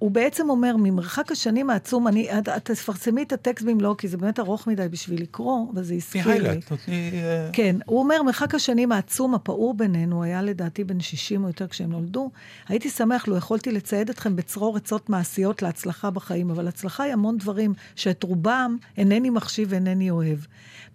הוא 0.00 0.10
בעצם 0.10 0.50
אומר, 0.50 0.76
ממרחק 0.78 1.32
השנים 1.32 1.70
העצום, 1.70 2.08
אני, 2.08 2.38
את, 2.38 2.48
את 2.48 2.70
תפרסמי 2.70 3.22
את 3.22 3.32
הטקסט 3.32 3.64
במלואו, 3.64 3.96
כי 3.96 4.08
זה 4.08 4.16
באמת 4.16 4.38
ארוך 4.38 4.66
מדי 4.66 4.88
בשביל 4.88 5.22
לקרוא, 5.22 5.66
אבל 5.74 5.82
זה 5.82 5.94
הזכיר 5.94 6.28
לי. 6.28 6.60
נותני... 6.70 7.10
אה, 7.14 7.50
כן, 7.52 7.76
הוא 7.86 7.98
אומר, 7.98 8.22
מרחק 8.22 8.54
השנים 8.54 8.92
העצום, 8.92 9.34
הפעור 9.34 9.74
בינינו, 9.74 10.22
היה 10.22 10.42
לדעתי 10.42 10.84
בן 10.84 11.00
60 11.00 11.42
או 11.42 11.48
יותר 11.48 11.66
כשהם 11.66 11.90
נולדו. 11.90 12.30
הייתי 12.68 12.90
שמח 12.90 13.28
לו 13.28 13.36
יכולתי 13.36 13.72
לצייד 13.72 14.10
אתכם 14.10 14.36
בצרור 14.36 14.76
עצות 14.76 15.10
מעשיות 15.10 15.62
להצלחה 15.62 16.10
בחיים, 16.10 16.50
אבל 16.50 16.68
הצלחה 16.68 17.02
היא 17.02 17.12
המון 17.12 17.38
דברים 17.38 17.74
שאת 17.96 18.22
רובם 18.22 18.76
אינני 18.96 19.30
מחשיב 19.30 19.68
ואינני 19.70 20.10
אוהב. 20.10 20.38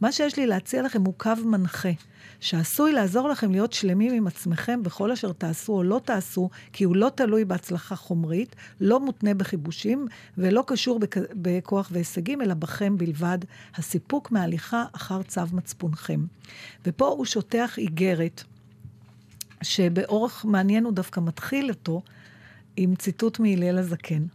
מה 0.02 0.12
שיש 0.12 0.38
לי 0.38 0.48
להציע 0.48 0.82
לכם 0.82 1.02
הוא 1.02 1.14
קו 1.18 1.32
מנחה. 1.46 1.92
שעשוי 2.40 2.92
לעזור 2.92 3.30
לכם 3.30 3.52
להיות 3.52 3.74
שלמים 3.74 4.14
עם 4.14 4.28
עצמכם 4.28 4.84
בכל 4.84 5.12
אשר 5.12 5.32
תעשו 5.32 5.74
או 5.74 5.84
לא 5.84 6.02
תעשו, 6.06 6.50
כי 6.74 6.84
הוא 6.84 6.96
לא 6.96 7.12
תלוי 7.16 7.46
בהצלחה 7.46 7.96
חומרית, 7.96 8.56
לא 8.82 9.00
מותנה 9.00 9.34
בכיבושים, 9.34 10.08
ולא 10.38 10.64
קשור 10.68 11.00
בכ... 11.00 11.18
בכוח 11.34 11.90
והישגים, 11.92 12.42
אלא 12.42 12.54
בכם 12.54 12.98
בלבד, 12.98 13.40
הסיפוק 13.76 14.32
מהליכה 14.32 14.86
אחר 14.92 15.24
צו 15.24 15.42
מצפונכם. 15.54 16.26
ופה 16.86 17.08
הוא 17.08 17.26
שוטח 17.26 17.78
איגרת, 17.78 18.44
שבאורך 19.62 20.46
מעניין 20.46 20.84
הוא 20.84 20.94
דווקא 20.94 21.20
מתחיל 21.20 21.70
אותו 21.70 22.02
עם 22.78 22.96
ציטוט 22.96 23.40
מהלל 23.40 23.78
הזקן, 23.78 24.26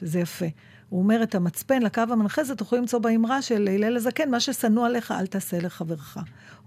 שזה 0.00 0.20
יפה. 0.20 0.46
הוא 0.88 1.02
אומר 1.02 1.22
את 1.22 1.34
המצפן 1.34 1.82
לקו 1.82 2.00
המנחה, 2.00 2.44
זה 2.44 2.54
תוכלו 2.54 2.78
למצוא 2.78 2.98
באמרה 2.98 3.42
של 3.42 3.68
הלל 3.68 3.96
הזקן, 3.96 4.30
מה 4.30 4.40
ששנוא 4.40 4.86
עליך 4.86 5.10
אל 5.10 5.26
תעשה 5.26 5.58
לחברך. 5.58 6.16
הוא 6.16 6.22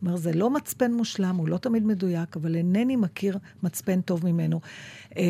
אומר, 0.07 0.17
זה 0.17 0.33
לא 0.33 0.49
מצפן 0.49 0.93
מושלם, 0.93 1.35
הוא 1.35 1.47
לא 1.47 1.57
תמיד 1.57 1.85
מדויק, 1.85 2.35
אבל 2.37 2.55
אינני 2.55 2.95
מכיר 2.95 3.37
מצפן 3.63 4.01
טוב 4.01 4.25
ממנו. 4.25 4.59
אה, 5.17 5.23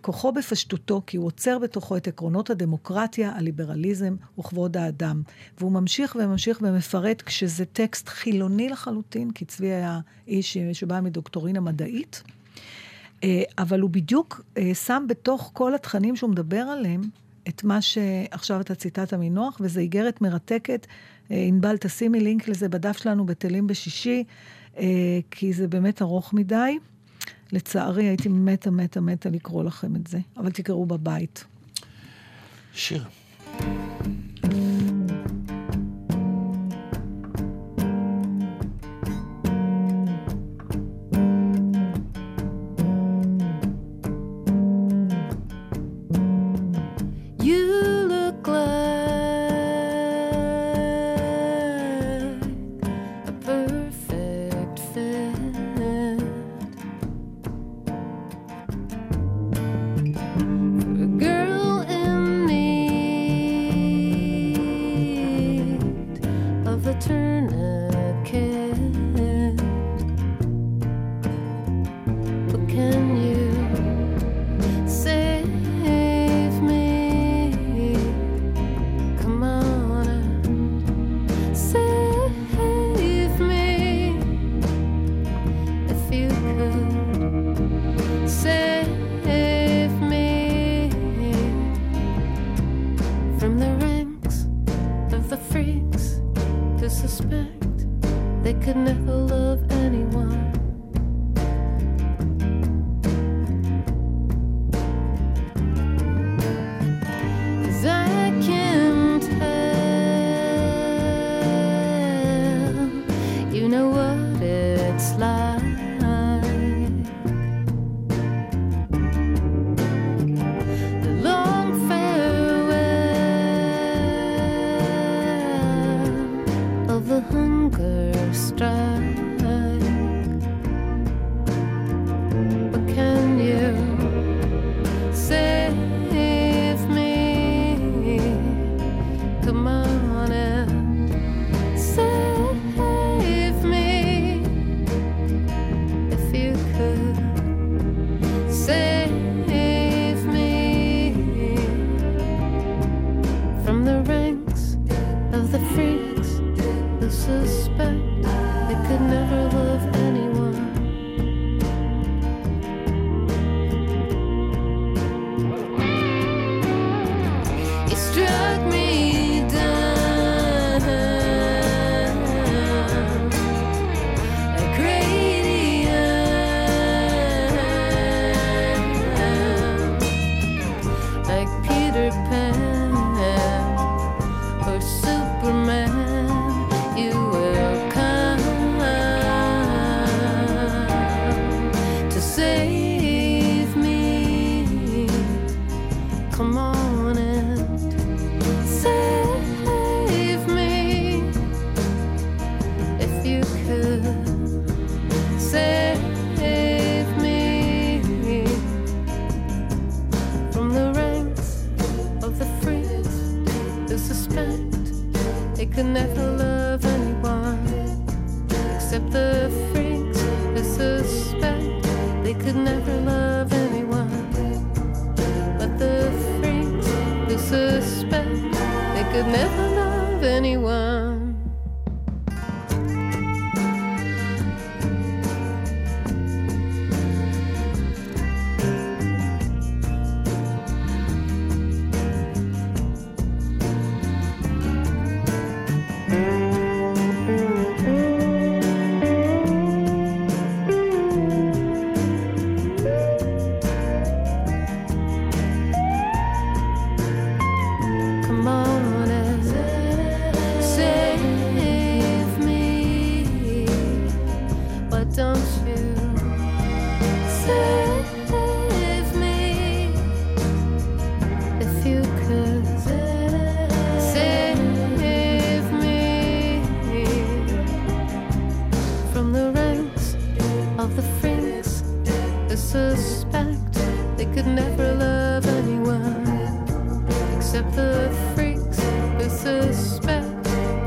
כוחו 0.00 0.32
בפשטותו, 0.32 1.02
כי 1.06 1.16
הוא 1.16 1.26
עוצר 1.26 1.58
בתוכו 1.58 1.96
את 1.96 2.08
עקרונות 2.08 2.50
הדמוקרטיה, 2.50 3.32
הליברליזם 3.36 4.16
וכבוד 4.38 4.76
האדם. 4.76 5.22
והוא 5.58 5.72
ממשיך 5.72 6.16
וממשיך 6.20 6.58
ומפרט 6.62 7.22
כשזה 7.22 7.64
טקסט 7.64 8.08
חילוני 8.08 8.68
לחלוטין, 8.68 9.30
כי 9.30 9.44
צבי 9.44 9.72
היה 9.72 10.00
איש 10.28 10.58
שבא 10.72 11.00
מדוקטורינה 11.00 11.60
מדעית. 11.60 12.22
אה, 13.24 13.42
אבל 13.58 13.80
הוא 13.80 13.90
בדיוק 13.90 14.40
אה, 14.58 14.74
שם 14.74 15.04
בתוך 15.08 15.50
כל 15.52 15.74
התכנים 15.74 16.16
שהוא 16.16 16.30
מדבר 16.30 16.56
עליהם, 16.60 17.02
את 17.48 17.64
מה 17.64 17.82
שעכשיו 17.82 18.60
אתה 18.60 18.74
ציטטת 18.74 19.14
מנוח, 19.14 19.56
וזו 19.60 19.80
איגרת 19.80 20.20
מרתקת. 20.20 20.86
אה, 21.30 21.44
ענבל, 21.48 21.76
תשימי 21.76 22.20
לינק 22.20 22.48
לזה 22.48 22.68
בדף 22.68 22.96
שלנו 22.96 23.26
בטלים 23.26 23.66
בשישי, 23.66 24.24
כי 25.30 25.52
זה 25.52 25.68
באמת 25.68 26.02
ארוך 26.02 26.32
מדי. 26.34 26.78
לצערי, 27.52 28.04
הייתי 28.04 28.28
מתה, 28.28 28.70
מתה, 28.70 29.00
מתה 29.00 29.28
לקרוא 29.28 29.64
לכם 29.64 29.96
את 29.96 30.06
זה, 30.06 30.18
אבל 30.36 30.50
תקראו 30.50 30.86
בבית. 30.86 31.44
שיר. 32.72 33.04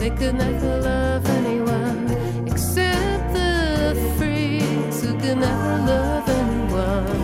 They 0.08 0.16
could 0.22 0.38
not 0.44 0.64
love 0.88 1.26
anyone 1.40 2.06
except 2.52 3.26
the 3.38 3.54
freaks 4.18 4.98
who 5.04 5.12
could 5.22 5.40
never 5.46 5.74
love 5.92 6.30
anyone. 6.42 7.18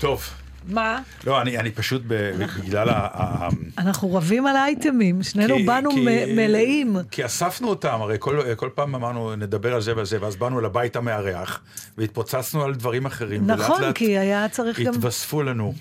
טוב. 0.00 0.30
מה? 0.68 1.00
לא, 1.26 1.42
אני, 1.42 1.58
אני 1.58 1.70
פשוט 1.70 2.02
בגלל 2.06 2.88
ה... 2.90 3.48
אנחנו 3.78 4.14
רבים 4.14 4.46
על 4.46 4.56
האייטמים, 4.56 5.22
שנינו 5.22 5.56
כי, 5.56 5.62
באנו 5.62 5.90
כי, 5.90 6.06
מלאים. 6.36 6.96
כי 7.10 7.24
אספנו 7.24 7.68
אותם, 7.68 7.98
הרי 8.02 8.16
כל, 8.18 8.40
כל 8.56 8.68
פעם 8.74 8.94
אמרנו 8.94 9.36
נדבר 9.36 9.74
על 9.74 9.80
זה 9.80 9.96
ועל 9.96 10.04
זה, 10.04 10.22
ואז 10.22 10.36
באנו 10.36 10.60
לבית 10.60 10.96
המארח, 10.96 11.60
והתפוצצנו 11.98 12.64
על 12.64 12.74
דברים 12.74 13.06
אחרים. 13.06 13.46
נכון, 13.46 13.70
ולאט 13.70 13.80
לאט 13.80 13.96
כי 13.96 14.18
היה 14.18 14.48
צריך 14.48 14.80
גם... 14.80 14.94
התווספו 14.94 15.42
לנו. 15.42 15.74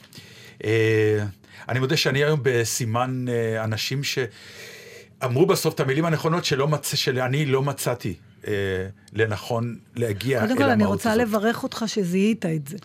אה, 0.63 1.23
אני 1.71 1.79
מודה 1.79 1.97
שאני 1.97 2.23
היום 2.23 2.39
בסימן 2.43 3.25
אה, 3.29 3.63
אנשים 3.63 4.01
שאמרו 4.03 5.45
בסוף 5.45 5.73
את 5.73 5.79
המילים 5.79 6.05
הנכונות 6.05 6.45
שלא 6.45 6.67
מצ... 6.67 6.95
שאני 6.95 7.45
לא 7.45 7.61
מצאתי 7.61 8.13
אה, 8.47 8.53
לנכון 9.13 9.77
להגיע 9.95 10.37
אל 10.37 10.43
המהות 10.43 10.51
הזאת. 10.51 10.57
קודם 10.57 10.69
כל, 10.69 10.73
אני 10.73 10.85
רוצה 10.85 11.15
לברך 11.15 11.63
אותך 11.63 11.83
שזיהית 11.87 12.45
את 12.45 12.67
זה. 12.67 12.77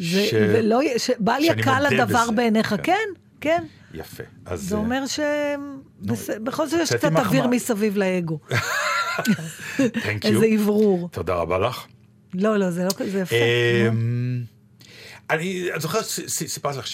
ש... 0.00 0.34
ולא, 0.34 0.80
בל 1.18 1.40
יקל 1.40 1.86
הדבר 1.86 2.30
בעיניך, 2.30 2.74
כן, 2.82 3.08
כן. 3.40 3.64
יפה. 3.94 4.22
אז... 4.46 4.62
זה 4.62 4.76
אומר 4.76 5.06
ש... 5.06 5.20
בכל 6.44 6.68
זאת 6.68 6.80
יש 6.82 6.92
קצת 6.92 7.12
אוויר 7.12 7.46
מסביב 7.46 7.96
לאגו. 7.96 8.38
איזה 10.24 10.46
אוורור. 10.58 11.08
תודה 11.12 11.34
רבה 11.34 11.58
לך. 11.58 11.86
לא, 12.34 12.56
לא, 12.56 12.70
זה 12.70 12.84
לא 12.84 12.90
כזה 12.96 13.20
יפה. 13.20 13.36
אמ, 13.88 14.42
אני 15.30 15.68
זוכר, 15.76 16.02
סיפרתי 16.28 16.78
לך 16.78 16.86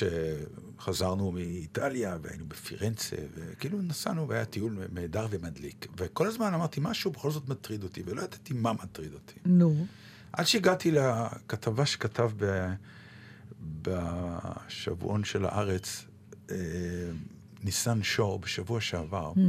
שחזרנו 0.81 1.33
מאיטליה 1.33 2.17
והיינו 2.23 2.45
בפירנצה, 2.49 3.17
וכאילו 3.35 3.83
נסענו 3.83 4.29
והיה 4.29 4.45
טיול 4.45 4.79
נהדר 4.93 5.27
ומדליק. 5.31 5.87
וכל 5.97 6.27
הזמן 6.27 6.55
אמרתי, 6.55 6.81
משהו 6.83 7.11
בכל 7.11 7.31
זאת 7.31 7.49
מטריד 7.49 7.83
אותי, 7.83 8.03
ולא 8.07 8.23
ידעתי 8.23 8.55
מה 8.55 8.73
מטריד 8.73 9.15
אותי. 9.15 9.35
נו. 9.45 9.87
עד 10.33 10.47
שהגעתי 10.47 10.91
לכתבה 10.91 11.87
שכתב 11.87 12.31
ב... 12.37 12.73
בשבועון 13.83 15.25
של 15.25 15.45
הארץ, 15.45 16.05
אה, 16.51 16.57
ניסן 17.65 18.03
שור 18.03 18.39
בשבוע 18.39 18.81
שעבר. 18.81 19.33
Mm. 19.37 19.41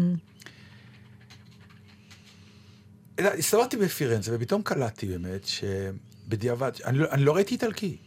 הסתובבתי 3.18 3.78
בפירנצה, 3.78 4.32
ופתאום 4.36 4.62
קלטתי 4.62 5.08
באמת 5.08 5.48
שבדיעבד, 5.48 6.72
אני 6.86 6.98
לא, 6.98 7.12
אני 7.12 7.24
לא 7.24 7.36
ראיתי 7.36 7.54
איטלקי. 7.54 7.98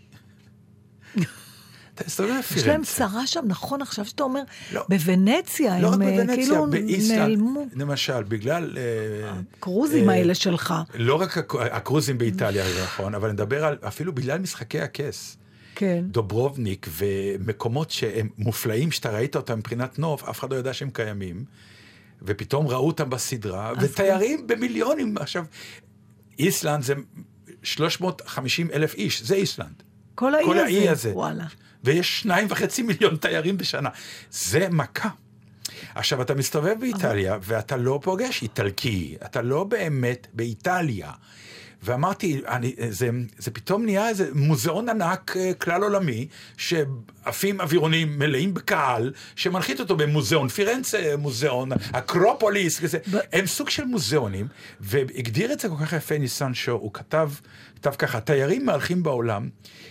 אתה 1.95 2.05
מסתובב 2.07 2.31
בפירנצה. 2.39 2.61
יש 2.61 2.67
להם 2.67 2.85
צרה 2.85 3.27
שם, 3.27 3.41
נכון, 3.47 3.83
עכשיו 3.83 4.05
שאתה 4.05 4.23
אומר, 4.23 4.43
לא, 4.73 4.85
בוונציה, 4.89 5.81
לא 5.81 5.95
הם 5.95 6.03
אה, 6.03 6.11
בוונציה, 6.11 6.37
כאילו 6.37 6.67
באיסלנד, 6.71 7.19
נעלמו. 7.19 7.67
למשל, 7.75 8.23
בגלל... 8.23 8.79
הקרוזים 9.59 10.11
אה, 10.11 10.15
האלה 10.15 10.35
שלך. 10.35 10.75
לא 10.95 11.21
רק 11.21 11.53
הקרוזים 11.53 12.19
באיטליה, 12.19 12.73
זה 12.73 12.83
נכון, 12.83 13.15
אבל 13.15 13.29
אני 13.29 13.35
מדבר 13.35 13.65
על, 13.65 13.77
אפילו 13.89 14.15
בגלל 14.15 14.39
משחקי 14.39 14.81
הכס. 14.81 15.37
כן. 15.75 16.05
דוברובניק 16.09 16.89
ומקומות 16.91 17.91
שהם 17.91 18.29
מופלאים, 18.39 18.91
שאתה 18.91 19.11
ראית 19.11 19.37
אותם 19.37 19.59
מבחינת 19.59 19.99
נוף, 19.99 20.29
אף 20.29 20.39
אחד 20.39 20.53
לא 20.53 20.57
ידע 20.57 20.73
שהם 20.73 20.91
קיימים. 20.91 21.45
ופתאום 22.23 22.69
ראו 22.69 22.87
אותם 22.87 23.11
בסדרה, 23.11 23.73
ותיירים 23.81 24.41
כן. 24.41 24.47
במיליונים. 24.47 25.19
עכשיו, 25.19 25.45
איסלנד 26.39 26.83
זה 26.83 26.95
350 27.63 28.71
אלף 28.71 28.95
איש, 28.95 29.23
זה 29.23 29.35
איסלנד. 29.35 29.83
כל 30.15 30.35
האי, 30.35 30.45
כל 30.45 30.59
הזה, 30.59 30.65
האי 30.65 30.89
הזה. 30.89 31.13
וואלה. 31.13 31.45
ויש 31.85 32.21
שניים 32.21 32.47
וחצי 32.51 32.83
מיליון 32.83 33.17
תיירים 33.17 33.57
בשנה. 33.57 33.89
זה 34.31 34.69
מכה. 34.71 35.09
עכשיו, 35.95 36.23
אתה 36.23 36.35
מסתובב 36.35 36.75
באיטליה, 36.81 37.39
ואתה 37.43 37.77
לא 37.77 38.01
פוגש 38.03 38.43
איטלקי, 38.43 39.17
אתה 39.25 39.43
לא 39.43 39.65
באמת 39.65 40.27
באיטליה. 40.33 41.11
ואמרתי, 41.83 42.41
אני, 42.49 42.75
זה, 42.89 43.11
זה 43.39 43.51
פתאום 43.51 43.85
נהיה 43.85 44.09
איזה 44.09 44.31
מוזיאון 44.35 44.89
ענק 44.89 45.37
אה, 45.37 45.55
כלל 45.55 45.83
עולמי, 45.83 46.27
שעפים 46.57 47.61
אווירונים 47.61 48.19
מלאים 48.19 48.55
בקהל, 48.55 49.13
שמנחית 49.37 49.81
אותו 49.81 49.97
במוזיאון 49.97 50.49
פירנצה, 50.49 51.15
מוזיאון 51.19 51.73
אקרופוליס, 51.93 52.81
כזה. 52.81 52.99
ב... 53.13 53.19
הם 53.33 53.47
סוג 53.47 53.71
של 53.71 53.85
מוזיאונים, 53.85 54.47
והגדיר 54.81 55.53
את 55.53 55.61
זה 55.61 55.69
כל 55.69 55.77
כך 55.81 55.93
יפה 55.93 56.19
ניסן 56.19 56.55
שור, 56.55 56.81
הוא 56.81 56.93
כתב, 56.93 57.31
כתב 57.77 57.95
ככה, 57.99 58.21
תיירים 58.21 58.67
מהלכים 58.67 59.03
בעולם, 59.03 59.49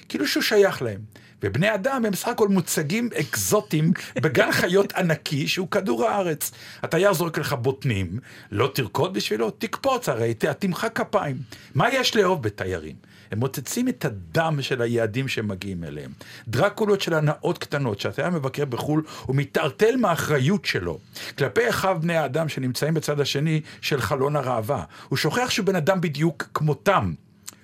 כאילו 0.09 0.27
שהוא 0.27 0.43
שייך 0.43 0.81
להם. 0.81 1.22
ובני 1.43 1.73
אדם 1.73 2.05
הם 2.05 2.15
סך 2.15 2.27
הכל 2.27 2.47
מוצגים 2.47 3.09
אקזוטיים 3.19 3.93
בגן 4.15 4.51
חיות 4.51 4.93
ענקי 4.93 5.47
שהוא 5.47 5.67
כדור 5.67 6.05
הארץ. 6.05 6.51
התייר 6.83 7.13
זורק 7.13 7.37
לך 7.37 7.53
בוטנים, 7.53 8.19
לא 8.51 8.71
תרקוד 8.73 9.13
בשבילו, 9.13 9.49
תקפוץ 9.49 10.09
הרי, 10.09 10.33
תמחא 10.33 10.89
כפיים. 10.89 11.37
מה 11.75 11.89
יש 11.93 12.15
לאהוב 12.15 12.43
בתיירים? 12.43 12.95
הם 13.31 13.39
מוצצים 13.39 13.87
את 13.87 14.05
הדם 14.05 14.57
של 14.61 14.81
היעדים 14.81 15.27
שהם 15.27 15.47
מגיעים 15.47 15.83
אליהם. 15.83 16.11
דרקולות 16.47 17.01
של 17.01 17.13
הנאות 17.13 17.57
קטנות, 17.57 17.99
שהתייר 17.99 18.29
מבקר 18.29 18.65
בחו"ל, 18.65 19.03
הוא 19.25 19.35
מתערטל 19.35 19.95
מהאחריות 19.97 20.65
שלו 20.65 20.99
כלפי 21.37 21.69
אחיו 21.69 21.97
בני 22.01 22.17
האדם 22.17 22.49
שנמצאים 22.49 22.93
בצד 22.93 23.19
השני 23.19 23.61
של 23.81 24.01
חלון 24.01 24.35
הראווה. 24.35 24.83
הוא 25.09 25.17
שוכח 25.17 25.49
שהוא 25.49 25.65
בן 25.65 25.75
אדם 25.75 26.01
בדיוק 26.01 26.49
כמותם. 26.53 27.13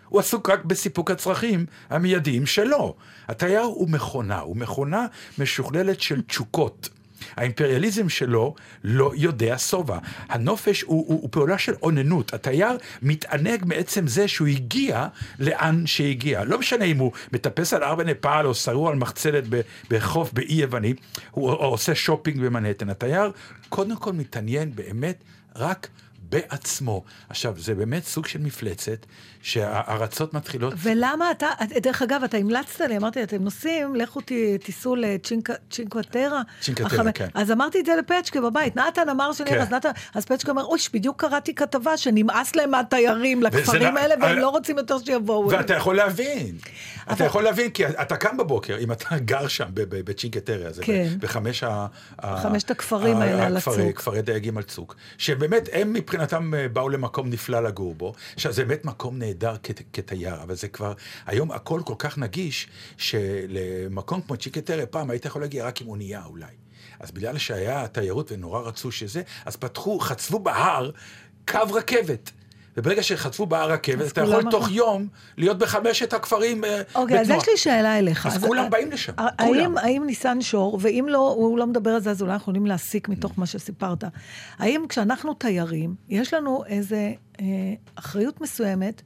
הוא 0.09 0.19
עסוק 0.19 0.49
רק 0.49 0.65
בסיפוק 0.65 1.11
הצרכים 1.11 1.65
המיידיים 1.89 2.45
שלו. 2.45 2.95
התייר 3.27 3.61
הוא 3.61 3.89
מכונה, 3.89 4.39
הוא 4.39 4.57
מכונה 4.57 5.05
משוכללת 5.37 6.01
של 6.01 6.21
תשוקות. 6.21 6.89
האימפריאליזם 7.35 8.09
שלו 8.09 8.55
לא 8.83 9.11
יודע 9.15 9.57
שובע. 9.57 9.97
הנופש 10.29 10.81
הוא, 10.81 11.05
הוא, 11.07 11.21
הוא 11.21 11.29
פעולה 11.31 11.57
של 11.57 11.73
אוננות. 11.81 12.33
התייר 12.33 12.77
מתענג 13.01 13.65
מעצם 13.65 14.07
זה 14.07 14.27
שהוא 14.27 14.47
הגיע 14.47 15.07
לאן 15.39 15.87
שהגיע. 15.87 16.43
לא 16.43 16.59
משנה 16.59 16.85
אם 16.85 16.97
הוא 16.97 17.11
מטפס 17.33 17.73
על 17.73 17.83
ארבע 17.83 18.03
נפאל 18.03 18.45
או 18.45 18.55
שרור 18.55 18.89
על 18.89 18.95
מחצלת 18.95 19.43
בחוף 19.89 20.33
באי 20.33 20.53
יווני, 20.53 20.93
הוא 21.31 21.51
עושה 21.51 21.95
שופינג 21.95 22.41
במנהטן. 22.41 22.89
התייר 22.89 23.31
קודם 23.69 23.95
כל 23.95 24.13
מתעניין 24.13 24.75
באמת 24.75 25.23
רק 25.55 25.87
בעצמו. 26.29 27.03
עכשיו, 27.29 27.53
זה 27.57 27.75
באמת 27.75 28.05
סוג 28.05 28.27
של 28.27 28.39
מפלצת, 28.39 29.05
שהארצות 29.41 30.33
מתחילות... 30.33 30.73
ולמה 30.77 31.31
אתה, 31.31 31.47
דרך 31.81 32.01
אגב, 32.01 32.23
אתה 32.23 32.37
המלצת 32.37 32.81
לי, 32.81 32.97
אמרתי, 32.97 33.23
אתם 33.23 33.43
נוסעים, 33.43 33.95
לכו 33.95 34.19
תיסעו 34.63 34.95
לצ'ינקווטרה. 34.95 36.41
צ'ינקווטרה, 36.61 37.11
כן. 37.11 37.27
אז 37.33 37.51
אמרתי 37.51 37.79
את 37.79 37.85
זה 37.85 37.95
לפצ'קה 37.95 38.41
בבית, 38.41 38.75
נתן 38.75 39.09
אמר 39.09 39.33
שנראה, 39.33 39.53
כן. 39.53 39.61
אז 39.61 39.71
נתן, 39.71 39.89
אז 40.15 40.25
פצ'קה 40.25 40.51
אומר, 40.51 40.63
אוי, 40.65 40.79
בדיוק 40.93 41.21
קראתי 41.21 41.55
כתבה 41.55 41.97
שנמאס 41.97 42.55
להם 42.55 42.71
מהתיירים 42.71 43.43
לכפרים 43.43 43.97
האלה, 43.97 44.15
והם 44.21 44.37
לא 44.37 44.49
רוצים 44.49 44.77
יותר 44.77 44.97
שיבואו. 45.05 45.49
ואתה 45.49 45.73
יכול 45.73 45.95
להבין. 45.95 46.55
אתה 47.11 47.23
יכול 47.23 47.43
להבין, 47.43 47.69
כי 47.69 47.87
אתה 47.87 48.17
קם 48.17 48.37
בבוקר, 48.37 48.77
אם 48.79 48.91
אתה 48.91 49.17
גר 49.17 49.47
שם 49.47 49.67
בצ'ינקטריה 49.73 50.69
הזה, 50.69 50.83
כן. 50.83 51.07
בחמש 51.19 51.63
ה... 51.63 51.87
חמשת 52.21 52.71
הכפרים 52.71 53.17
האלה 53.17 53.45
על 53.45 53.57
הצוק. 53.57 53.75
כפרי 53.95 54.21
דייגים 54.21 54.57
על 54.57 54.63
צוק. 54.63 54.95
שבאמת, 55.17 55.69
הם 55.73 55.93
מבחינתם 56.19 56.53
אה, 56.53 56.67
באו 56.67 56.89
למקום 56.89 57.29
נפלא 57.29 57.59
לגור 57.63 57.95
בו. 57.95 58.13
עכשיו, 58.33 58.51
זה 58.51 58.65
באמת 58.65 58.85
מקום 58.85 59.17
נהדר 59.17 59.55
כתייר, 59.93 60.43
אבל 60.43 60.55
זה 60.55 60.67
כבר, 60.67 60.93
היום 61.25 61.51
הכל 61.51 61.81
כל 61.85 61.95
כך 61.99 62.17
נגיש, 62.17 62.67
שלמקום 62.97 64.21
כמו 64.21 64.37
צ'ינקטריה, 64.37 64.85
פעם 64.85 65.09
היית 65.09 65.25
יכול 65.25 65.41
להגיע 65.41 65.65
רק 65.65 65.81
עם 65.81 65.87
אונייה 65.87 66.25
אולי. 66.25 66.45
אז 66.99 67.11
בגלל 67.11 67.37
שהיה 67.37 67.87
תיירות 67.87 68.31
ונורא 68.31 68.59
רצו 68.59 68.91
שזה, 68.91 69.21
אז 69.45 69.55
פתחו, 69.55 69.99
חצבו 69.99 70.39
בהר 70.39 70.91
קו 71.47 71.59
רכבת. 71.73 72.31
וברגע 72.77 73.03
שחטפו 73.03 73.45
בהר 73.45 73.71
רכבת, 73.71 74.11
אתה 74.11 74.21
יכול 74.21 74.51
תוך 74.51 74.71
יום 74.71 75.07
להיות 75.37 75.57
בחמשת 75.57 76.13
הכפרים 76.13 76.61
בתנועה. 76.61 76.79
אה, 76.79 76.83
אוקיי, 76.95 77.19
אז 77.19 77.29
יש 77.29 77.49
לי 77.49 77.57
שאלה 77.57 77.99
אליך. 77.99 78.25
אז 78.25 78.43
כולם 78.43 78.69
באים 78.69 78.91
לשם, 78.91 79.13
כולם. 79.41 79.77
האם 79.77 80.03
ניסן 80.05 80.41
שור, 80.41 80.79
ואם 80.81 81.05
לא, 81.09 81.33
הוא 81.37 81.57
לא 81.57 81.67
מדבר 81.67 81.91
על 81.91 82.01
זה, 82.01 82.11
אז 82.11 82.21
אולי 82.21 82.33
אנחנו 82.33 82.43
יכולים 82.43 82.65
להסיק 82.65 83.09
מתוך 83.09 83.31
מה 83.37 83.45
שסיפרת. 83.45 84.03
האם 84.59 84.85
כשאנחנו 84.89 85.33
תיירים, 85.33 85.95
יש 86.09 86.33
לנו 86.33 86.63
איזו 86.67 86.95
אה, 87.39 87.45
אחריות 87.95 88.41
מסוימת, 88.41 89.01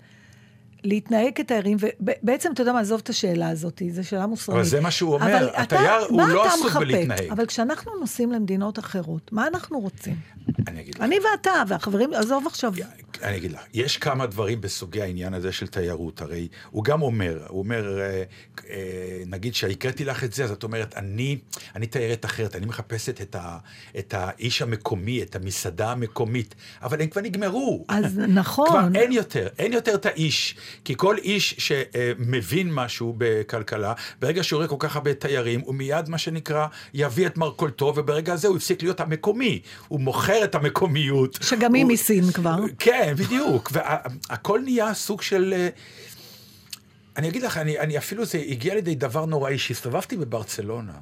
להתנהג 0.84 1.36
כתיירים, 1.36 1.78
ובעצם, 2.00 2.52
אתה 2.54 2.62
יודע 2.62 2.74
מה, 2.74 2.80
עזוב 2.80 3.00
את 3.04 3.10
השאלה 3.10 3.50
הזאת, 3.50 3.82
זו 3.90 4.08
שאלה 4.08 4.28
מוסרית. 4.28 4.56
אבל 4.56 4.66
זה 4.66 4.82
מה 4.82 4.92
שהוא 4.92 5.14
אומר, 5.14 5.50
התייר 5.54 6.06
הוא 6.10 6.22
לא 6.22 6.46
עסוק 6.46 6.76
בלהתנהג. 6.76 7.30
אבל 7.32 7.46
כשאנחנו 7.46 7.92
נוסעים 8.00 8.32
למדינות 8.32 8.80
אחרות, 8.80 9.32
מה 9.32 9.48
אנחנו 9.48 9.80
רוצים? 9.80 10.16
אני 10.68 10.82
אגיד 10.82 10.96
לך. 10.96 11.02
אני 11.02 11.20
ואתה, 11.32 11.64
והחברים, 11.68 12.14
עזוב 12.14 12.48
עכשיו. 12.48 12.74
אני 13.24 13.38
אגיד 13.38 13.52
לך, 13.52 13.60
יש 13.74 13.98
כמה 13.98 14.26
דברים 14.26 14.62
בסוגי 14.62 15.02
העניין 15.02 15.34
הזה 15.34 15.52
של 15.52 15.68
תיירות, 15.68 16.22
הרי 16.22 16.48
הוא 16.72 16.84
גם 16.84 17.02
אומר, 17.02 17.46
הוא 17.48 17.60
אומר, 17.60 18.00
אה, 18.00 18.24
אה, 18.70 19.24
נגיד 19.28 19.56
שהקראתי 19.56 20.06
לך 20.06 20.24
את 20.24 20.34
זה, 20.34 20.44
אז 20.44 20.52
את 20.52 20.64
אומרת, 20.64 20.98
אני, 20.98 21.38
אני 21.76 21.88
תיירת 21.88 22.26
אחרת, 22.26 22.56
אני 22.56 22.66
מחפשת 22.66 23.22
את, 23.22 23.36
ה, 23.36 23.58
את 24.00 24.14
האיש 24.18 24.62
המקומי, 24.62 25.24
את 25.24 25.36
המסעדה 25.36 25.92
המקומית, 25.92 26.56
אבל 26.82 27.02
הם 27.02 27.08
כבר 27.08 27.22
נגמרו. 27.22 27.86
אז 27.88 28.20
נכון. 28.20 28.68
כבר 28.68 29.02
אין 29.02 29.12
יותר, 29.12 29.48
אין 29.60 29.74
יותר 29.74 29.96
את 29.96 30.06
האיש. 30.06 30.56
כי 30.86 30.93
כל 30.97 31.17
איש 31.17 31.55
שמבין 31.57 32.74
משהו 32.74 33.15
בכלכלה, 33.17 33.93
ברגע 34.21 34.43
שהוא 34.43 34.57
רואה 34.57 34.67
כל 34.67 34.76
כך 34.80 34.95
הרבה 34.95 35.13
תיירים, 35.13 35.59
הוא 35.59 35.76
מיד, 35.76 36.09
מה 36.09 36.17
שנקרא, 36.17 36.67
יביא 36.93 37.28
את 37.28 37.38
מרכולתו, 37.38 37.93
וברגע 37.95 38.34
הזה 38.34 38.47
הוא 38.47 38.57
הפסיק 38.57 38.84
להיות 38.84 38.99
המקומי. 38.99 39.61
הוא 39.88 39.99
מוכר 39.99 40.43
את 40.43 40.55
המקומיות. 40.55 41.39
שגם 41.41 41.74
היא 41.74 41.84
הוא... 41.84 41.91
מסין 41.91 42.32
כבר. 42.32 42.57
כן, 42.80 43.13
בדיוק. 43.17 43.71
והכל 43.74 44.59
נהיה 44.63 44.93
סוג 44.93 45.21
של... 45.21 45.53
אני 47.17 47.30
אגיד 47.30 47.43
לך, 47.43 47.57
אני, 47.57 47.80
אני 47.80 47.97
אפילו, 47.97 48.26
זה 48.26 48.38
הגיע 48.38 48.76
לידי 48.76 48.95
דבר 48.95 49.26
נוראי, 49.26 49.57
שהסתובבתי 49.57 50.17
בברצלונה, 50.17 50.93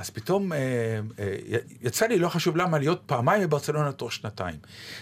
אז 0.00 0.10
פתאום 0.10 0.52
אה, 0.52 0.58
אה, 1.18 1.34
יצא 1.82 2.06
לי, 2.06 2.18
לא 2.18 2.28
חשוב 2.28 2.56
למה, 2.56 2.78
להיות 2.78 3.02
פעמיים 3.06 3.42
בברצלונה 3.42 3.92
תוך 3.92 4.12
שנתיים. 4.12 4.56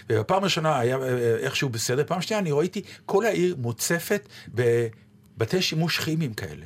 ובפעם 0.09 0.41
הראשונה 0.41 0.79
היה 0.79 0.97
אה, 0.97 1.35
איכשהו 1.37 1.69
בסדר, 1.69 2.03
פעם 2.07 2.21
שנייה 2.21 2.39
אני 2.39 2.51
ראיתי 2.51 2.81
כל 3.05 3.25
העיר 3.25 3.55
מוצפת 3.59 4.29
בבתי 4.47 5.61
שימוש 5.61 5.99
כימיים 5.99 6.33
כאלה. 6.33 6.65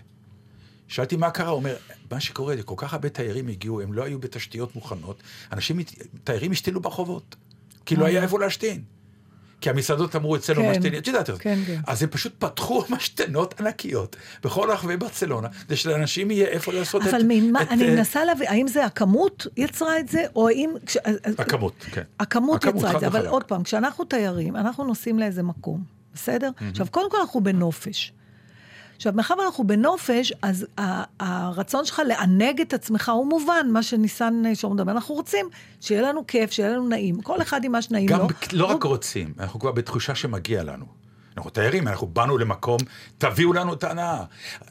שאלתי 0.88 1.16
מה 1.16 1.32
קרה, 1.32 1.50
הוא 1.50 1.56
אומר, 1.56 1.76
מה 2.12 2.20
שקורה, 2.20 2.56
כל 2.66 2.76
כך 2.78 2.94
הרבה 2.94 3.10
תיירים 3.10 3.48
הגיעו, 3.48 3.82
הם 3.82 3.94
לא 3.94 4.04
היו 4.04 4.20
בתשתיות 4.20 4.76
מוכנות, 4.76 5.24
אנשים, 5.52 5.80
תיירים 6.24 6.52
השתילו 6.52 6.82
ברחובות, 6.82 7.36
כי 7.86 7.96
לא 7.96 8.06
היה 8.06 8.24
איפה 8.24 8.40
להשתין. 8.40 8.84
כי 9.64 9.70
המסעדות 9.70 10.16
אמרו 10.16 10.36
אצלנו 10.36 10.62
כן, 10.62 10.72
משתנים, 10.72 11.00
את 11.00 11.08
יודעת, 11.08 11.30
כן, 11.40 11.60
כן. 11.68 11.82
אז 11.88 12.04
הם 12.04 12.10
פשוט 12.10 12.34
פתחו 12.40 12.84
משתנות 12.96 13.62
ענקיות 13.62 14.16
בכל 14.44 14.72
רחבי 14.72 14.98
ברצלונה, 14.98 15.50
כדי 15.50 15.76
שלאנשים 15.76 16.32
יהיה 16.32 16.48
איפה 16.48 16.74
לעשות 16.74 17.02
אבל 17.02 17.10
את... 17.10 17.16
אבל 17.16 17.24
ממה, 17.28 17.62
אני 17.70 17.90
אה, 17.90 17.96
מנסה 17.96 18.26
להבין, 18.26 18.48
האם 18.48 18.68
זה 18.68 18.86
הכמות 18.86 19.48
יצרה 19.58 20.00
את 20.00 20.10
זה, 20.10 20.24
או 20.36 20.48
האם... 20.48 20.70
כש, 20.86 20.98
הכמות, 21.38 21.74
כן. 21.92 22.02
הכמות, 22.20 22.64
הכמות 22.64 22.84
יצרה 22.84 22.96
את 22.96 23.00
זה, 23.00 23.08
אבל 23.08 23.28
עוד 23.28 23.44
פעם, 23.44 23.64
כשאנחנו 23.64 24.06
תיירים, 24.06 24.56
אנחנו 24.56 24.84
נוסעים 24.84 25.20
לאיזה 25.20 25.44
מקום, 25.44 25.84
בסדר? 26.14 26.50
Mm-hmm. 26.50 26.64
עכשיו, 26.72 26.88
קודם 26.92 27.12
כל 27.12 27.18
אנחנו 27.22 27.42
בנופש. 27.42 28.14
עכשיו, 28.96 29.14
מאחר 29.16 29.34
ואנחנו 29.40 29.68
בנופש, 29.68 30.34
אז 30.42 30.66
הרצון 31.20 31.86
שלך 31.86 32.02
לענג 32.08 32.62
את 32.62 32.74
עצמך 32.74 33.10
הוא 33.10 33.28
מובן, 33.28 33.68
מה 33.70 33.84
שניסן 33.84 34.44
אה, 34.46 34.56
שור 34.56 34.74
מדבר. 34.74 34.92
אנחנו 34.92 35.16
רוצים 35.16 35.50
שיהיה 35.82 36.02
לנו 36.02 36.28
כיף, 36.28 36.52
שיהיה 36.52 36.70
לנו 36.70 36.88
נעים. 36.88 37.22
כל 37.22 37.42
אחד 37.42 37.64
עם 37.64 37.72
מה 37.72 37.82
שנעים 37.82 38.06
גם 38.06 38.20
לו. 38.20 38.28
גם 38.28 38.34
לא 38.52 38.66
רק 38.66 38.84
רוצים, 38.84 39.34
אנחנו 39.40 39.60
כבר 39.60 39.72
בתחושה 39.72 40.16
שמגיע 40.16 40.64
לנו. 40.64 40.86
אנחנו 41.38 41.50
תיירים, 41.50 41.88
אנחנו 41.88 42.08
באנו 42.08 42.38
למקום, 42.38 42.78
תביאו 43.18 43.54
לנו 43.54 43.74
את 43.74 43.84
ההנאה. 43.84 44.24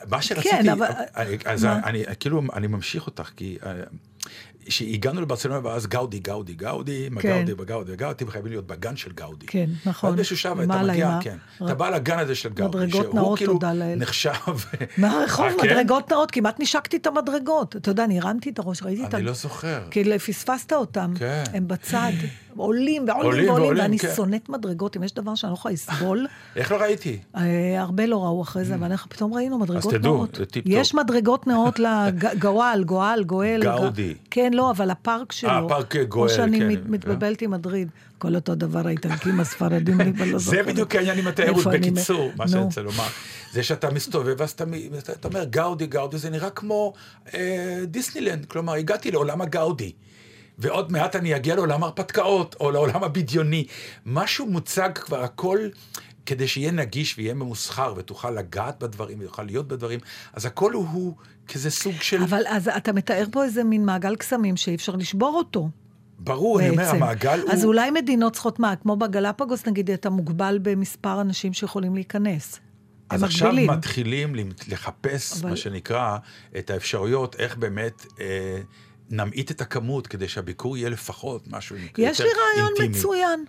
מה 0.09 0.23
שרציתי, 0.23 0.51
כן, 0.51 0.69
אבל... 0.69 0.87
אני, 1.17 1.37
אז 1.45 1.65
מה? 1.65 1.81
אני, 1.85 2.05
כאילו, 2.21 2.43
אני 2.53 2.67
ממשיך 2.67 3.07
אותך, 3.07 3.31
כי 3.37 3.59
אה, 3.67 3.73
שהגענו 4.69 5.21
לברצלונה 5.21 5.69
ואז 5.69 5.87
גאודי, 5.87 6.19
גאודי, 6.19 6.55
גאודי, 6.55 7.09
מה 7.11 7.21
כן. 7.21 7.29
גאודי 7.29 7.63
וגאודי 7.63 7.93
וגאודי, 7.93 8.25
חייבים 8.31 8.53
להיות 8.53 8.67
בגן 8.67 8.97
של 8.97 9.13
גאודי. 9.13 9.47
כן, 9.47 9.71
נכון. 9.87 10.09
ואז 10.09 10.17
באיזשהו 10.17 10.37
שעה 10.37 10.53
אתה 10.53 10.83
מגיע, 10.83 11.19
כן, 11.21 11.37
ר... 11.61 11.67
אתה 11.67 11.75
בא 11.75 11.91
לגן 11.91 12.19
הזה 12.19 12.35
של 12.35 12.49
גאודי, 12.49 12.79
מדרגות 12.79 13.15
נאות, 13.15 13.39
כאילו 13.39 13.53
תודה 13.53 13.75
לאל. 13.75 13.99
נחשב... 13.99 14.33
מהרחוב, 14.99 15.47
אה, 15.47 15.53
כן? 15.63 15.71
מדרגות 15.71 16.13
נאות, 16.13 16.31
כמעט 16.31 16.61
נשקתי 16.61 16.97
את 16.97 17.07
המדרגות. 17.07 17.77
אתה 17.77 17.91
יודע, 17.91 18.05
אני 18.05 18.21
הרמתי 18.21 18.51
את 18.51 18.59
הראש, 18.59 18.83
ראיתי 18.83 19.05
את. 19.05 19.15
אני 19.15 19.23
לא 19.23 19.33
זוכר. 19.33 19.83
כי 19.91 20.19
פספסת 20.19 20.73
אותם, 20.73 21.13
כן. 21.19 21.45
הם 21.55 21.69
בצד. 21.69 22.13
עולים 22.57 23.05
ועולים 23.09 23.49
ועולים, 23.49 23.83
ואני 23.83 23.99
כן. 23.99 24.09
שונאת 24.17 24.49
מדרגות, 24.49 24.97
אם 24.97 25.03
יש 25.03 25.15
דבר 25.15 25.35
שאני 25.35 25.51
לא 25.51 25.55
יכולה 25.55 25.75
לסבול. 25.75 26.27
איך 26.57 26.73
לא 26.73 26.77
ראיתי? 26.77 27.19
אה, 27.37 27.81
הרבה 27.81 28.07
לא 28.07 28.25
ראו 28.25 28.43
אחרי 28.43 28.65
זה, 28.65 28.75
אבל 28.75 28.97
פתאום 28.97 29.35
ראינו 29.35 29.59
מדרגות 29.59 29.95
נאות. 29.95 30.41
אז 30.41 30.47
תדעו. 30.47 30.63
יש 30.67 30.95
מדרגות 30.95 31.47
נאות 31.47 31.79
לגואל, 31.87 32.85
גואל, 32.85 33.25
גואל. 33.25 33.61
גאודי. 33.63 34.15
כן, 34.31 34.53
לא, 34.55 34.71
אבל 34.71 34.91
הפארק 34.91 35.33
שלו. 35.33 35.51
אה, 35.51 35.69
פארק 35.69 35.97
גואל, 35.97 36.29
כן. 36.29 36.33
או 36.33 36.37
שאני 36.37 36.77
מתבלבלת 36.87 37.43
עם 37.43 37.51
מדריד. 37.51 37.89
כל 38.23 38.35
אותו 38.35 38.55
דבר, 38.55 38.87
האיטלקים 38.87 39.41
הספרדים, 39.41 40.01
אני 40.01 40.13
כבר 40.15 40.25
לא 40.25 40.39
זוכרת. 40.39 40.65
זה 40.65 40.73
בדיוק 40.73 40.95
העניין 40.95 41.19
עם 41.19 41.27
התיירות, 41.27 41.67
בקיצור, 41.67 42.31
מה 42.37 42.49
שאני 42.49 42.63
רוצה 42.63 42.83
לומר. 42.83 43.07
זה 43.53 43.63
שאתה 43.63 43.91
מסתובב, 43.91 44.35
ואז 44.39 44.51
אתה 44.51 45.29
אומר 45.29 45.45
גאודי, 45.45 45.87
גאודי, 45.87 46.19
זה 46.19 46.31
נראה 46.31 46.51
כמו 46.51 46.93
אה, 47.35 47.85
דיסנילנד, 47.87 48.45
כלומר, 48.47 48.75
הגעתי 48.75 49.11
לעולם 49.11 49.41
הגאודי. 49.41 49.93
ועוד 50.59 50.93
מעט 50.93 51.17
אני 51.17 51.37
אגיע 51.37 51.55
לעולם 51.55 51.83
ההרפתקאות, 51.83 52.57
או 52.61 52.71
לעולם 52.71 53.05
הבדיוני. 53.05 53.67
משהו 54.07 54.47
מוצג 54.47 54.91
כבר 54.95 55.23
הכל 55.23 55.59
כדי 56.27 56.49
שיהיה 56.49 56.71
נגיש 56.71 57.19
ויהיה 57.19 57.35
ממוסחר, 57.35 57.95
ותוכל 57.97 58.31
לגעת 58.31 58.83
בדברים, 58.83 59.19
ותוכל 59.21 59.43
להיות 59.43 59.69
בדברים, 59.69 60.01
אז 60.33 60.47
הכל 60.47 60.73
הוא, 60.73 60.87
הוא 60.93 61.15
כזה 61.49 61.71
סוג 61.71 61.95
של... 62.01 62.23
אבל 62.23 62.43
אז 62.47 62.69
אתה 62.69 62.93
מתאר 62.93 63.25
פה 63.33 63.45
איזה 63.45 63.65
מין 63.65 63.85
מעגל 63.85 64.17
קסמים 64.17 64.57
שאי 64.57 64.75
אפשר 64.75 64.97
לשבור 64.97 65.35
אותו. 65.37 65.71
ברור, 66.19 66.59
בעצם. 66.59 66.69
אני 66.69 66.89
אומר, 66.89 66.91
המעגל 66.91 67.39
אז 67.39 67.43
הוא... 67.43 67.53
אז 67.53 67.65
אולי 67.65 67.91
מדינות 67.91 68.33
צריכות 68.33 68.59
מה? 68.59 68.77
כמו 68.77 68.97
בגלפגוס, 68.97 69.67
נגיד, 69.67 69.91
אתה 69.91 70.11
מוגבל 70.11 70.59
במספר 70.63 71.21
אנשים 71.21 71.53
שיכולים 71.53 71.95
להיכנס. 71.95 72.61
אז 73.11 73.23
עכשיו 73.23 73.49
מגבילים. 73.49 73.71
מתחילים 73.71 74.35
לחפש, 74.69 75.41
אבל... 75.41 75.51
מה 75.51 75.57
שנקרא, 75.57 76.19
את 76.59 76.71
האפשרויות, 76.71 77.37
איך 77.39 77.57
באמת... 77.57 78.07
אה, 78.21 78.61
נמעיט 79.13 79.51
את 79.51 79.61
הכמות 79.61 80.07
כדי 80.07 80.29
שהביקור 80.29 80.77
יהיה 80.77 80.89
לפחות 80.89 81.43
משהו 81.51 81.77
יותר 81.77 81.87
אינטימי. 81.87 82.09
יש 82.09 82.21
לי 82.21 82.27
רעיון 82.27 82.73
אינטימי. 82.81 82.89
מצוין. 82.99 83.45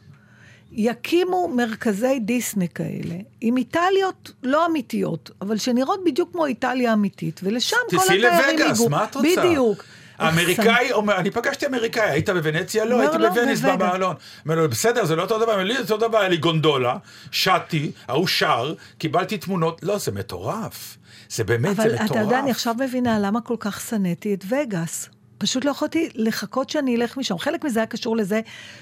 יקימו 0.71 1.47
מרכזי 1.55 2.19
דיסני 2.19 2.69
כאלה, 2.69 3.15
עם 3.41 3.57
איטליות 3.57 4.31
לא 4.43 4.65
אמיתיות, 4.65 5.31
אבל 5.41 5.57
שנראות 5.57 5.99
בדיוק 6.05 6.31
כמו 6.31 6.45
איטליה 6.45 6.93
אמיתית, 6.93 7.39
ולשם 7.43 7.75
כל 7.89 7.95
התיירים 7.95 8.23
ייגעו. 8.23 8.39
תיסעי 8.39 8.57
לווגאס, 8.57 8.87
מה 8.89 9.03
את 9.03 9.15
רוצה? 9.15 9.27
בדיוק. 9.37 9.83
האמריקאי 10.17 10.91
אומר, 10.91 11.17
אני 11.17 11.31
פגשתי 11.31 11.65
אמריקאי, 11.65 12.09
היית 12.09 12.29
בוונציה? 12.29 12.85
לא, 12.85 12.99
הייתי 12.99 13.17
לא, 13.17 13.29
בווניס 13.29 13.61
במעלון. 13.61 14.15
אומר 14.45 14.55
לו, 14.55 14.69
בסדר, 14.69 15.05
זה 15.05 15.15
לא 15.15 15.21
אותו 15.21 15.39
דבר, 15.39 15.63
לי 15.63 15.83
זה 15.83 15.93
אותו 15.93 16.07
דבר, 16.07 16.17
היה 16.17 16.29
לי 16.29 16.37
גונדולה, 16.37 16.97
שטתי, 17.31 17.91
ההוא 18.07 18.27
שר, 18.27 18.73
קיבלתי 18.97 19.37
תמונות, 19.37 19.83
לא, 19.83 19.97
זה 19.97 20.11
מטורף. 20.11 20.97
זה 21.29 21.43
באמת, 21.43 21.75
זה 21.75 21.83
מטורף. 21.83 21.99
אבל 22.01 22.05
אתה 22.05 22.19
יודע, 22.19 22.39
אני 22.39 22.51
עכשיו 22.51 22.75
מבינה 22.79 23.19
למה 23.19 23.41
כל 23.41 23.55
כך 23.59 23.81
שנאתי 23.81 24.33
את 24.33 24.43
וגאס. 24.49 25.09
פשוט 25.43 25.65
לא 25.65 25.71
יכולתי 25.71 26.09
לחכות 26.15 26.69
שאני 26.69 26.95
אלך 26.95 27.17
משם. 27.17 27.37
חלק 27.37 27.65
מזה 27.65 27.79
היה 27.79 27.87
קשור 27.87 28.17
לזה 28.17 28.41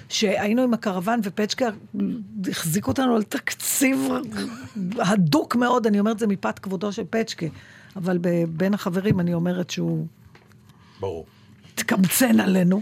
שהיינו 0.09 0.61
עם 0.61 0.73
הקרוון 0.73 1.19
ופצ'קה 1.23 1.69
החזיק 2.49 2.87
אותנו 2.87 3.15
על 3.15 3.23
תקציב 3.23 4.09
הדוק 4.99 5.55
מאוד, 5.55 5.87
אני 5.87 5.99
אומרת 5.99 6.19
זה 6.19 6.27
מפאת 6.27 6.59
כבודו 6.59 6.91
של 6.91 7.03
פצ'קה, 7.09 7.45
אבל 7.95 8.17
בין 8.49 8.73
החברים 8.73 9.19
אני 9.19 9.33
אומרת 9.33 9.69
שהוא... 9.69 10.05
ברור. 10.99 11.25
תקמצן 11.75 12.39
עלינו. 12.39 12.81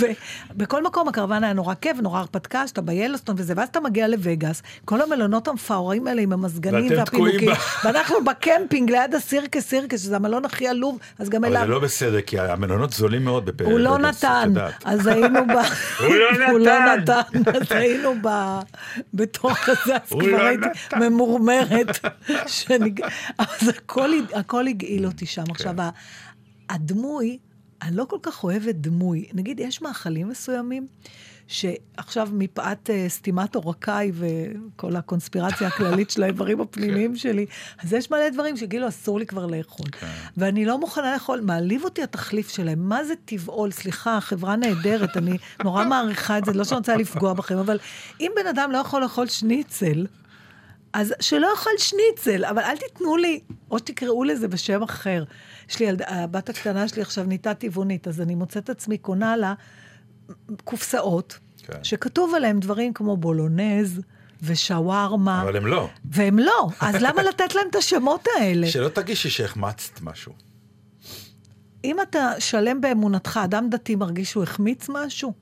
ובכל 0.00 0.82
מקום 0.82 1.08
הקרוון 1.08 1.44
היה 1.44 1.52
נורא 1.52 1.74
כיף, 1.74 1.96
נורא 1.96 2.18
הרפתקה, 2.18 2.66
שאתה 2.66 2.80
ביילוסטון 2.80 3.36
וזה, 3.38 3.54
ואז 3.56 3.68
אתה 3.68 3.80
מגיע 3.80 4.08
לווגאס, 4.08 4.62
כל 4.84 5.00
המלונות 5.00 5.48
המפאורים 5.48 6.06
האלה 6.06 6.22
עם 6.22 6.32
המזגנים 6.32 6.92
והפינוקים, 6.96 7.50
ואנחנו 7.84 8.24
בקמפינג 8.24 8.90
ליד 8.90 9.14
ה 9.14 9.22
Circus 9.22 9.68
Circus, 9.68 10.02
שזה 10.02 10.16
המלון 10.16 10.44
הכי 10.44 10.68
עלוב, 10.68 10.98
אז 11.18 11.28
גם 11.28 11.44
אליו... 11.44 11.58
אבל 11.58 11.66
זה 11.66 11.72
לא 11.72 11.80
בסדר, 11.80 12.20
כי 12.20 12.38
המלונות 12.38 12.92
זולים 12.92 13.24
מאוד 13.24 13.46
בווגאס. 13.46 13.68
הוא 13.68 13.78
לא 13.78 13.98
נתן, 13.98 14.52
אז 14.84 15.06
היינו 15.06 15.46
ב... 15.46 15.52
הוא 16.50 16.58
לא 16.58 16.96
נתן, 16.96 17.22
אז 17.46 17.72
היינו 17.72 18.14
בתוך 19.14 19.68
הזה, 19.68 19.96
אז 19.96 20.08
כבר 20.10 20.26
לא 20.26 20.42
הייתי 20.42 20.66
ממורמרת. 20.96 21.98
אז 23.38 23.70
הכל 24.34 24.66
הגעיל 24.66 25.06
אותי 25.06 25.26
שם. 25.26 25.44
עכשיו, 25.50 25.74
כן. 25.76 25.82
הדמוי... 26.74 27.38
אני 27.82 27.96
לא 27.96 28.04
כל 28.04 28.18
כך 28.22 28.44
אוהבת 28.44 28.74
דמוי. 28.74 29.26
נגיד, 29.32 29.60
יש 29.60 29.82
מאכלים 29.82 30.28
מסוימים 30.28 30.86
שעכשיו 31.48 32.28
מפאת 32.32 32.90
uh, 32.90 32.92
סתימת 33.08 33.54
עורקיי 33.54 34.12
וכל 34.14 34.96
הקונספירציה 34.96 35.68
הכללית 35.68 36.10
של 36.10 36.22
האיברים 36.22 36.60
הפנימיים 36.60 37.10
כן. 37.10 37.18
שלי, 37.18 37.46
אז 37.78 37.92
יש 37.92 38.10
מלא 38.10 38.28
דברים 38.28 38.56
שכאילו 38.56 38.88
אסור 38.88 39.18
לי 39.18 39.26
כבר 39.26 39.46
לאכול. 39.46 39.86
כן. 39.90 40.06
ואני 40.36 40.64
לא 40.64 40.78
מוכנה 40.78 41.12
לאכול, 41.12 41.40
מעליב 41.40 41.84
אותי 41.84 42.02
התחליף 42.02 42.48
שלהם. 42.48 42.88
מה 42.88 43.04
זה 43.04 43.14
טבעול? 43.24 43.70
סליחה, 43.70 44.20
חברה 44.20 44.56
נהדרת, 44.56 45.16
אני 45.16 45.38
נורא 45.64 45.84
מעריכה 45.84 46.38
את 46.38 46.44
זה, 46.44 46.52
לא 46.52 46.64
שאני 46.64 46.78
רוצה 46.78 46.96
לפגוע 46.96 47.32
בכם, 47.32 47.58
אבל 47.58 47.78
אם 48.20 48.30
בן 48.36 48.46
אדם 48.46 48.70
לא 48.72 48.78
יכול 48.78 49.02
לאכול 49.02 49.26
שניצל, 49.26 50.06
אז 50.92 51.14
שלא 51.20 51.48
יאכל 51.50 51.70
שניצל, 51.78 52.44
אבל 52.44 52.62
אל 52.62 52.76
תיתנו 52.76 53.16
לי, 53.16 53.40
או 53.70 53.78
שתקראו 53.78 54.24
לזה 54.24 54.48
בשם 54.48 54.82
אחר. 54.82 55.24
יש 55.68 55.80
לי, 55.80 55.86
הבת 56.06 56.48
הקטנה 56.48 56.88
שלי 56.88 57.02
עכשיו 57.02 57.24
נהייתה 57.24 57.54
טבעונית, 57.54 58.08
אז 58.08 58.20
אני 58.20 58.34
מוצאת 58.34 58.70
עצמי 58.70 58.98
קונה 58.98 59.36
לה 59.36 59.54
קופסאות, 60.64 61.38
כן. 61.58 61.84
שכתוב 61.84 62.34
עליהם 62.34 62.60
דברים 62.60 62.92
כמו 62.92 63.16
בולונז. 63.16 64.00
ושווארמה. 64.42 65.42
אבל 65.42 65.56
הם 65.56 65.66
לא. 65.66 65.88
והם 66.04 66.38
לא, 66.38 66.68
אז 66.80 66.94
למה 67.00 67.22
לתת 67.22 67.54
להם 67.54 67.66
את 67.70 67.74
השמות 67.74 68.24
האלה? 68.36 68.66
שלא 68.70 68.88
תגישי 68.88 69.30
שהחמצת 69.30 70.00
משהו. 70.00 70.32
אם 71.84 71.96
אתה 72.00 72.32
שלם 72.38 72.80
באמונתך, 72.80 73.40
אדם 73.44 73.68
דתי 73.70 73.96
מרגיש 73.96 74.30
שהוא 74.30 74.42
החמיץ 74.42 74.88
משהו? 74.88 75.32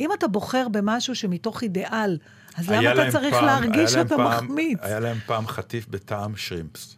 אם 0.00 0.12
אתה 0.12 0.28
בוחר 0.28 0.68
במשהו 0.68 1.14
שמתוך 1.14 1.62
אידיאל, 1.62 2.18
אז 2.56 2.70
למה 2.70 2.92
אתה 2.92 3.12
צריך 3.12 3.34
פעם, 3.34 3.44
להרגיש 3.44 3.90
שאתה 3.90 4.16
פעם, 4.16 4.26
מחמיץ? 4.26 4.78
היה 4.82 5.00
להם 5.00 5.18
פעם 5.26 5.46
חטיף 5.46 5.86
בטעם 5.88 6.36
שרימפס. 6.36 6.96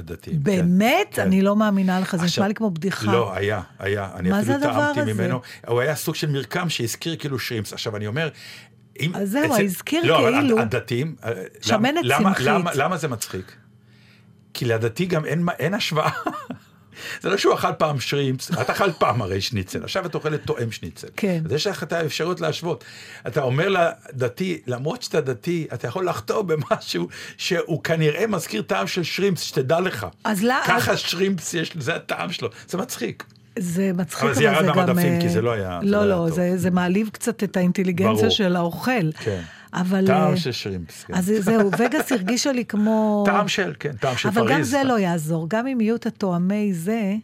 לדתיים. 0.00 0.36
כן. 0.36 0.42
באמת? 0.42 1.08
כן. 1.10 1.22
אני 1.22 1.42
לא 1.42 1.56
מאמינה 1.56 2.00
לך, 2.00 2.16
זה 2.16 2.24
נשמע 2.24 2.48
לי 2.48 2.54
כמו 2.54 2.70
בדיחה. 2.70 3.12
לא, 3.12 3.34
היה, 3.34 3.60
היה. 3.78 4.08
אני 4.14 4.30
מה 4.30 4.42
זה 4.42 4.54
הדבר 4.54 4.92
הזה? 4.96 5.14
ממנו. 5.14 5.40
הוא 5.66 5.80
היה 5.80 5.94
סוג 5.94 6.14
של 6.14 6.30
מרקם 6.30 6.68
שהזכיר 6.68 7.16
כאילו 7.16 7.38
שרימפס. 7.38 7.72
עכשיו, 7.72 7.96
אני 7.96 8.06
אומר... 8.06 8.28
אם, 9.00 9.14
אז 9.14 9.30
זהו, 9.30 9.54
אצל... 9.54 9.64
הזכיר 9.64 10.04
לא, 10.04 10.16
כאילו... 10.16 10.30
לא, 10.30 10.52
אבל 10.52 10.62
הדתיים... 10.62 11.14
אה, 11.24 11.32
שמנת 11.60 12.04
למה, 12.04 12.18
צמחית. 12.18 12.46
למה, 12.46 12.58
למה, 12.58 12.70
למה 12.74 12.96
זה 12.96 13.08
מצחיק? 13.08 13.56
כי 14.54 14.64
לדתי 14.64 15.06
גם 15.06 15.24
אין, 15.24 15.46
אין 15.58 15.74
השוואה. 15.74 16.10
זה 17.20 17.28
לא 17.28 17.36
שהוא 17.36 17.54
אכל 17.54 17.72
פעם 17.78 18.00
שרימפס, 18.00 18.50
את 18.50 18.70
אכלת 18.70 18.96
פעם 18.98 19.22
הרי 19.22 19.40
שניצל, 19.40 19.84
עכשיו 19.84 20.06
את 20.06 20.14
אוכלת 20.14 20.40
תואם 20.44 20.72
שניצל. 20.72 21.08
כן. 21.16 21.42
אז 21.44 21.52
יש 21.52 21.66
לך 21.66 21.82
את 21.82 21.92
האפשרות 21.92 22.40
להשוות. 22.40 22.84
אתה 23.26 23.42
אומר 23.42 23.68
לדתי, 23.68 24.60
למרות 24.66 25.02
שאתה 25.02 25.20
דתי, 25.20 25.66
אתה 25.74 25.88
יכול 25.88 26.08
לחטוא 26.08 26.42
במשהו 26.42 27.08
שהוא 27.36 27.84
כנראה 27.84 28.26
מזכיר 28.26 28.62
טעם 28.62 28.86
של 28.86 29.02
שרימפס, 29.02 29.42
שתדע 29.42 29.80
לך. 29.80 30.06
אז 30.24 30.42
לא... 30.42 30.54
ככה 30.66 30.96
שרימפס 30.96 31.54
יש, 31.54 31.72
זה 31.78 31.94
הטעם 31.94 32.32
שלו. 32.32 32.48
זה 32.68 32.78
מצחיק. 32.78 33.24
זה 33.58 33.90
מצחיק, 33.94 34.24
אבל 34.24 34.34
זה 34.34 34.44
ירד 34.44 34.66
גם... 34.66 34.76
מהמדפים, 34.76 35.20
כי 35.20 35.26
אה, 35.26 35.32
זה 35.32 35.42
לא 35.42 35.50
היה... 35.52 35.80
לא, 35.82 36.00
זה 36.00 36.06
לא, 36.06 36.14
היה 36.14 36.28
טוב. 36.28 36.36
זה, 36.36 36.52
זה 36.56 36.70
מעליב 36.70 37.08
קצת 37.12 37.44
את 37.44 37.56
האינטליגנציה 37.56 38.14
ברור. 38.14 38.28
של 38.28 38.56
האוכל. 38.56 39.12
כן. 39.12 39.40
אבל... 39.74 40.06
טעם 40.06 40.32
אה, 40.32 40.36
של 40.36 40.52
שרימפס. 40.52 41.04
כן. 41.04 41.14
אז 41.14 41.32
זהו, 41.40 41.70
וגאס 41.78 42.12
הרגישה 42.12 42.52
לי 42.52 42.64
כמו... 42.64 43.22
טעם 43.26 43.48
של, 43.48 43.74
כן, 43.80 43.92
טעם 43.92 44.16
של 44.16 44.30
פריז. 44.30 44.38
אבל 44.38 44.52
גם 44.52 44.62
זה 44.62 44.84
לא 44.84 44.98
יעזור. 44.98 45.46
גם 45.48 45.66
אם 45.66 45.80
יהיו 45.80 45.96
את 45.96 46.06
התואמי 46.06 46.74
זה, 46.74 47.14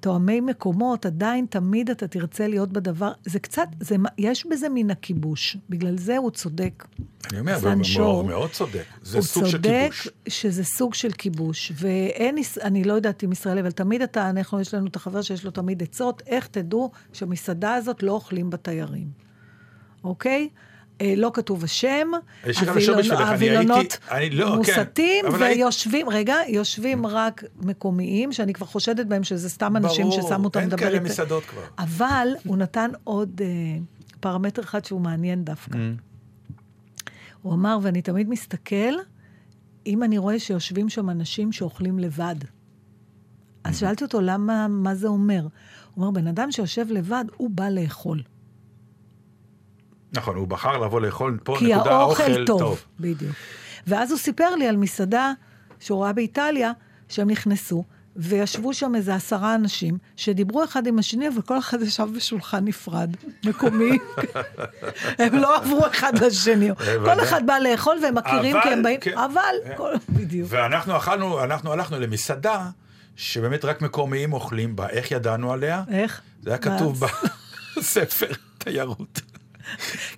תואמי 0.00 0.40
מקומות, 0.40 1.06
עדיין 1.06 1.46
תמיד 1.50 1.90
אתה 1.90 2.08
תרצה 2.08 2.48
להיות 2.48 2.72
בדבר. 2.72 3.12
זה 3.24 3.38
קצת, 3.38 3.68
זה, 3.80 3.96
יש 4.18 4.46
בזה 4.46 4.66
מן 4.74 4.90
הכיבוש. 4.90 5.56
בגלל 5.70 5.98
זה 5.98 6.16
הוא 6.16 6.30
צודק. 6.30 6.84
אני 7.30 7.40
אומר, 7.40 7.58
הוא. 7.98 8.24
מאוד- 8.24 8.50
צודק. 8.50 8.84
זה 9.02 9.18
הוא 9.18 9.24
סוג 9.24 9.46
של 9.46 9.52
צודק 9.52 9.90
כיבוש. 9.92 10.08
שזה 10.28 10.64
סוג 10.64 10.94
של 10.94 11.12
כיבוש. 11.12 11.72
ואין, 11.74 12.36
אני 12.62 12.84
לא 12.84 12.92
יודעת 12.92 13.24
אם 13.24 13.32
ישראל, 13.32 13.58
אבל 13.58 13.70
תמיד 13.70 14.02
אתה, 14.02 14.30
אנחנו, 14.30 14.60
יש 14.60 14.74
לנו 14.74 14.86
את 14.86 14.96
החבר 14.96 15.22
שיש 15.22 15.44
לו 15.44 15.50
תמיד 15.50 15.82
עצות, 15.82 16.22
איך 16.26 16.46
תדעו 16.46 16.90
שהמסעדה 17.12 17.74
הזאת 17.74 18.02
לא 18.02 18.12
אוכלים 18.12 18.50
בתיירים, 18.50 19.08
אוקיי? 20.04 20.48
אה, 20.52 20.73
לא 21.02 21.30
כתוב 21.34 21.64
השם, 21.64 22.08
הייתי- 22.44 23.24
הווילונות 23.34 23.98
לא, 24.32 24.46
כן, 24.46 24.56
מוסתים, 24.56 25.24
הייתי- 25.24 25.60
ויושבים, 25.60 26.08
רגע, 26.08 26.36
יושבים 26.48 27.06
רק 27.06 27.44
מקומיים, 27.56 28.32
שאני 28.32 28.52
כבר 28.52 28.66
חושדת 28.66 29.06
בהם 29.06 29.24
שזה 29.24 29.50
סתם 29.50 29.76
אנשים 29.76 30.06
ברור, 30.08 30.22
ששמו 30.22 30.44
אותם 30.44 30.58
אין 30.60 30.68
לדבר 30.68 30.78
כאלה 30.80 30.94
איתי. 30.94 31.04
מסעדות 31.04 31.44
כבר. 31.44 31.62
אבל 31.78 32.28
הוא 32.46 32.56
נתן 32.56 32.90
עוד 33.04 33.40
אה, 33.44 33.46
פרמטר 34.20 34.62
אחד 34.62 34.84
שהוא 34.84 35.00
מעניין 35.00 35.44
דווקא. 35.44 35.78
הוא 37.42 37.52
אמר, 37.54 37.78
ואני 37.82 38.02
תמיד 38.02 38.28
מסתכל, 38.28 38.94
אם 39.86 40.02
אני 40.02 40.18
רואה 40.18 40.38
שיושבים 40.38 40.88
שם 40.88 41.10
אנשים 41.10 41.52
שאוכלים 41.52 41.98
לבד. 41.98 42.36
אז 43.64 43.78
שאלתי 43.78 44.04
אותו, 44.04 44.20
למה, 44.20 44.68
מה 44.68 44.94
זה 44.94 45.08
אומר? 45.08 45.40
הוא 45.42 45.50
אומר, 46.06 46.10
בן 46.10 46.26
אדם 46.26 46.52
שיושב 46.52 46.86
לבד, 46.90 47.24
הוא 47.36 47.50
בא 47.50 47.68
לאכול. 47.68 48.22
נכון, 50.14 50.36
הוא 50.36 50.48
בחר 50.48 50.78
לבוא 50.78 51.00
לאכול 51.00 51.38
פה, 51.44 51.56
כי 51.58 51.74
נקודה, 51.74 51.90
האוכל 51.96 52.22
האוכל 52.22 52.44
טוב. 52.46 52.58
טוב. 52.58 52.82
בדיוק. 53.00 53.32
ואז 53.86 54.10
הוא 54.10 54.18
סיפר 54.18 54.54
לי 54.54 54.68
על 54.68 54.76
מסעדה 54.76 55.32
שהוא 55.80 56.02
ראה 56.04 56.12
באיטליה, 56.12 56.72
שהם 57.08 57.30
נכנסו, 57.30 57.84
וישבו 58.16 58.74
שם 58.74 58.94
איזה 58.94 59.14
עשרה 59.14 59.54
אנשים, 59.54 59.98
שדיברו 60.16 60.64
אחד 60.64 60.86
עם 60.86 60.98
השני, 60.98 61.28
אבל 61.28 61.42
כל 61.42 61.58
אחד 61.58 61.82
ישב 61.82 62.08
בשולחן 62.16 62.64
נפרד, 62.64 63.10
מקומי. 63.44 63.98
הם 65.18 65.34
לא 65.34 65.56
עברו 65.56 65.86
אחד 65.86 66.18
לשני. 66.18 66.70
כל 67.04 67.20
אחד 67.22 67.46
בא 67.46 67.58
לאכול 67.58 67.96
והם 68.02 68.14
מכירים 68.14 68.56
כי 68.62 68.68
הם 68.68 68.82
באים, 68.82 69.00
כן. 69.00 69.18
אבל, 69.18 69.54
כל- 69.76 69.92
בדיוק. 70.16 70.48
ואנחנו 70.50 70.96
אכלנו, 70.96 71.44
אנחנו 71.44 71.72
הלכנו 71.72 72.00
למסעדה 72.00 72.70
שבאמת 73.16 73.64
רק 73.64 73.82
מקומיים 73.82 74.32
אוכלים 74.32 74.76
בה. 74.76 74.88
איך 74.88 75.10
ידענו 75.10 75.52
עליה? 75.52 75.82
איך? 75.90 76.20
זה 76.42 76.50
היה 76.50 76.58
כתוב? 76.58 77.02
בספר 77.76 78.26
תיירות. 78.58 79.20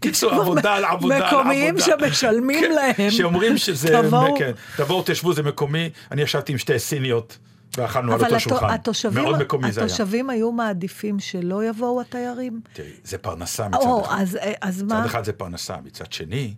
קיצור, 0.01 0.32
עבודה 0.40 0.74
על 0.74 0.84
עבודה 0.84 1.16
על 1.16 1.22
עבודה. 1.22 1.40
מקומיים 1.40 1.74
שמשלמים 1.78 2.61
כן, 2.61 2.72
להם. 2.72 3.11
שאומרים 3.11 3.59
שזה. 3.59 4.01
כן, 4.38 4.53
תבואו 4.76 5.03
תשבו, 5.07 5.32
זה 5.32 5.42
מקומי. 5.42 5.90
אני 6.12 6.22
ישבתי 6.22 6.53
עם 6.53 6.59
שתי 6.59 6.78
סיניות 6.78 7.38
ואכלנו 7.76 8.12
על 8.12 8.24
אותו 8.24 8.40
שולחן. 8.40 8.70
התושבים, 8.70 9.24
מאוד 9.24 9.38
מקומי 9.38 9.72
זה 9.72 9.80
היה. 9.80 9.86
התושבים 9.86 10.30
היו 10.30 10.53
מעדיפים 10.53 11.20
שלא 11.20 11.64
יבואו 11.64 12.01
התיירים? 12.01 12.61
תראי, 12.72 12.90
זה 13.05 13.18
פרנסה 13.18 13.68
מצד 13.68 13.78
או, 13.80 14.05
אחד. 14.05 14.20
אז, 14.20 14.38
אז 14.61 14.82
מה? 14.82 14.99
מצד 15.01 15.07
אחד 15.07 15.24
זה 15.24 15.32
פרנסה, 15.32 15.76
מצד 15.84 16.12
שני, 16.12 16.55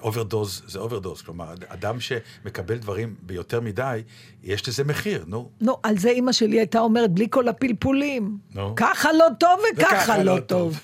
overdose 0.00 0.62
זה 0.66 0.78
overdose. 0.78 1.22
כלומר, 1.22 1.54
אדם 1.68 2.00
שמקבל 2.00 2.78
דברים 2.78 3.14
ביותר 3.22 3.60
מדי, 3.60 4.02
יש 4.42 4.68
לזה 4.68 4.84
מחיר, 4.84 5.24
נו. 5.26 5.50
נו, 5.60 5.76
על 5.82 5.98
זה 5.98 6.08
אימא 6.08 6.32
שלי 6.32 6.58
הייתה 6.58 6.78
אומרת, 6.78 7.10
בלי 7.10 7.26
כל 7.30 7.48
הפלפולים. 7.48 8.38
נו. 8.54 8.72
ככה 8.76 9.12
לא 9.12 9.26
טוב 9.40 9.60
וככה 9.72 9.94
וככה 9.94 10.18
לא 10.18 10.34
לא 10.34 10.40
טוב. 10.40 10.80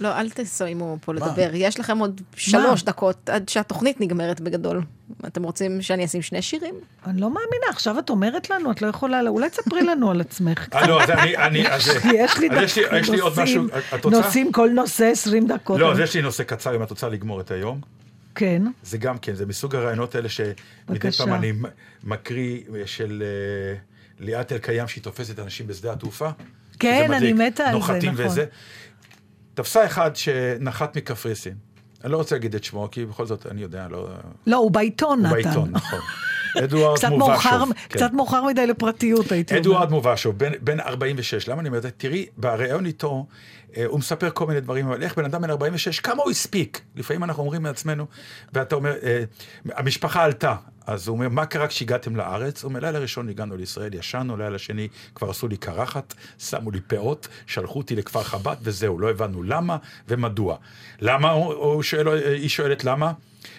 לא, 0.00 0.18
אל 0.18 0.30
תסיימו 0.30 0.96
פה 1.00 1.14
לדבר. 1.14 1.50
יש 1.54 1.80
לכם 1.80 1.98
עוד 1.98 2.20
שלוש 2.36 2.82
דקות 2.82 3.30
עד 3.30 3.48
שהתוכנית 3.48 4.00
נגמרת 4.00 4.40
בגדול. 4.40 4.82
אתם 5.26 5.42
רוצים 5.42 5.82
שאני 5.82 6.04
אשים 6.04 6.22
שני 6.22 6.42
שירים? 6.42 6.74
אני 7.06 7.20
לא 7.20 7.28
מאמינה, 7.28 7.66
עכשיו 7.70 7.98
את 7.98 8.10
אומרת 8.10 8.50
לנו, 8.50 8.70
את 8.70 8.82
לא 8.82 8.86
יכולה, 8.86 9.20
אולי 9.28 9.50
תספרי 9.50 9.82
לנו 9.82 10.10
על 10.10 10.20
עצמך. 10.20 10.68
אה, 10.74 10.86
לא, 10.86 11.02
אז 11.02 11.10
אני, 11.10 11.36
אני, 11.36 11.68
אז 11.68 11.88
יש 12.14 12.38
לי 13.10 13.18
עוד 13.20 13.32
משהו, 13.40 13.62
נושאים, 13.62 13.68
את 13.94 14.04
רוצה? 14.04 14.16
נושאים 14.16 14.52
כל 14.52 14.70
נושא 14.74 15.10
20 15.12 15.46
דקות. 15.46 15.80
לא, 15.80 15.92
אז 15.92 15.98
יש 15.98 16.14
לי 16.14 16.22
נושא 16.22 16.42
קצר, 16.42 16.76
אם 16.76 16.82
את 16.82 16.90
רוצה 16.90 17.08
לגמור 17.08 17.40
את 17.40 17.50
היום. 17.50 17.80
כן. 18.34 18.62
זה 18.82 18.98
גם 18.98 19.18
כן, 19.18 19.34
זה 19.34 19.46
מסוג 19.46 19.76
הרעיונות 19.76 20.14
האלה 20.14 20.28
שמדי 20.28 20.54
בבקשה. 20.88 21.24
פעם 21.24 21.34
אני 21.34 21.52
מקריא 22.04 22.60
של 22.86 23.22
אה, 23.26 23.78
ליאת 24.20 24.52
אלקיים, 24.52 24.88
שהיא 24.88 25.02
תופסת 25.02 25.38
אנשים 25.38 25.66
בשדה 25.66 25.92
התעופה. 25.92 26.28
כן, 26.78 27.12
אני 27.12 27.32
מתה 27.32 27.64
על 27.64 27.72
זה, 27.72 27.78
נוחתים 27.78 28.12
נכון. 28.12 28.26
וזה. 28.26 28.44
תפסה 29.58 29.86
אחד 29.86 30.16
שנחת 30.16 30.96
מקפריסין. 30.96 31.54
אני 32.04 32.12
לא 32.12 32.16
רוצה 32.16 32.34
להגיד 32.34 32.54
את 32.54 32.64
שמו, 32.64 32.88
כי 32.90 33.04
בכל 33.04 33.26
זאת, 33.26 33.46
אני 33.46 33.62
יודע, 33.62 33.86
לא... 33.90 34.08
לא, 34.46 34.56
הוא 34.56 34.70
בעיתון, 34.70 35.26
הוא 35.26 35.36
נתן. 35.36 35.42
בעיתון, 35.42 35.70
נכון. 35.70 35.98
אדוארד 36.64 37.08
מובשוב. 37.08 37.72
כן. 37.88 37.98
קצת 37.98 38.12
מאוחר 38.12 38.44
מדי 38.44 38.66
לפרטיות, 38.66 39.32
הייתי 39.32 39.54
אומרת. 39.54 39.66
אדוארד 39.66 39.90
מובשוב, 39.90 40.38
בן, 40.38 40.52
בן 40.60 40.80
46, 40.80 41.48
למה 41.48 41.60
אני 41.60 41.68
אומר 41.68 41.78
את 41.78 41.82
זה? 41.82 41.90
תראי, 41.90 42.26
בריאיון 42.36 42.86
איתו, 42.86 43.26
אה, 43.76 43.84
הוא 43.86 43.98
מספר 43.98 44.30
כל 44.30 44.46
מיני 44.46 44.60
דברים, 44.60 44.86
אבל 44.86 45.02
איך 45.02 45.16
בן 45.16 45.24
אדם 45.24 45.42
בן 45.42 45.50
46, 45.50 46.00
כמה 46.00 46.22
הוא 46.22 46.30
הספיק? 46.30 46.80
לפעמים 46.96 47.24
אנחנו 47.24 47.42
אומרים 47.42 47.64
לעצמנו, 47.64 48.06
ואתה 48.52 48.74
אומר, 48.74 48.94
אה, 49.02 49.24
המשפחה 49.74 50.24
עלתה, 50.24 50.54
אז 50.88 51.08
הוא 51.08 51.14
אומר, 51.14 51.28
מה 51.28 51.46
קרה 51.46 51.68
כשהגעתם 51.68 52.16
לארץ? 52.16 52.62
הוא 52.62 52.68
אומר, 52.68 52.80
לילה 52.80 52.98
ראשון 52.98 53.28
הגענו 53.28 53.56
לישראל, 53.56 53.94
ישנו, 53.94 54.36
לילה 54.36 54.58
שני 54.58 54.88
כבר 55.14 55.30
עשו 55.30 55.48
לי 55.48 55.56
קרחת, 55.56 56.14
שמו 56.38 56.70
לי 56.70 56.80
פאות, 56.80 57.28
שלחו 57.46 57.78
אותי 57.78 57.96
לכפר 57.96 58.22
חב"ד, 58.22 58.56
וזהו, 58.62 58.98
לא 58.98 59.10
הבנו 59.10 59.42
למה 59.42 59.76
ומדוע. 60.08 60.56
למה? 61.00 61.30
הוא, 61.30 61.82
שואל, 61.82 62.08
היא 62.08 62.48
שואלת 62.48 62.84
למה? 62.84 63.12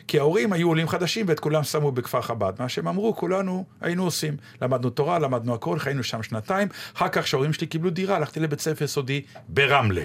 כי 0.07 0.19
ההורים 0.19 0.53
היו 0.53 0.67
עולים 0.67 0.88
חדשים 0.88 1.25
ואת 1.30 1.39
כולם 1.39 1.63
שמו 1.63 1.91
בכפר 1.91 2.21
חב"ד. 2.21 2.53
מה 2.59 2.69
שהם 2.69 2.88
אמרו, 2.88 3.15
כולנו 3.15 3.65
היינו 3.82 4.03
עושים. 4.03 4.38
למדנו 4.61 4.89
תורה, 4.89 5.19
למדנו 5.19 5.53
הכל, 5.53 5.80
חיינו 5.80 6.03
שם 6.03 6.23
שנתיים. 6.23 6.67
אחר 6.95 7.07
כך 7.09 7.23
כשההורים 7.23 7.53
שלי 7.53 7.67
קיבלו 7.67 7.89
דירה, 7.89 8.15
הלכתי 8.15 8.39
לבית 8.39 8.59
ספר 8.59 8.86
יסודי 8.86 9.21
ברמלה. 9.47 10.03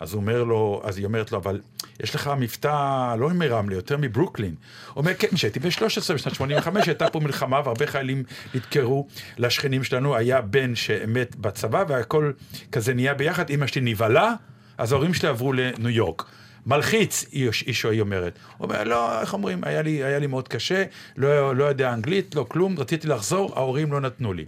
אז 0.00 0.14
אומר 0.14 0.44
לו, 0.44 0.82
אז 0.84 0.98
היא 0.98 1.04
אומרת 1.04 1.32
לו, 1.32 1.38
אבל 1.38 1.60
יש 2.02 2.14
לך 2.14 2.30
מבטא 2.38 3.14
לא 3.18 3.30
מרמלה, 3.30 3.74
יותר 3.74 3.96
מברוקלין. 4.00 4.54
אומר, 4.96 5.14
כן, 5.14 5.28
כשהייתי 5.34 5.60
בן 5.60 5.70
13 5.70 6.16
בשנת 6.16 6.34
85, 6.34 6.86
הייתה 6.86 7.10
פה 7.10 7.20
מלחמה 7.20 7.60
והרבה 7.64 7.86
חיילים 7.86 8.22
נדקרו. 8.54 9.06
לשכנים 9.38 9.84
שלנו 9.84 10.16
היה 10.16 10.40
בן 10.40 10.74
שמת 10.74 11.36
בצבא 11.36 11.84
והכל 11.88 12.32
כזה 12.72 12.94
נהיה 12.94 13.14
ביחד. 13.14 13.50
אמא 13.50 13.66
שלי 13.66 13.80
נבהלה, 13.80 14.34
אז 14.78 14.92
ההורים 14.92 15.14
שלי 15.14 15.28
עברו 15.28 15.52
לניו 15.52 15.90
יורק. 15.90 16.24
מלחיץ, 16.66 17.24
איש, 17.32 17.64
אישו 17.66 17.90
היא 17.90 18.00
אומרת. 18.00 18.38
הוא 18.56 18.68
אומר, 18.68 18.84
לא, 18.84 19.20
איך 19.20 19.32
אומרים, 19.32 19.64
היה 19.64 19.82
לי, 19.82 20.04
היה 20.04 20.18
לי 20.18 20.26
מאוד 20.26 20.48
קשה, 20.48 20.84
לא, 21.16 21.56
לא 21.56 21.64
יודע 21.64 21.92
אנגלית, 21.92 22.34
לא 22.34 22.46
כלום, 22.48 22.78
רציתי 22.78 23.08
לחזור, 23.08 23.52
ההורים 23.56 23.92
לא 23.92 24.00
נתנו 24.00 24.32
לי. 24.32 24.44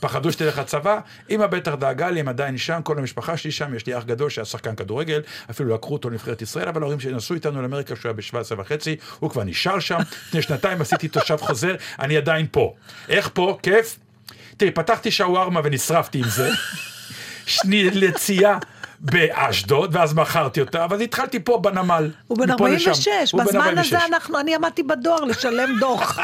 פחדו 0.00 0.32
שתלך 0.32 0.58
לצבא, 0.58 1.00
אמא 1.30 1.46
בטח 1.46 1.74
דאגה 1.74 2.10
לי, 2.10 2.20
הם 2.20 2.28
עדיין 2.28 2.58
שם, 2.58 2.80
כל 2.84 2.98
המשפחה 2.98 3.36
שלי 3.36 3.50
שם, 3.50 3.74
יש 3.74 3.86
לי 3.86 3.98
אח 3.98 4.04
גדול 4.04 4.30
שהיה 4.30 4.44
שחקן 4.44 4.74
כדורגל, 4.74 5.22
אפילו 5.50 5.74
לקחו 5.74 5.92
אותו 5.92 6.10
לנבחרת 6.10 6.42
ישראל, 6.42 6.68
אבל 6.68 6.82
ההורים 6.82 7.00
שלי 7.00 7.12
נסעו 7.12 7.34
איתנו 7.34 7.62
לאמריקה 7.62 7.96
כשהוא 7.96 8.10
היה 8.10 8.12
ב-17 8.12 8.60
וחצי, 8.60 8.96
הוא 9.18 9.30
כבר 9.30 9.44
נשאר 9.44 9.80
שם, 9.80 9.98
לפני 10.28 10.42
שנתיים 10.42 10.80
עשיתי 10.80 11.08
תושב 11.08 11.36
חוזר, 11.36 11.74
אני 11.98 12.16
עדיין 12.16 12.46
פה. 12.50 12.74
איך 13.08 13.30
פה? 13.34 13.58
כיף? 13.62 13.98
תראי, 14.56 14.70
פתחתי 14.70 15.10
שווארמה 15.10 15.60
ונשרפתי 15.64 16.18
עם 16.18 16.28
זה. 16.28 16.50
שני 17.46 17.90
לצייה 17.90 18.58
באשדוד, 19.00 19.96
ואז 19.96 20.14
מכרתי 20.14 20.60
אותה, 20.60 20.84
אבל 20.84 21.00
התחלתי 21.00 21.40
פה 21.40 21.58
בנמל. 21.62 22.10
הוא 22.26 22.38
בן 22.38 22.50
מפה 22.52 22.68
לשם. 22.68 22.90
46, 22.90 23.32
הוא 23.32 23.40
בן 23.40 23.46
בזמן 23.46 23.60
46. 23.60 23.92
הזה 23.92 24.06
אנחנו, 24.06 24.40
אני 24.40 24.54
עמדתי 24.54 24.82
בדואר 24.82 25.24
לשלם 25.24 25.70
דוח. 25.80 26.18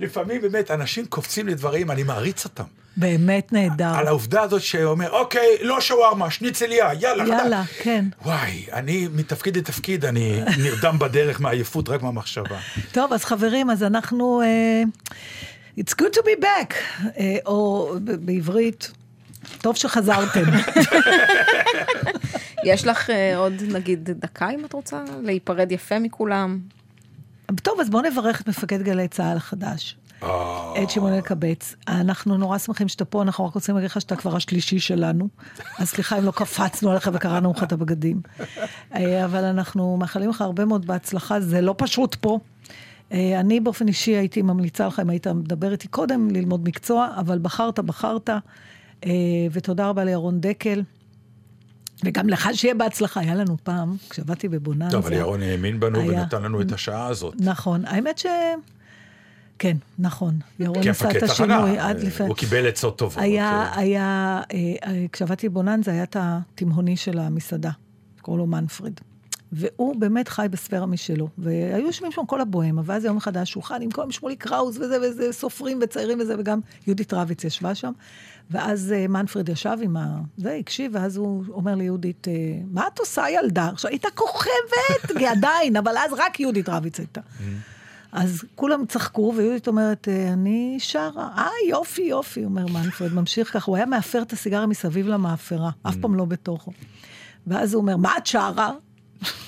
לפעמים 0.00 0.40
באמת 0.40 0.70
אנשים 0.70 1.06
קופצים 1.06 1.48
לדברים, 1.48 1.90
אני 1.90 2.02
מעריץ 2.02 2.44
אותם. 2.44 2.64
באמת 2.96 3.52
נהדר. 3.52 3.94
על 3.94 4.06
העובדה 4.06 4.42
הזאת 4.42 4.62
שאומר, 4.62 5.10
אוקיי, 5.10 5.48
לא 5.60 5.80
שווארמה, 5.80 6.30
שניצליה, 6.30 6.90
יאללה, 7.00 7.28
יאללה, 7.28 7.62
כן. 7.82 8.04
וואי, 8.24 8.66
אני 8.72 9.08
מתפקיד 9.12 9.56
לתפקיד, 9.56 10.04
אני 10.04 10.40
נרדם 10.58 10.98
בדרך 10.98 11.40
מעייפות 11.40 11.88
רק 11.88 12.02
מהמחשבה. 12.02 12.58
טוב, 12.92 13.12
אז 13.12 13.24
חברים, 13.24 13.70
אז 13.70 13.82
אנחנו... 13.82 14.42
אה, 14.42 14.82
It's 15.80 15.94
good 16.02 16.14
to 16.14 16.22
be 16.22 16.42
back, 16.42 16.74
אה, 17.18 17.36
או 17.46 17.92
בעברית, 18.00 18.92
טוב 19.60 19.76
שחזרתם. 19.76 20.44
יש 22.64 22.86
לך 22.86 23.10
אה, 23.10 23.36
עוד 23.36 23.52
נגיד 23.72 24.10
דקה 24.10 24.50
אם 24.50 24.64
את 24.64 24.72
רוצה 24.72 25.04
להיפרד 25.22 25.72
יפה 25.72 25.98
מכולם? 25.98 26.58
טוב, 27.62 27.80
אז 27.80 27.90
בואו 27.90 28.02
נברך 28.02 28.40
את 28.40 28.48
מפקד 28.48 28.82
גלי 28.82 29.08
צה"ל 29.08 29.36
החדש. 29.36 29.96
אה, 30.22 30.82
את 30.82 30.90
שמעון 30.90 31.12
אלקבץ. 31.12 31.74
אנחנו 31.88 32.36
נורא 32.36 32.58
שמחים 32.58 32.88
שאתה 32.88 33.04
פה, 33.04 33.22
אנחנו 33.22 33.46
רק 33.46 33.54
רוצים 33.54 33.74
להגיד 33.74 33.90
לך 33.90 34.00
שאתה 34.00 34.16
כבר 34.16 34.36
השלישי 34.36 34.78
שלנו. 34.78 35.28
אז 35.78 35.88
סליחה 35.88 36.18
אם 36.18 36.24
לא 36.24 36.30
קפצנו 36.30 36.90
עליך 36.90 37.10
וקראנו 37.12 37.52
לך 37.56 37.62
את 37.62 37.72
הבגדים. 37.72 38.20
אה, 38.94 39.24
אבל 39.24 39.44
אנחנו 39.44 39.96
מאחלים 39.96 40.30
לך 40.30 40.40
הרבה 40.40 40.64
מאוד 40.64 40.86
בהצלחה, 40.86 41.40
זה 41.40 41.60
לא 41.60 41.74
פשוט 41.78 42.14
פה. 42.14 42.38
אני 43.12 43.60
באופן 43.60 43.88
אישי 43.88 44.10
הייתי 44.10 44.42
ממליצה 44.42 44.86
לך, 44.86 45.00
אם 45.00 45.10
היית 45.10 45.26
מדבר 45.26 45.72
איתי 45.72 45.88
קודם, 45.88 46.30
ללמוד 46.30 46.68
מקצוע, 46.68 47.08
אבל 47.16 47.38
בחרת, 47.38 47.78
בחרת. 47.78 48.30
אה, 49.04 49.10
ותודה 49.52 49.88
רבה 49.88 50.04
לירון 50.04 50.40
דקל. 50.40 50.82
וגם 52.04 52.28
לך 52.28 52.48
שיהיה 52.52 52.74
בהצלחה, 52.74 53.20
היה 53.20 53.34
לנו 53.34 53.56
פעם, 53.62 53.96
כשעבדתי 54.10 54.48
בבוננזה. 54.48 54.90
טוב, 54.90 55.06
אבל 55.06 55.16
ירון 55.16 55.42
האמין 55.42 55.80
בנו 55.80 56.00
היה- 56.00 56.20
ונתן 56.22 56.42
לנו 56.42 56.60
את 56.60 56.72
השעה 56.72 57.06
הזאת. 57.06 57.34
נכון, 57.40 57.84
האמת 57.84 58.18
ש... 58.18 58.26
כן, 59.58 59.76
נכון. 59.98 60.38
ירון 60.58 60.88
עשה 60.88 61.10
את 61.10 61.22
השינוי 61.22 61.78
עד 61.78 62.00
לפני... 62.00 62.26
הוא 62.26 62.36
קיבל 62.36 62.66
עצות 62.68 62.98
טובות. 62.98 63.22
היה, 63.22 63.70
היה, 63.76 64.40
אה, 64.52 64.58
אה, 64.86 65.06
כשעבדתי 65.12 65.48
בבוננזה, 65.48 65.90
היה 65.90 66.02
את 66.02 66.16
התימהוני 66.20 66.96
של 66.96 67.18
המסעדה, 67.18 67.70
קראו 68.22 68.36
לו 68.36 68.46
מנפרד. 68.46 68.92
והוא 69.52 69.96
באמת 69.96 70.28
חי 70.28 70.46
בספירה 70.50 70.86
משלו. 70.86 71.28
והיו 71.38 71.86
יושבים 71.86 72.12
שם 72.12 72.26
כל 72.26 72.40
הבוהמה, 72.40 72.82
ואז 72.84 73.04
יום 73.04 73.16
אחד 73.16 73.36
היה 73.36 73.46
שולחן 73.46 73.82
עם 73.82 73.90
כל 73.90 74.10
שמולי 74.10 74.36
קראוס 74.36 74.76
וזה 74.76 74.98
וזה, 75.02 75.32
סופרים 75.32 75.78
וצעירים 75.82 76.20
וזה, 76.20 76.34
וגם 76.38 76.60
יהודית 76.86 77.12
רביץ 77.12 77.44
ישבה 77.44 77.74
שם. 77.74 77.92
ואז 78.50 78.92
אה, 78.92 79.08
מנפרד 79.08 79.48
ישב 79.48 79.76
עם 79.82 79.96
ה... 79.96 80.20
זה, 80.36 80.54
הקשיב, 80.54 80.92
ואז 80.94 81.16
הוא 81.16 81.44
אומר 81.50 81.74
ליהודית, 81.74 82.28
אה, 82.28 82.32
מה 82.72 82.86
את 82.94 82.98
עושה 82.98 83.24
ילדה? 83.30 83.68
עכשיו, 83.72 83.90
הייתה 83.90 84.08
כוכבת, 84.14 85.22
עדיין, 85.36 85.76
אבל 85.76 85.92
אז 85.98 86.12
רק 86.12 86.40
יהודית 86.40 86.68
רביץ 86.68 86.98
הייתה. 86.98 87.20
אז 88.12 88.44
כולם 88.54 88.86
צחקו, 88.86 89.32
ויהודית 89.36 89.68
אומרת, 89.68 90.08
"אה, 90.08 90.32
אני 90.32 90.76
שרה. 90.78 91.28
אה, 91.38 91.48
יופי, 91.68 92.02
יופי, 92.02 92.44
אומר 92.44 92.66
מנפרד, 92.66 93.12
ממשיך 93.12 93.52
ככה. 93.52 93.66
הוא 93.70 93.76
היה 93.76 93.86
מאפר 93.86 94.22
את 94.22 94.32
הסיגריה 94.32 94.66
מסביב 94.66 95.08
למאפרה, 95.08 95.70
אף 95.82 95.96
פעם 95.96 96.14
לא 96.14 96.24
בתוכו. 96.24 96.72
ואז 97.46 97.74
הוא 97.74 97.80
אומר, 97.82 97.96
מה 97.96 98.16
את 98.18 98.26
שרה? 98.26 98.72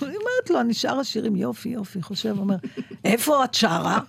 היא 0.00 0.08
אומרת 0.08 0.50
לו, 0.50 0.60
אני 0.60 0.74
שרה 0.74 1.04
שירים, 1.04 1.36
יופי, 1.36 1.68
יופי, 1.68 2.02
חושב, 2.02 2.34
אומר, 2.38 2.56
איפה 3.04 3.44
את 3.44 3.54
שרה? 3.54 4.00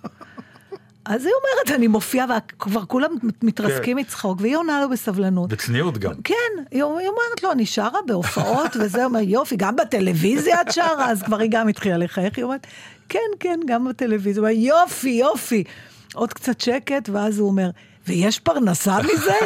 אז 1.04 1.24
היא 1.24 1.32
אומרת, 1.34 1.78
אני 1.78 1.86
מופיעה, 1.86 2.26
וכבר 2.56 2.84
כולם 2.84 3.10
מתרסקים 3.42 3.96
כן. 3.96 4.00
מצחוק, 4.00 4.40
והיא 4.40 4.56
עונה 4.56 4.80
לו 4.80 4.88
בסבלנות. 4.88 5.48
בצניעות 5.48 5.98
גם. 5.98 6.14
כן, 6.24 6.34
היא 6.70 6.84
היא 6.84 6.84
אומרת 6.84 7.42
לו, 7.42 7.52
אני 7.52 7.66
שרה 7.66 7.98
בהופעות, 8.06 8.76
וזה 8.80 9.04
אומר, 9.04 9.20
יופי, 9.20 9.56
גם 9.56 9.76
בטלוויזיה 9.76 10.60
את 10.60 10.72
שרה? 10.72 11.10
אז 11.10 11.22
כבר 11.22 11.38
היא 11.38 11.50
גם 11.52 11.68
התחילה 11.68 11.96
לחייך, 11.96 12.36
היא 12.36 12.44
אומרת, 12.44 12.66
כן, 13.08 13.18
כן, 13.40 13.60
גם 13.66 13.88
בטלוויזיה. 13.88 14.42
הוא 14.42 14.48
אומר, 14.48 14.60
יופי, 14.60 15.10
יופי. 15.10 15.64
עוד 16.14 16.32
קצת 16.32 16.60
שקט, 16.60 17.08
ואז 17.08 17.38
הוא 17.38 17.48
אומר, 17.48 17.70
ויש 18.06 18.38
פרנסה 18.38 18.98
מזה? 19.02 19.38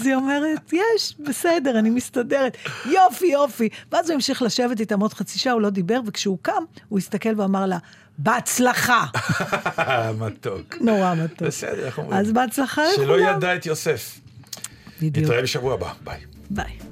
אז 0.00 0.06
היא 0.06 0.14
אומרת, 0.14 0.72
יש, 0.72 1.14
בסדר, 1.28 1.78
אני 1.78 1.90
מסתדרת. 1.90 2.56
יופי, 2.86 3.26
יופי. 3.26 3.68
ואז 3.92 4.10
הוא 4.10 4.14
המשיך 4.14 4.42
לשבת 4.42 4.80
איתם 4.80 5.00
עוד 5.00 5.14
חצי 5.14 5.38
שעה, 5.38 5.52
הוא 5.52 5.60
לא 5.60 5.70
דיבר, 5.70 6.00
וכשהוא 6.06 6.38
קם, 6.42 6.62
הוא 6.88 6.98
הסתכל 6.98 7.40
ואמר 7.40 7.66
לה, 7.66 7.78
בהצלחה. 8.18 9.04
מתוק. 10.20 10.76
נורא 10.80 11.14
מתוק. 11.14 11.42
בסדר, 11.42 11.86
איך 11.86 11.98
אומרים? 11.98 12.20
אז 12.20 12.32
בהצלחה 12.32 12.82
לכולם. 12.92 13.06
שלא 13.06 13.20
ידע 13.20 13.54
את 13.56 13.66
יוסף. 13.66 14.20
בדיוק. 15.02 15.26
נתראה 15.26 15.42
בשבוע 15.42 15.74
הבא, 15.74 15.92
ביי. 16.04 16.20
ביי. 16.50 16.89